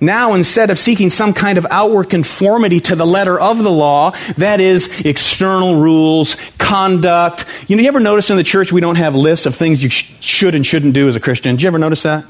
Now, 0.00 0.34
instead 0.34 0.70
of 0.70 0.78
seeking 0.78 1.08
some 1.08 1.32
kind 1.32 1.56
of 1.56 1.68
outward 1.70 2.10
conformity 2.10 2.80
to 2.80 2.96
the 2.96 3.06
letter 3.06 3.38
of 3.38 3.62
the 3.62 3.70
law, 3.70 4.10
that 4.38 4.58
is 4.58 5.02
external 5.02 5.76
rules, 5.76 6.36
conduct. 6.58 7.46
You 7.68 7.76
know, 7.76 7.82
you 7.82 7.86
ever 7.86 8.00
notice 8.00 8.28
in 8.28 8.38
the 8.38 8.42
church 8.42 8.72
we 8.72 8.80
don't 8.80 8.96
have 8.96 9.14
lists 9.14 9.46
of 9.46 9.54
things 9.54 9.84
you 9.84 9.88
sh- 9.88 10.10
should 10.18 10.56
and 10.56 10.66
shouldn't 10.66 10.94
do 10.94 11.08
as 11.08 11.14
a 11.14 11.20
Christian? 11.20 11.54
Did 11.54 11.62
you 11.62 11.68
ever 11.68 11.78
notice 11.78 12.02
that? 12.02 12.24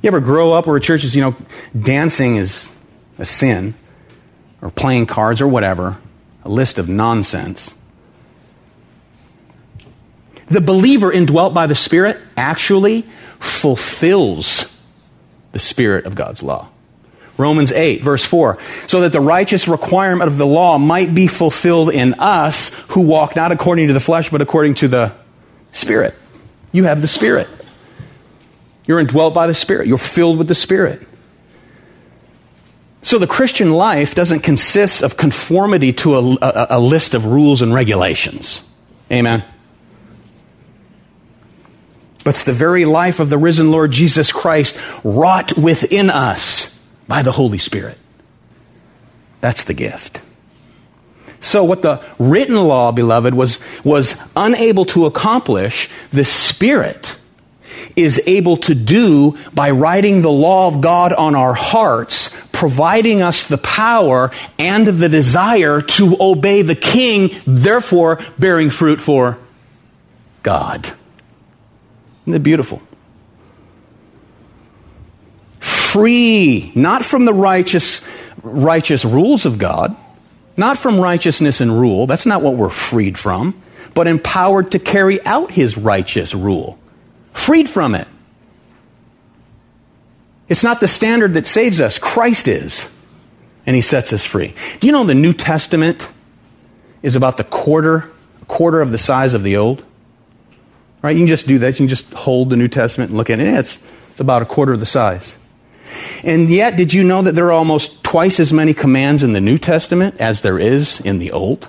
You 0.00 0.08
ever 0.08 0.20
grow 0.20 0.54
up 0.54 0.66
where 0.66 0.76
a 0.76 0.80
church 0.80 1.04
is, 1.04 1.14
you 1.14 1.20
know, 1.20 1.36
dancing 1.78 2.36
is 2.36 2.70
a 3.18 3.26
sin, 3.26 3.74
or 4.62 4.70
playing 4.70 5.04
cards 5.04 5.42
or 5.42 5.48
whatever, 5.48 5.98
a 6.42 6.48
list 6.48 6.78
of 6.78 6.88
nonsense. 6.88 7.74
The 10.48 10.60
believer 10.60 11.10
indwelt 11.12 11.54
by 11.54 11.66
the 11.66 11.74
Spirit 11.74 12.20
actually 12.36 13.02
fulfills 13.38 14.78
the 15.52 15.58
Spirit 15.58 16.06
of 16.06 16.14
God's 16.14 16.42
law. 16.42 16.68
Romans 17.36 17.72
8, 17.72 18.02
verse 18.02 18.24
4. 18.24 18.58
So 18.86 19.00
that 19.00 19.12
the 19.12 19.20
righteous 19.20 19.66
requirement 19.66 20.30
of 20.30 20.38
the 20.38 20.46
law 20.46 20.78
might 20.78 21.14
be 21.14 21.26
fulfilled 21.26 21.92
in 21.92 22.14
us 22.14 22.74
who 22.90 23.02
walk 23.02 23.34
not 23.34 23.50
according 23.52 23.88
to 23.88 23.92
the 23.92 24.00
flesh, 24.00 24.30
but 24.30 24.40
according 24.40 24.74
to 24.74 24.88
the 24.88 25.12
Spirit. 25.72 26.14
You 26.72 26.84
have 26.84 27.00
the 27.00 27.08
Spirit. 27.08 27.48
You're 28.86 29.00
indwelt 29.00 29.34
by 29.34 29.46
the 29.46 29.54
Spirit. 29.54 29.88
You're 29.88 29.98
filled 29.98 30.38
with 30.38 30.48
the 30.48 30.54
Spirit. 30.54 31.06
So 33.02 33.18
the 33.18 33.26
Christian 33.26 33.72
life 33.72 34.14
doesn't 34.14 34.40
consist 34.40 35.02
of 35.02 35.16
conformity 35.16 35.92
to 35.94 36.16
a, 36.16 36.36
a, 36.40 36.66
a 36.70 36.80
list 36.80 37.14
of 37.14 37.26
rules 37.26 37.60
and 37.60 37.74
regulations. 37.74 38.62
Amen. 39.12 39.44
But 42.24 42.30
it's 42.30 42.44
the 42.44 42.54
very 42.54 42.86
life 42.86 43.20
of 43.20 43.28
the 43.28 43.38
risen 43.38 43.70
Lord 43.70 43.92
Jesus 43.92 44.32
Christ 44.32 44.78
wrought 45.04 45.56
within 45.58 46.08
us 46.10 46.82
by 47.06 47.22
the 47.22 47.32
Holy 47.32 47.58
Spirit. 47.58 47.98
That's 49.40 49.64
the 49.64 49.74
gift. 49.74 50.22
So, 51.40 51.62
what 51.62 51.82
the 51.82 52.02
written 52.18 52.56
law, 52.56 52.90
beloved, 52.90 53.34
was, 53.34 53.58
was 53.84 54.16
unable 54.34 54.86
to 54.86 55.04
accomplish, 55.04 55.90
the 56.10 56.24
Spirit 56.24 57.18
is 57.94 58.22
able 58.26 58.56
to 58.56 58.74
do 58.74 59.36
by 59.52 59.70
writing 59.70 60.22
the 60.22 60.30
law 60.30 60.68
of 60.68 60.80
God 60.80 61.12
on 61.12 61.34
our 61.34 61.52
hearts, 61.52 62.34
providing 62.52 63.20
us 63.20 63.46
the 63.46 63.58
power 63.58 64.30
and 64.58 64.86
the 64.86 65.10
desire 65.10 65.82
to 65.82 66.16
obey 66.18 66.62
the 66.62 66.74
King, 66.74 67.30
therefore 67.46 68.20
bearing 68.38 68.70
fruit 68.70 69.02
for 69.02 69.36
God. 70.42 70.90
Isn't 72.24 72.34
it 72.34 72.42
beautiful? 72.42 72.82
Free, 75.60 76.72
not 76.74 77.04
from 77.04 77.24
the 77.24 77.34
righteous, 77.34 78.00
righteous 78.42 79.04
rules 79.04 79.46
of 79.46 79.58
God, 79.58 79.96
not 80.56 80.78
from 80.78 80.98
righteousness 80.98 81.60
and 81.60 81.80
rule. 81.80 82.06
That's 82.06 82.26
not 82.26 82.42
what 82.42 82.54
we're 82.54 82.70
freed 82.70 83.16
from, 83.18 83.60
but 83.94 84.06
empowered 84.06 84.72
to 84.72 84.78
carry 84.78 85.24
out 85.24 85.50
his 85.52 85.76
righteous 85.76 86.34
rule. 86.34 86.78
Freed 87.32 87.68
from 87.68 87.94
it. 87.94 88.08
It's 90.48 90.64
not 90.64 90.80
the 90.80 90.88
standard 90.88 91.34
that 91.34 91.46
saves 91.46 91.80
us, 91.80 91.98
Christ 91.98 92.48
is. 92.48 92.88
and 93.66 93.74
he 93.74 93.82
sets 93.82 94.12
us 94.12 94.24
free. 94.24 94.54
Do 94.80 94.86
you 94.86 94.92
know 94.92 95.04
the 95.04 95.14
New 95.14 95.32
Testament 95.32 96.08
is 97.02 97.16
about 97.16 97.36
the 97.36 97.44
quarter 97.44 98.10
quarter 98.46 98.82
of 98.82 98.90
the 98.92 98.98
size 98.98 99.34
of 99.34 99.42
the 99.42 99.56
Old? 99.56 99.84
Right? 101.04 101.14
You 101.14 101.20
can 101.20 101.28
just 101.28 101.46
do 101.46 101.58
that. 101.58 101.68
You 101.68 101.76
can 101.76 101.88
just 101.88 102.10
hold 102.14 102.48
the 102.48 102.56
New 102.56 102.66
Testament 102.66 103.10
and 103.10 103.18
look 103.18 103.28
at 103.28 103.38
it. 103.38 103.46
It's, 103.46 103.78
it's 104.10 104.20
about 104.20 104.40
a 104.40 104.46
quarter 104.46 104.72
of 104.72 104.80
the 104.80 104.86
size. 104.86 105.36
And 106.22 106.48
yet, 106.48 106.78
did 106.78 106.94
you 106.94 107.04
know 107.04 107.20
that 107.20 107.34
there 107.34 107.44
are 107.48 107.52
almost 107.52 108.02
twice 108.02 108.40
as 108.40 108.54
many 108.54 108.72
commands 108.72 109.22
in 109.22 109.34
the 109.34 109.40
New 109.40 109.58
Testament 109.58 110.18
as 110.18 110.40
there 110.40 110.58
is 110.58 111.00
in 111.00 111.18
the 111.18 111.30
Old? 111.32 111.68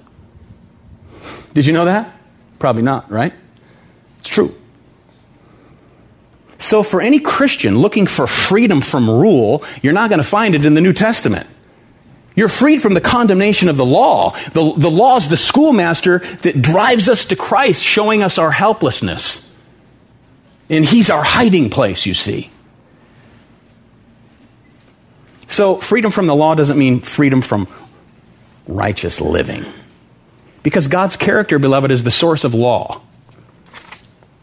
Did 1.54 1.66
you 1.66 1.74
know 1.74 1.84
that? 1.84 2.18
Probably 2.60 2.82
not, 2.82 3.12
right? 3.12 3.34
It's 4.20 4.30
true. 4.30 4.56
So, 6.58 6.82
for 6.82 7.02
any 7.02 7.20
Christian 7.20 7.80
looking 7.80 8.08
for 8.08 8.28
freedom 8.28 8.80
from 8.80 9.10
rule, 9.10 9.66
you're 9.82 9.92
not 9.92 10.10
going 10.10 10.22
to 10.22 10.28
find 10.28 10.56
it 10.56 10.64
in 10.64 10.76
the 10.76 10.82
New 10.82 10.94
Testament. 10.94 11.46
You're 12.36 12.50
freed 12.50 12.82
from 12.82 12.94
the 12.94 13.02
condemnation 13.02 13.70
of 13.70 13.78
the 13.78 13.86
law. 13.86 14.32
The, 14.52 14.74
the 14.76 14.92
law 14.92 15.18
is 15.18 15.30
the 15.30 15.38
schoolmaster 15.38 16.20
that 16.20 16.62
drives 16.62 17.08
us 17.08 17.26
to 17.26 17.36
Christ, 17.36 17.82
showing 17.82 18.24
us 18.24 18.38
our 18.38 18.52
helplessness. 18.52 19.54
And 20.70 20.84
He's 20.84 21.10
our 21.10 21.24
hiding 21.24 21.70
place, 21.70 22.06
you 22.06 22.14
see. 22.14 22.52
So, 25.48 25.78
freedom 25.78 26.12
from 26.12 26.28
the 26.28 26.36
law 26.36 26.56
doesn't 26.56 26.78
mean 26.78 27.02
freedom 27.02 27.42
from 27.42 27.68
righteous 28.68 29.22
living. 29.22 29.66
Because 30.64 30.88
God's 30.88 31.16
character, 31.16 31.60
beloved, 31.60 31.92
is 31.92 32.04
the 32.04 32.12
source 32.12 32.44
of 32.44 32.54
law. 32.54 33.02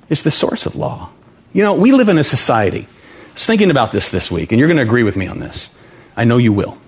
It's 0.08 0.22
the 0.22 0.30
source 0.30 0.66
of 0.66 0.76
law. 0.76 1.10
You 1.52 1.64
know, 1.64 1.74
we 1.74 1.92
live 1.92 2.08
in 2.08 2.16
a 2.16 2.24
society. 2.24 2.86
I 2.86 3.32
was 3.34 3.44
thinking 3.44 3.70
about 3.70 3.92
this 3.92 4.10
this 4.10 4.30
week, 4.30 4.52
and 4.52 4.58
you're 4.58 4.68
going 4.68 4.76
to 4.76 4.82
agree 4.82 5.02
with 5.02 5.16
me 5.16 5.26
on 5.26 5.40
this. 5.40 5.70
I 6.16 6.24
know 6.24 6.36
you 6.36 6.52
will. 6.52 6.78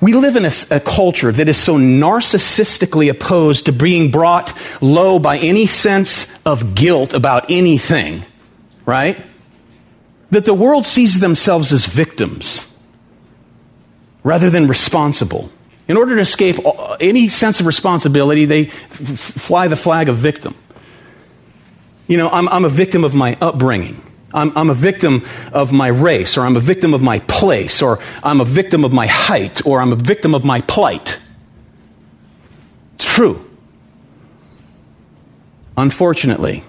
We 0.00 0.12
live 0.12 0.36
in 0.36 0.44
a, 0.44 0.52
a, 0.70 0.80
culture 0.80 1.32
that 1.32 1.48
is 1.48 1.56
so 1.56 1.76
narcissistically 1.76 3.10
opposed 3.10 3.66
to 3.66 3.72
being 3.72 4.10
brought 4.10 4.56
low 4.82 5.18
by 5.18 5.38
any 5.38 5.66
sense 5.66 6.26
of 6.44 6.74
guilt 6.74 7.14
about 7.14 7.50
anything, 7.50 8.24
right? 8.84 9.24
That 10.30 10.44
the 10.44 10.52
world 10.52 10.84
sees 10.84 11.20
themselves 11.20 11.72
as 11.72 11.86
victims 11.86 12.70
rather 14.22 14.50
than 14.50 14.68
responsible. 14.68 15.50
In 15.88 15.96
order 15.96 16.16
to 16.16 16.20
escape 16.20 16.56
any 17.00 17.28
sense 17.28 17.60
of 17.60 17.66
responsibility, 17.66 18.44
they 18.44 18.66
f- 18.66 18.72
fly 18.90 19.68
the 19.68 19.76
flag 19.76 20.08
of 20.08 20.16
victim. 20.16 20.54
You 22.06 22.18
know, 22.18 22.28
I'm, 22.28 22.48
I'm 22.48 22.64
a 22.64 22.68
victim 22.68 23.02
of 23.02 23.14
my 23.14 23.38
upbringing. 23.40 24.02
I'm, 24.36 24.56
I'm, 24.56 24.70
a 24.70 24.74
victim 24.74 25.24
of 25.52 25.72
my 25.72 25.88
race, 25.88 26.36
or 26.36 26.42
I'm 26.42 26.56
a 26.56 26.60
victim 26.60 26.94
of 26.94 27.02
my 27.02 27.20
place, 27.20 27.80
or 27.80 27.98
I'm 28.22 28.40
a 28.40 28.44
victim 28.44 28.84
of 28.84 28.92
my 28.92 29.06
height, 29.06 29.66
or 29.66 29.80
I'm 29.80 29.92
a 29.92 29.96
victim 29.96 30.34
of 30.34 30.44
my 30.44 30.60
plight. 30.60 31.18
It's 32.94 33.12
true. 33.12 33.44
Unfortunately, 35.76 36.62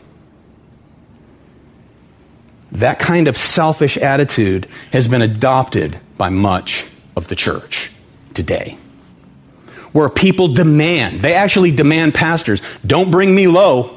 that 2.72 3.00
kind 3.00 3.28
of 3.28 3.38
selfish 3.38 3.98
attitude 3.98 4.68
has 4.92 5.08
been 5.08 5.22
adopted 5.22 6.00
by 6.18 6.30
much 6.30 6.88
of 7.16 7.28
the 7.28 7.36
church 7.36 7.92
today. 8.34 8.78
Where 9.94 10.10
people 10.10 10.50
demand, 10.50 11.22
they 11.22 11.34
actually 11.34 11.72
demand 11.72 12.14
pastors, 12.14 12.62
don't 12.86 13.10
bring 13.10 13.34
me 13.34 13.48
low. 13.48 13.97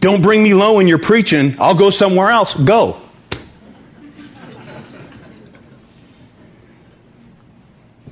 Don't 0.00 0.22
bring 0.22 0.42
me 0.42 0.54
low 0.54 0.76
when 0.76 0.88
you're 0.88 0.98
preaching. 0.98 1.56
I'll 1.58 1.74
go 1.74 1.90
somewhere 1.90 2.30
else. 2.30 2.54
Go. 2.54 3.00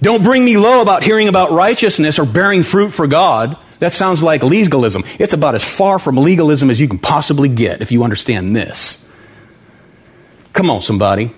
Don't 0.01 0.23
bring 0.23 0.45
me 0.45 0.57
low 0.57 0.81
about 0.81 1.03
hearing 1.03 1.29
about 1.29 1.51
righteousness 1.51 2.19
or 2.19 2.25
bearing 2.25 2.63
fruit 2.63 2.91
for 2.91 3.07
God. 3.07 3.57
That 3.81 3.93
sounds 3.93 4.23
like 4.23 4.43
legalism. 4.43 5.05
It's 5.19 5.33
about 5.33 5.55
as 5.55 5.65
far 5.65 5.99
from 5.99 6.17
legalism 6.17 6.71
as 6.71 6.81
you 6.81 6.89
can 6.89 6.99
possibly 6.99 7.49
get 7.49 7.81
if 7.81 7.91
you 7.91 8.05
understand 8.05 8.55
this. 8.55 9.07
Come 10.53 10.71
on, 10.71 10.83
somebody. 10.83 11.33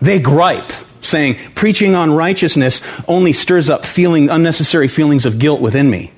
They 0.00 0.18
gripe, 0.18 0.72
saying, 1.00 1.38
preaching 1.54 1.94
on 1.94 2.12
righteousness 2.12 2.80
only 3.08 3.32
stirs 3.32 3.70
up 3.70 3.84
feeling, 3.86 4.28
unnecessary 4.28 4.88
feelings 4.88 5.24
of 5.24 5.38
guilt 5.38 5.60
within 5.60 5.88
me. 5.88 6.12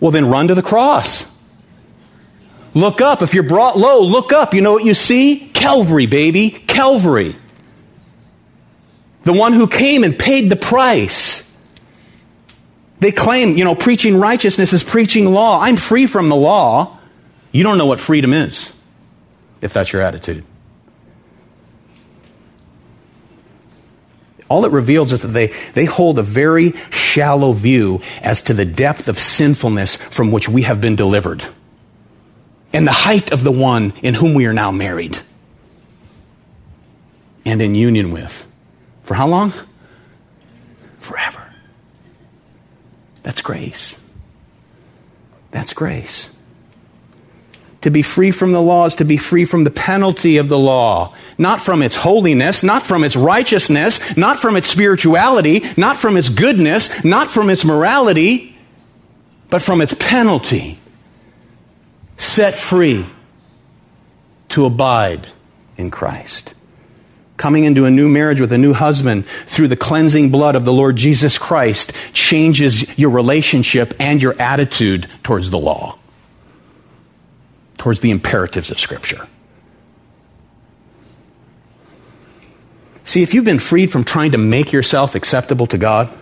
Well, 0.00 0.10
then 0.10 0.28
run 0.28 0.48
to 0.48 0.54
the 0.54 0.62
cross. 0.62 1.29
Look 2.74 3.00
up. 3.00 3.22
If 3.22 3.34
you're 3.34 3.42
brought 3.42 3.76
low, 3.76 4.02
look 4.02 4.32
up. 4.32 4.54
You 4.54 4.60
know 4.60 4.72
what 4.72 4.84
you 4.84 4.94
see? 4.94 5.50
Calvary, 5.52 6.06
baby. 6.06 6.50
Calvary. 6.50 7.34
The 9.24 9.32
one 9.32 9.52
who 9.52 9.66
came 9.66 10.04
and 10.04 10.18
paid 10.18 10.50
the 10.50 10.56
price. 10.56 11.46
They 13.00 13.12
claim, 13.12 13.56
you 13.56 13.64
know, 13.64 13.74
preaching 13.74 14.18
righteousness 14.18 14.72
is 14.72 14.84
preaching 14.84 15.32
law. 15.32 15.60
I'm 15.60 15.76
free 15.76 16.06
from 16.06 16.28
the 16.28 16.36
law. 16.36 16.98
You 17.52 17.64
don't 17.64 17.78
know 17.78 17.86
what 17.86 17.98
freedom 17.98 18.32
is, 18.32 18.74
if 19.60 19.72
that's 19.72 19.92
your 19.92 20.02
attitude. 20.02 20.44
All 24.48 24.64
it 24.64 24.72
reveals 24.72 25.12
is 25.12 25.22
that 25.22 25.28
they, 25.28 25.48
they 25.74 25.84
hold 25.84 26.18
a 26.18 26.22
very 26.22 26.72
shallow 26.90 27.52
view 27.52 28.00
as 28.20 28.42
to 28.42 28.54
the 28.54 28.64
depth 28.64 29.08
of 29.08 29.18
sinfulness 29.18 29.96
from 29.96 30.30
which 30.30 30.48
we 30.48 30.62
have 30.62 30.80
been 30.80 30.96
delivered 30.96 31.44
and 32.72 32.86
the 32.86 32.92
height 32.92 33.32
of 33.32 33.42
the 33.42 33.52
one 33.52 33.92
in 34.02 34.14
whom 34.14 34.34
we 34.34 34.46
are 34.46 34.52
now 34.52 34.70
married 34.70 35.18
and 37.44 37.60
in 37.60 37.74
union 37.74 38.12
with. 38.12 38.46
For 39.04 39.14
how 39.14 39.26
long? 39.26 39.52
Forever. 41.00 41.42
That's 43.22 43.42
grace. 43.42 43.98
That's 45.50 45.72
grace. 45.72 46.30
To 47.82 47.90
be 47.90 48.02
free 48.02 48.30
from 48.30 48.52
the 48.52 48.60
law 48.60 48.84
is 48.86 48.96
to 48.96 49.04
be 49.04 49.16
free 49.16 49.46
from 49.46 49.64
the 49.64 49.70
penalty 49.70 50.36
of 50.36 50.48
the 50.48 50.58
law, 50.58 51.14
not 51.38 51.62
from 51.62 51.82
its 51.82 51.96
holiness, 51.96 52.62
not 52.62 52.82
from 52.82 53.04
its 53.04 53.16
righteousness, 53.16 54.16
not 54.18 54.38
from 54.38 54.56
its 54.56 54.66
spirituality, 54.66 55.64
not 55.78 55.98
from 55.98 56.18
its 56.18 56.28
goodness, 56.28 57.02
not 57.04 57.30
from 57.30 57.48
its 57.48 57.64
morality, 57.64 58.54
but 59.48 59.62
from 59.62 59.80
its 59.80 59.94
penalty 59.94 60.79
set 62.20 62.54
free 62.54 63.06
to 64.50 64.66
abide 64.66 65.26
in 65.78 65.90
Christ. 65.90 66.54
Coming 67.38 67.64
into 67.64 67.86
a 67.86 67.90
new 67.90 68.10
marriage 68.10 68.42
with 68.42 68.52
a 68.52 68.58
new 68.58 68.74
husband 68.74 69.24
through 69.46 69.68
the 69.68 69.76
cleansing 69.76 70.30
blood 70.30 70.54
of 70.54 70.66
the 70.66 70.72
Lord 70.72 70.96
Jesus 70.96 71.38
Christ 71.38 71.94
changes 72.12 72.98
your 72.98 73.08
relationship 73.08 73.94
and 73.98 74.20
your 74.20 74.38
attitude 74.38 75.08
towards 75.22 75.48
the 75.48 75.58
law, 75.58 75.96
towards 77.78 78.00
the 78.00 78.10
imperatives 78.10 78.70
of 78.70 78.78
Scripture. 78.78 79.26
See, 83.04 83.22
if 83.22 83.32
you've 83.32 83.46
been 83.46 83.58
freed 83.58 83.90
from 83.90 84.04
trying 84.04 84.32
to 84.32 84.38
make 84.38 84.72
yourself 84.72 85.14
acceptable 85.14 85.66
to 85.68 85.78
God 85.78 86.12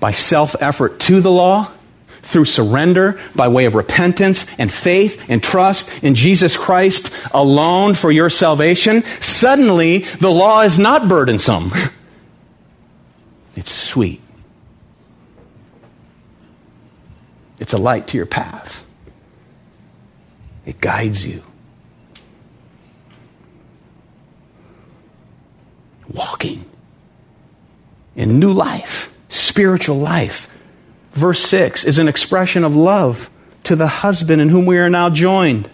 by 0.00 0.10
self 0.10 0.60
effort 0.60 0.98
to 1.00 1.20
the 1.20 1.30
law, 1.30 1.70
through 2.22 2.44
surrender 2.44 3.20
by 3.34 3.48
way 3.48 3.66
of 3.66 3.74
repentance 3.74 4.46
and 4.58 4.72
faith 4.72 5.28
and 5.28 5.42
trust 5.42 5.90
in 6.02 6.14
Jesus 6.14 6.56
Christ 6.56 7.12
alone 7.32 7.94
for 7.94 8.10
your 8.10 8.30
salvation, 8.30 9.02
suddenly 9.20 9.98
the 9.98 10.30
law 10.30 10.62
is 10.62 10.78
not 10.78 11.08
burdensome. 11.08 11.72
It's 13.54 13.70
sweet. 13.70 14.22
It's 17.58 17.72
a 17.72 17.78
light 17.78 18.08
to 18.08 18.16
your 18.16 18.26
path. 18.26 18.84
It 20.64 20.80
guides 20.80 21.26
you. 21.26 21.42
Walking 26.08 26.64
in 28.16 28.38
new 28.38 28.52
life, 28.52 29.14
spiritual 29.28 29.96
life 29.96 30.48
verse 31.12 31.40
6 31.44 31.84
is 31.84 31.98
an 31.98 32.08
expression 32.08 32.64
of 32.64 32.74
love 32.74 33.30
to 33.64 33.76
the 33.76 33.86
husband 33.86 34.42
in 34.42 34.48
whom 34.48 34.66
we 34.66 34.78
are 34.78 34.90
now 34.90 35.08
joined. 35.10 35.68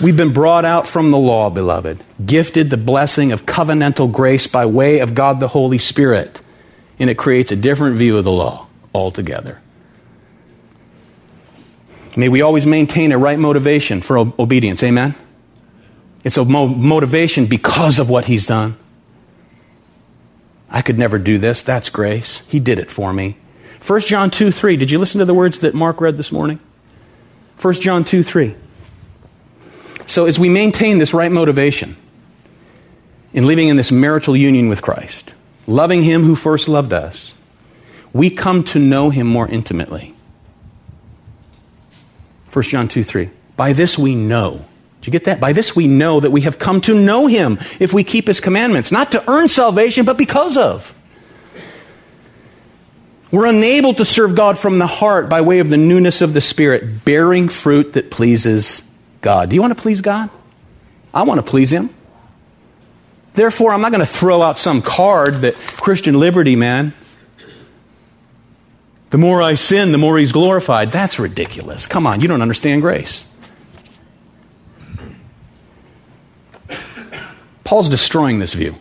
We've 0.00 0.16
been 0.16 0.32
brought 0.32 0.64
out 0.64 0.88
from 0.88 1.12
the 1.12 1.18
law, 1.18 1.48
beloved, 1.48 2.02
gifted 2.24 2.70
the 2.70 2.76
blessing 2.76 3.30
of 3.30 3.46
covenantal 3.46 4.10
grace 4.10 4.48
by 4.48 4.66
way 4.66 4.98
of 4.98 5.14
God 5.14 5.38
the 5.38 5.48
Holy 5.48 5.78
Spirit, 5.78 6.40
and 6.98 7.08
it 7.08 7.16
creates 7.16 7.52
a 7.52 7.56
different 7.56 7.96
view 7.96 8.16
of 8.16 8.24
the 8.24 8.32
law 8.32 8.66
altogether. 8.92 9.60
May 12.16 12.28
we 12.28 12.42
always 12.42 12.66
maintain 12.66 13.12
a 13.12 13.18
right 13.18 13.38
motivation 13.38 14.00
for 14.00 14.18
obedience. 14.18 14.82
Amen? 14.82 15.14
It's 16.24 16.36
a 16.36 16.44
mo- 16.44 16.66
motivation 16.66 17.46
because 17.46 17.98
of 17.98 18.10
what 18.10 18.24
He's 18.24 18.46
done. 18.46 18.76
I 20.72 20.80
could 20.80 20.98
never 20.98 21.18
do 21.18 21.36
this. 21.36 21.60
That's 21.60 21.90
grace. 21.90 22.42
He 22.48 22.58
did 22.58 22.78
it 22.78 22.90
for 22.90 23.12
me. 23.12 23.36
1 23.86 24.00
John 24.00 24.30
2 24.30 24.50
3. 24.50 24.76
Did 24.76 24.90
you 24.90 24.98
listen 24.98 25.18
to 25.18 25.24
the 25.26 25.34
words 25.34 25.58
that 25.60 25.74
Mark 25.74 26.00
read 26.00 26.16
this 26.16 26.32
morning? 26.32 26.58
1 27.60 27.74
John 27.74 28.04
2 28.04 28.22
3 28.22 28.56
So, 30.06 30.24
as 30.24 30.38
we 30.38 30.48
maintain 30.48 30.98
this 30.98 31.12
right 31.12 31.30
motivation 31.30 31.96
in 33.34 33.46
living 33.46 33.68
in 33.68 33.76
this 33.76 33.92
marital 33.92 34.34
union 34.34 34.68
with 34.68 34.80
Christ, 34.80 35.34
loving 35.66 36.02
Him 36.02 36.22
who 36.22 36.34
first 36.34 36.68
loved 36.68 36.94
us, 36.94 37.34
we 38.14 38.30
come 38.30 38.62
to 38.64 38.78
know 38.78 39.10
Him 39.10 39.26
more 39.26 39.46
intimately. 39.46 40.14
1 42.52 42.62
John 42.64 42.88
2 42.88 43.04
3. 43.04 43.30
By 43.56 43.74
this 43.74 43.98
we 43.98 44.14
know. 44.14 44.66
Do 45.02 45.08
you 45.08 45.12
get 45.12 45.24
that? 45.24 45.40
By 45.40 45.52
this 45.52 45.74
we 45.74 45.88
know 45.88 46.20
that 46.20 46.30
we 46.30 46.42
have 46.42 46.58
come 46.58 46.80
to 46.82 46.94
know 46.94 47.26
Him 47.26 47.58
if 47.80 47.92
we 47.92 48.04
keep 48.04 48.28
His 48.28 48.40
commandments, 48.40 48.92
not 48.92 49.12
to 49.12 49.30
earn 49.30 49.48
salvation, 49.48 50.04
but 50.04 50.16
because 50.16 50.56
of. 50.56 50.94
We're 53.32 53.46
unable 53.46 53.94
to 53.94 54.04
serve 54.04 54.36
God 54.36 54.58
from 54.58 54.78
the 54.78 54.86
heart 54.86 55.28
by 55.28 55.40
way 55.40 55.58
of 55.58 55.70
the 55.70 55.76
newness 55.76 56.20
of 56.20 56.34
the 56.34 56.40
Spirit, 56.40 57.04
bearing 57.04 57.48
fruit 57.48 57.94
that 57.94 58.10
pleases 58.10 58.82
God. 59.22 59.48
Do 59.48 59.56
you 59.56 59.60
want 59.60 59.76
to 59.76 59.82
please 59.82 60.00
God? 60.00 60.30
I 61.12 61.24
want 61.24 61.44
to 61.44 61.50
please 61.50 61.72
Him. 61.72 61.90
Therefore, 63.34 63.72
I'm 63.72 63.80
not 63.80 63.90
going 63.90 64.04
to 64.04 64.06
throw 64.06 64.40
out 64.40 64.58
some 64.58 64.82
card 64.82 65.36
that 65.36 65.54
Christian 65.54 66.20
liberty, 66.20 66.54
man. 66.54 66.92
The 69.10 69.18
more 69.18 69.42
I 69.42 69.56
sin, 69.56 69.90
the 69.90 69.98
more 69.98 70.16
He's 70.18 70.32
glorified. 70.32 70.92
That's 70.92 71.18
ridiculous. 71.18 71.86
Come 71.86 72.06
on, 72.06 72.20
you 72.20 72.28
don't 72.28 72.42
understand 72.42 72.82
grace. 72.82 73.24
Paul's 77.72 77.88
destroying 77.88 78.38
this 78.38 78.52
view. 78.52 78.76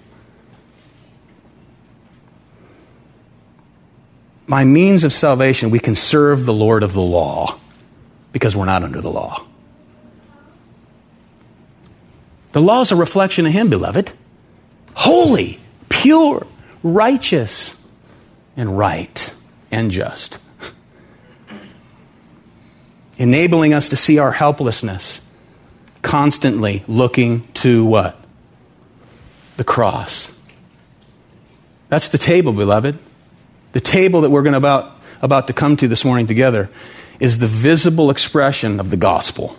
by 4.49 4.65
means 4.65 5.05
of 5.05 5.13
salvation, 5.13 5.69
we 5.69 5.79
can 5.79 5.95
serve 5.95 6.45
the 6.45 6.51
Lord 6.51 6.83
of 6.83 6.91
the 6.91 6.99
law 6.99 7.57
because 8.33 8.53
we're 8.53 8.65
not 8.65 8.83
under 8.83 8.99
the 8.99 9.09
law. 9.09 9.45
The 12.51 12.59
law 12.59 12.81
is 12.81 12.91
a 12.91 12.97
reflection 12.97 13.45
of 13.45 13.53
Him, 13.53 13.69
beloved. 13.69 14.11
Holy, 14.93 15.61
pure, 15.87 16.45
righteous, 16.83 17.79
and 18.57 18.77
right 18.77 19.33
and 19.71 19.89
just. 19.89 20.37
Enabling 23.17 23.73
us 23.73 23.87
to 23.87 23.95
see 23.95 24.17
our 24.17 24.33
helplessness, 24.33 25.21
constantly 26.01 26.83
looking 26.89 27.47
to 27.53 27.85
what? 27.85 28.20
The 29.61 29.65
cross. 29.65 30.35
That's 31.87 32.07
the 32.07 32.17
table, 32.17 32.51
beloved. 32.51 32.97
The 33.73 33.79
table 33.79 34.21
that 34.21 34.31
we're 34.31 34.41
going 34.41 34.55
about, 34.55 34.97
about 35.21 35.45
to 35.45 35.53
come 35.53 35.77
to 35.77 35.87
this 35.87 36.03
morning 36.03 36.25
together 36.25 36.71
is 37.19 37.37
the 37.37 37.45
visible 37.45 38.09
expression 38.09 38.79
of 38.79 38.89
the 38.89 38.97
gospel. 38.97 39.55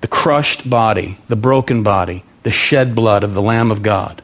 The 0.00 0.06
crushed 0.06 0.70
body, 0.70 1.18
the 1.26 1.34
broken 1.34 1.82
body, 1.82 2.22
the 2.44 2.52
shed 2.52 2.94
blood 2.94 3.24
of 3.24 3.34
the 3.34 3.42
Lamb 3.42 3.72
of 3.72 3.82
God. 3.82 4.22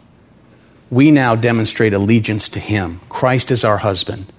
We 0.88 1.10
now 1.10 1.34
demonstrate 1.34 1.92
allegiance 1.92 2.48
to 2.50 2.60
Him. 2.60 3.00
Christ 3.08 3.50
is 3.50 3.64
our 3.64 3.78
husband, 3.78 4.32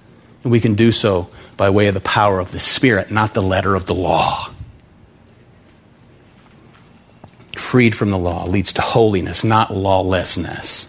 and 0.44 0.50
we 0.50 0.60
can 0.60 0.76
do 0.76 0.92
so 0.92 1.28
by 1.58 1.68
way 1.68 1.88
of 1.88 1.94
the 1.94 2.00
power 2.00 2.40
of 2.40 2.52
the 2.52 2.58
Spirit, 2.58 3.10
not 3.10 3.34
the 3.34 3.42
letter 3.42 3.74
of 3.74 3.84
the 3.84 3.94
law. 3.94 4.50
Freed 7.62 7.96
from 7.96 8.10
the 8.10 8.18
law 8.18 8.44
leads 8.44 8.74
to 8.74 8.82
holiness, 8.82 9.42
not 9.44 9.74
lawlessness. 9.74 10.88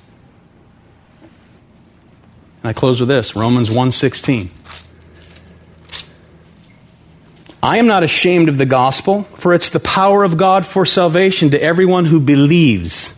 And 2.61 2.69
I 2.69 2.73
close 2.73 2.99
with 2.99 3.07
this 3.07 3.37
Romans 3.37 3.69
1:16. 3.69 4.49
I 7.61 7.77
am 7.77 7.87
not 7.87 8.03
ashamed 8.03 8.49
of 8.49 8.57
the 8.57 8.65
gospel, 8.65 9.25
for 9.35 9.53
it's 9.53 9.69
the 9.69 9.79
power 9.79 10.25
of 10.25 10.35
God 10.35 10.65
for 10.65 10.85
salvation 10.85 11.51
to 11.51 11.63
everyone 11.63 12.05
who 12.05 12.19
believes. 12.19 13.13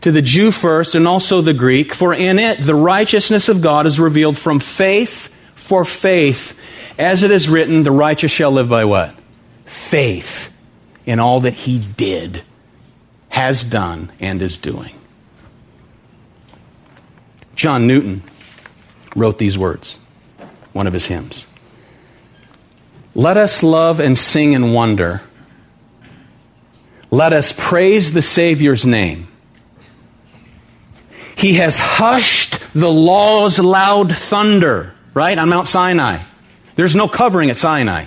To 0.00 0.10
the 0.10 0.22
Jew 0.22 0.50
first 0.50 0.94
and 0.94 1.06
also 1.06 1.42
the 1.42 1.52
Greek, 1.52 1.92
for 1.92 2.14
in 2.14 2.38
it 2.38 2.64
the 2.64 2.74
righteousness 2.74 3.50
of 3.50 3.60
God 3.60 3.84
is 3.84 4.00
revealed 4.00 4.38
from 4.38 4.58
faith 4.58 5.28
for 5.54 5.84
faith. 5.84 6.54
As 6.98 7.22
it 7.22 7.30
is 7.30 7.48
written, 7.48 7.82
the 7.82 7.90
righteous 7.90 8.32
shall 8.32 8.52
live 8.52 8.70
by 8.70 8.86
what? 8.86 9.14
Faith 9.66 10.50
in 11.04 11.18
all 11.18 11.40
that 11.40 11.54
he 11.54 11.78
did, 11.78 12.42
has 13.30 13.64
done, 13.64 14.12
and 14.20 14.42
is 14.42 14.58
doing. 14.58 14.94
John 17.54 17.86
Newton 17.86 18.22
wrote 19.16 19.38
these 19.38 19.56
words, 19.56 19.98
one 20.72 20.86
of 20.86 20.92
his 20.92 21.06
hymns. 21.06 21.46
Let 23.14 23.36
us 23.36 23.62
love 23.62 23.98
and 24.00 24.16
sing 24.16 24.54
and 24.54 24.74
wonder. 24.74 25.22
Let 27.10 27.32
us 27.32 27.52
praise 27.56 28.12
the 28.12 28.22
Savior's 28.22 28.86
name. 28.86 29.28
He 31.36 31.54
has 31.54 31.78
hushed 31.78 32.58
the 32.74 32.90
law's 32.90 33.58
loud 33.58 34.16
thunder, 34.16 34.94
right, 35.14 35.36
on 35.36 35.48
Mount 35.48 35.68
Sinai. 35.68 36.22
There's 36.76 36.94
no 36.94 37.08
covering 37.08 37.50
at 37.50 37.56
Sinai. 37.56 38.06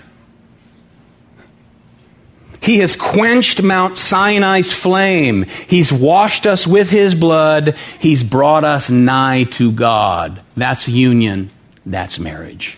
He 2.64 2.78
has 2.78 2.96
quenched 2.96 3.62
Mount 3.62 3.98
Sinai's 3.98 4.72
flame. 4.72 5.44
He's 5.68 5.92
washed 5.92 6.48
us 6.48 6.66
with 6.66 6.90
His 6.90 7.14
blood. 7.14 7.76
He's 8.00 8.24
brought 8.24 8.64
us 8.64 8.90
nigh 8.90 9.44
to 9.52 9.70
God. 9.70 10.42
That's 10.56 10.88
union. 10.88 11.52
That's 11.86 12.20
marriage. 12.20 12.78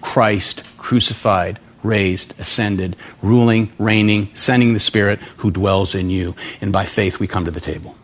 Christ 0.00 0.62
crucified, 0.78 1.58
raised, 1.82 2.38
ascended, 2.38 2.94
ruling, 3.22 3.72
reigning, 3.76 4.30
sending 4.34 4.72
the 4.72 4.78
Spirit 4.78 5.18
who 5.38 5.50
dwells 5.50 5.96
in 5.96 6.10
you. 6.10 6.36
And 6.60 6.72
by 6.72 6.84
faith 6.84 7.18
we 7.18 7.26
come 7.26 7.44
to 7.44 7.50
the 7.50 7.60
table. 7.60 7.96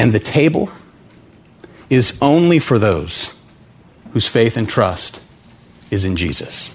And 0.00 0.12
the 0.12 0.18
table 0.18 0.68
is 1.88 2.18
only 2.20 2.58
for 2.58 2.80
those 2.80 3.32
whose 4.14 4.26
faith 4.26 4.56
and 4.56 4.68
trust 4.68 5.20
is 5.92 6.04
in 6.04 6.16
Jesus. 6.16 6.74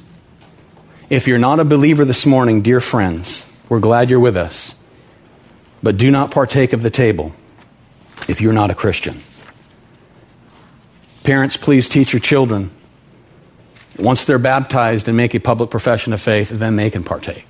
If 1.10 1.28
you're 1.28 1.38
not 1.38 1.60
a 1.60 1.66
believer 1.66 2.04
this 2.04 2.26
morning, 2.26 2.62
dear 2.62 2.82
friends, 2.82 3.48
we're 3.70 3.80
glad 3.80 4.10
you're 4.10 4.20
with 4.20 4.36
us. 4.36 4.76
But 5.82 5.96
do 5.96 6.12
not 6.12 6.32
partake 6.32 6.74
of 6.74 6.82
the 6.82 6.90
table 6.90 7.34
if 8.28 8.42
you're 8.42 8.54
not 8.54 8.72
a 8.72 8.76
Christian. 8.76 9.22
Parents, 11.24 11.56
please 11.56 11.88
teach 11.88 12.12
your 12.12 12.20
children. 12.20 12.72
Once 13.98 14.26
they're 14.26 14.38
baptized 14.38 15.08
and 15.08 15.16
make 15.16 15.34
a 15.34 15.40
public 15.40 15.70
profession 15.70 16.12
of 16.12 16.22
faith, 16.22 16.50
then 16.50 16.76
they 16.76 16.90
can 16.90 17.04
partake. 17.04 17.46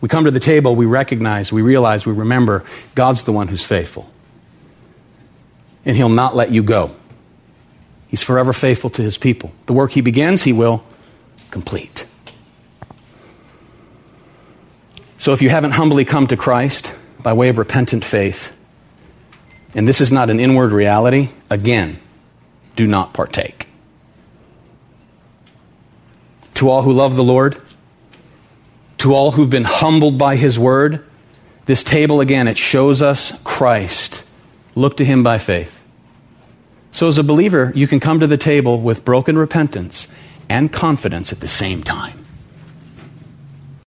We 0.00 0.08
come 0.08 0.24
to 0.24 0.30
the 0.30 0.40
table, 0.40 0.74
we 0.74 0.86
recognize, 0.86 1.52
we 1.52 1.62
realize, 1.62 2.06
we 2.06 2.12
remember 2.12 2.64
God's 2.94 3.24
the 3.24 3.32
one 3.32 3.48
who's 3.48 3.64
faithful. 3.64 4.10
And 5.84 5.96
He'll 5.96 6.08
not 6.08 6.36
let 6.36 6.50
you 6.50 6.62
go. 6.62 6.94
He's 8.12 8.22
forever 8.22 8.52
faithful 8.52 8.90
to 8.90 9.02
his 9.02 9.16
people. 9.16 9.52
The 9.64 9.72
work 9.72 9.92
he 9.92 10.02
begins, 10.02 10.42
he 10.42 10.52
will 10.52 10.84
complete. 11.50 12.06
So 15.16 15.32
if 15.32 15.40
you 15.40 15.48
haven't 15.48 15.70
humbly 15.70 16.04
come 16.04 16.26
to 16.26 16.36
Christ 16.36 16.94
by 17.22 17.32
way 17.32 17.48
of 17.48 17.56
repentant 17.56 18.04
faith, 18.04 18.54
and 19.74 19.88
this 19.88 20.02
is 20.02 20.12
not 20.12 20.28
an 20.28 20.40
inward 20.40 20.72
reality, 20.72 21.30
again, 21.48 22.00
do 22.76 22.86
not 22.86 23.14
partake. 23.14 23.66
To 26.56 26.68
all 26.68 26.82
who 26.82 26.92
love 26.92 27.16
the 27.16 27.24
Lord, 27.24 27.62
to 28.98 29.14
all 29.14 29.30
who've 29.30 29.48
been 29.48 29.64
humbled 29.64 30.18
by 30.18 30.36
his 30.36 30.58
word, 30.58 31.02
this 31.64 31.82
table 31.82 32.20
again, 32.20 32.46
it 32.46 32.58
shows 32.58 33.00
us 33.00 33.32
Christ. 33.42 34.22
Look 34.74 34.98
to 34.98 35.04
him 35.06 35.22
by 35.22 35.38
faith. 35.38 35.81
So, 36.92 37.08
as 37.08 37.16
a 37.16 37.24
believer, 37.24 37.72
you 37.74 37.88
can 37.88 38.00
come 38.00 38.20
to 38.20 38.26
the 38.26 38.36
table 38.36 38.80
with 38.80 39.04
broken 39.04 39.36
repentance 39.38 40.08
and 40.48 40.70
confidence 40.70 41.32
at 41.32 41.40
the 41.40 41.48
same 41.48 41.82
time. 41.82 42.21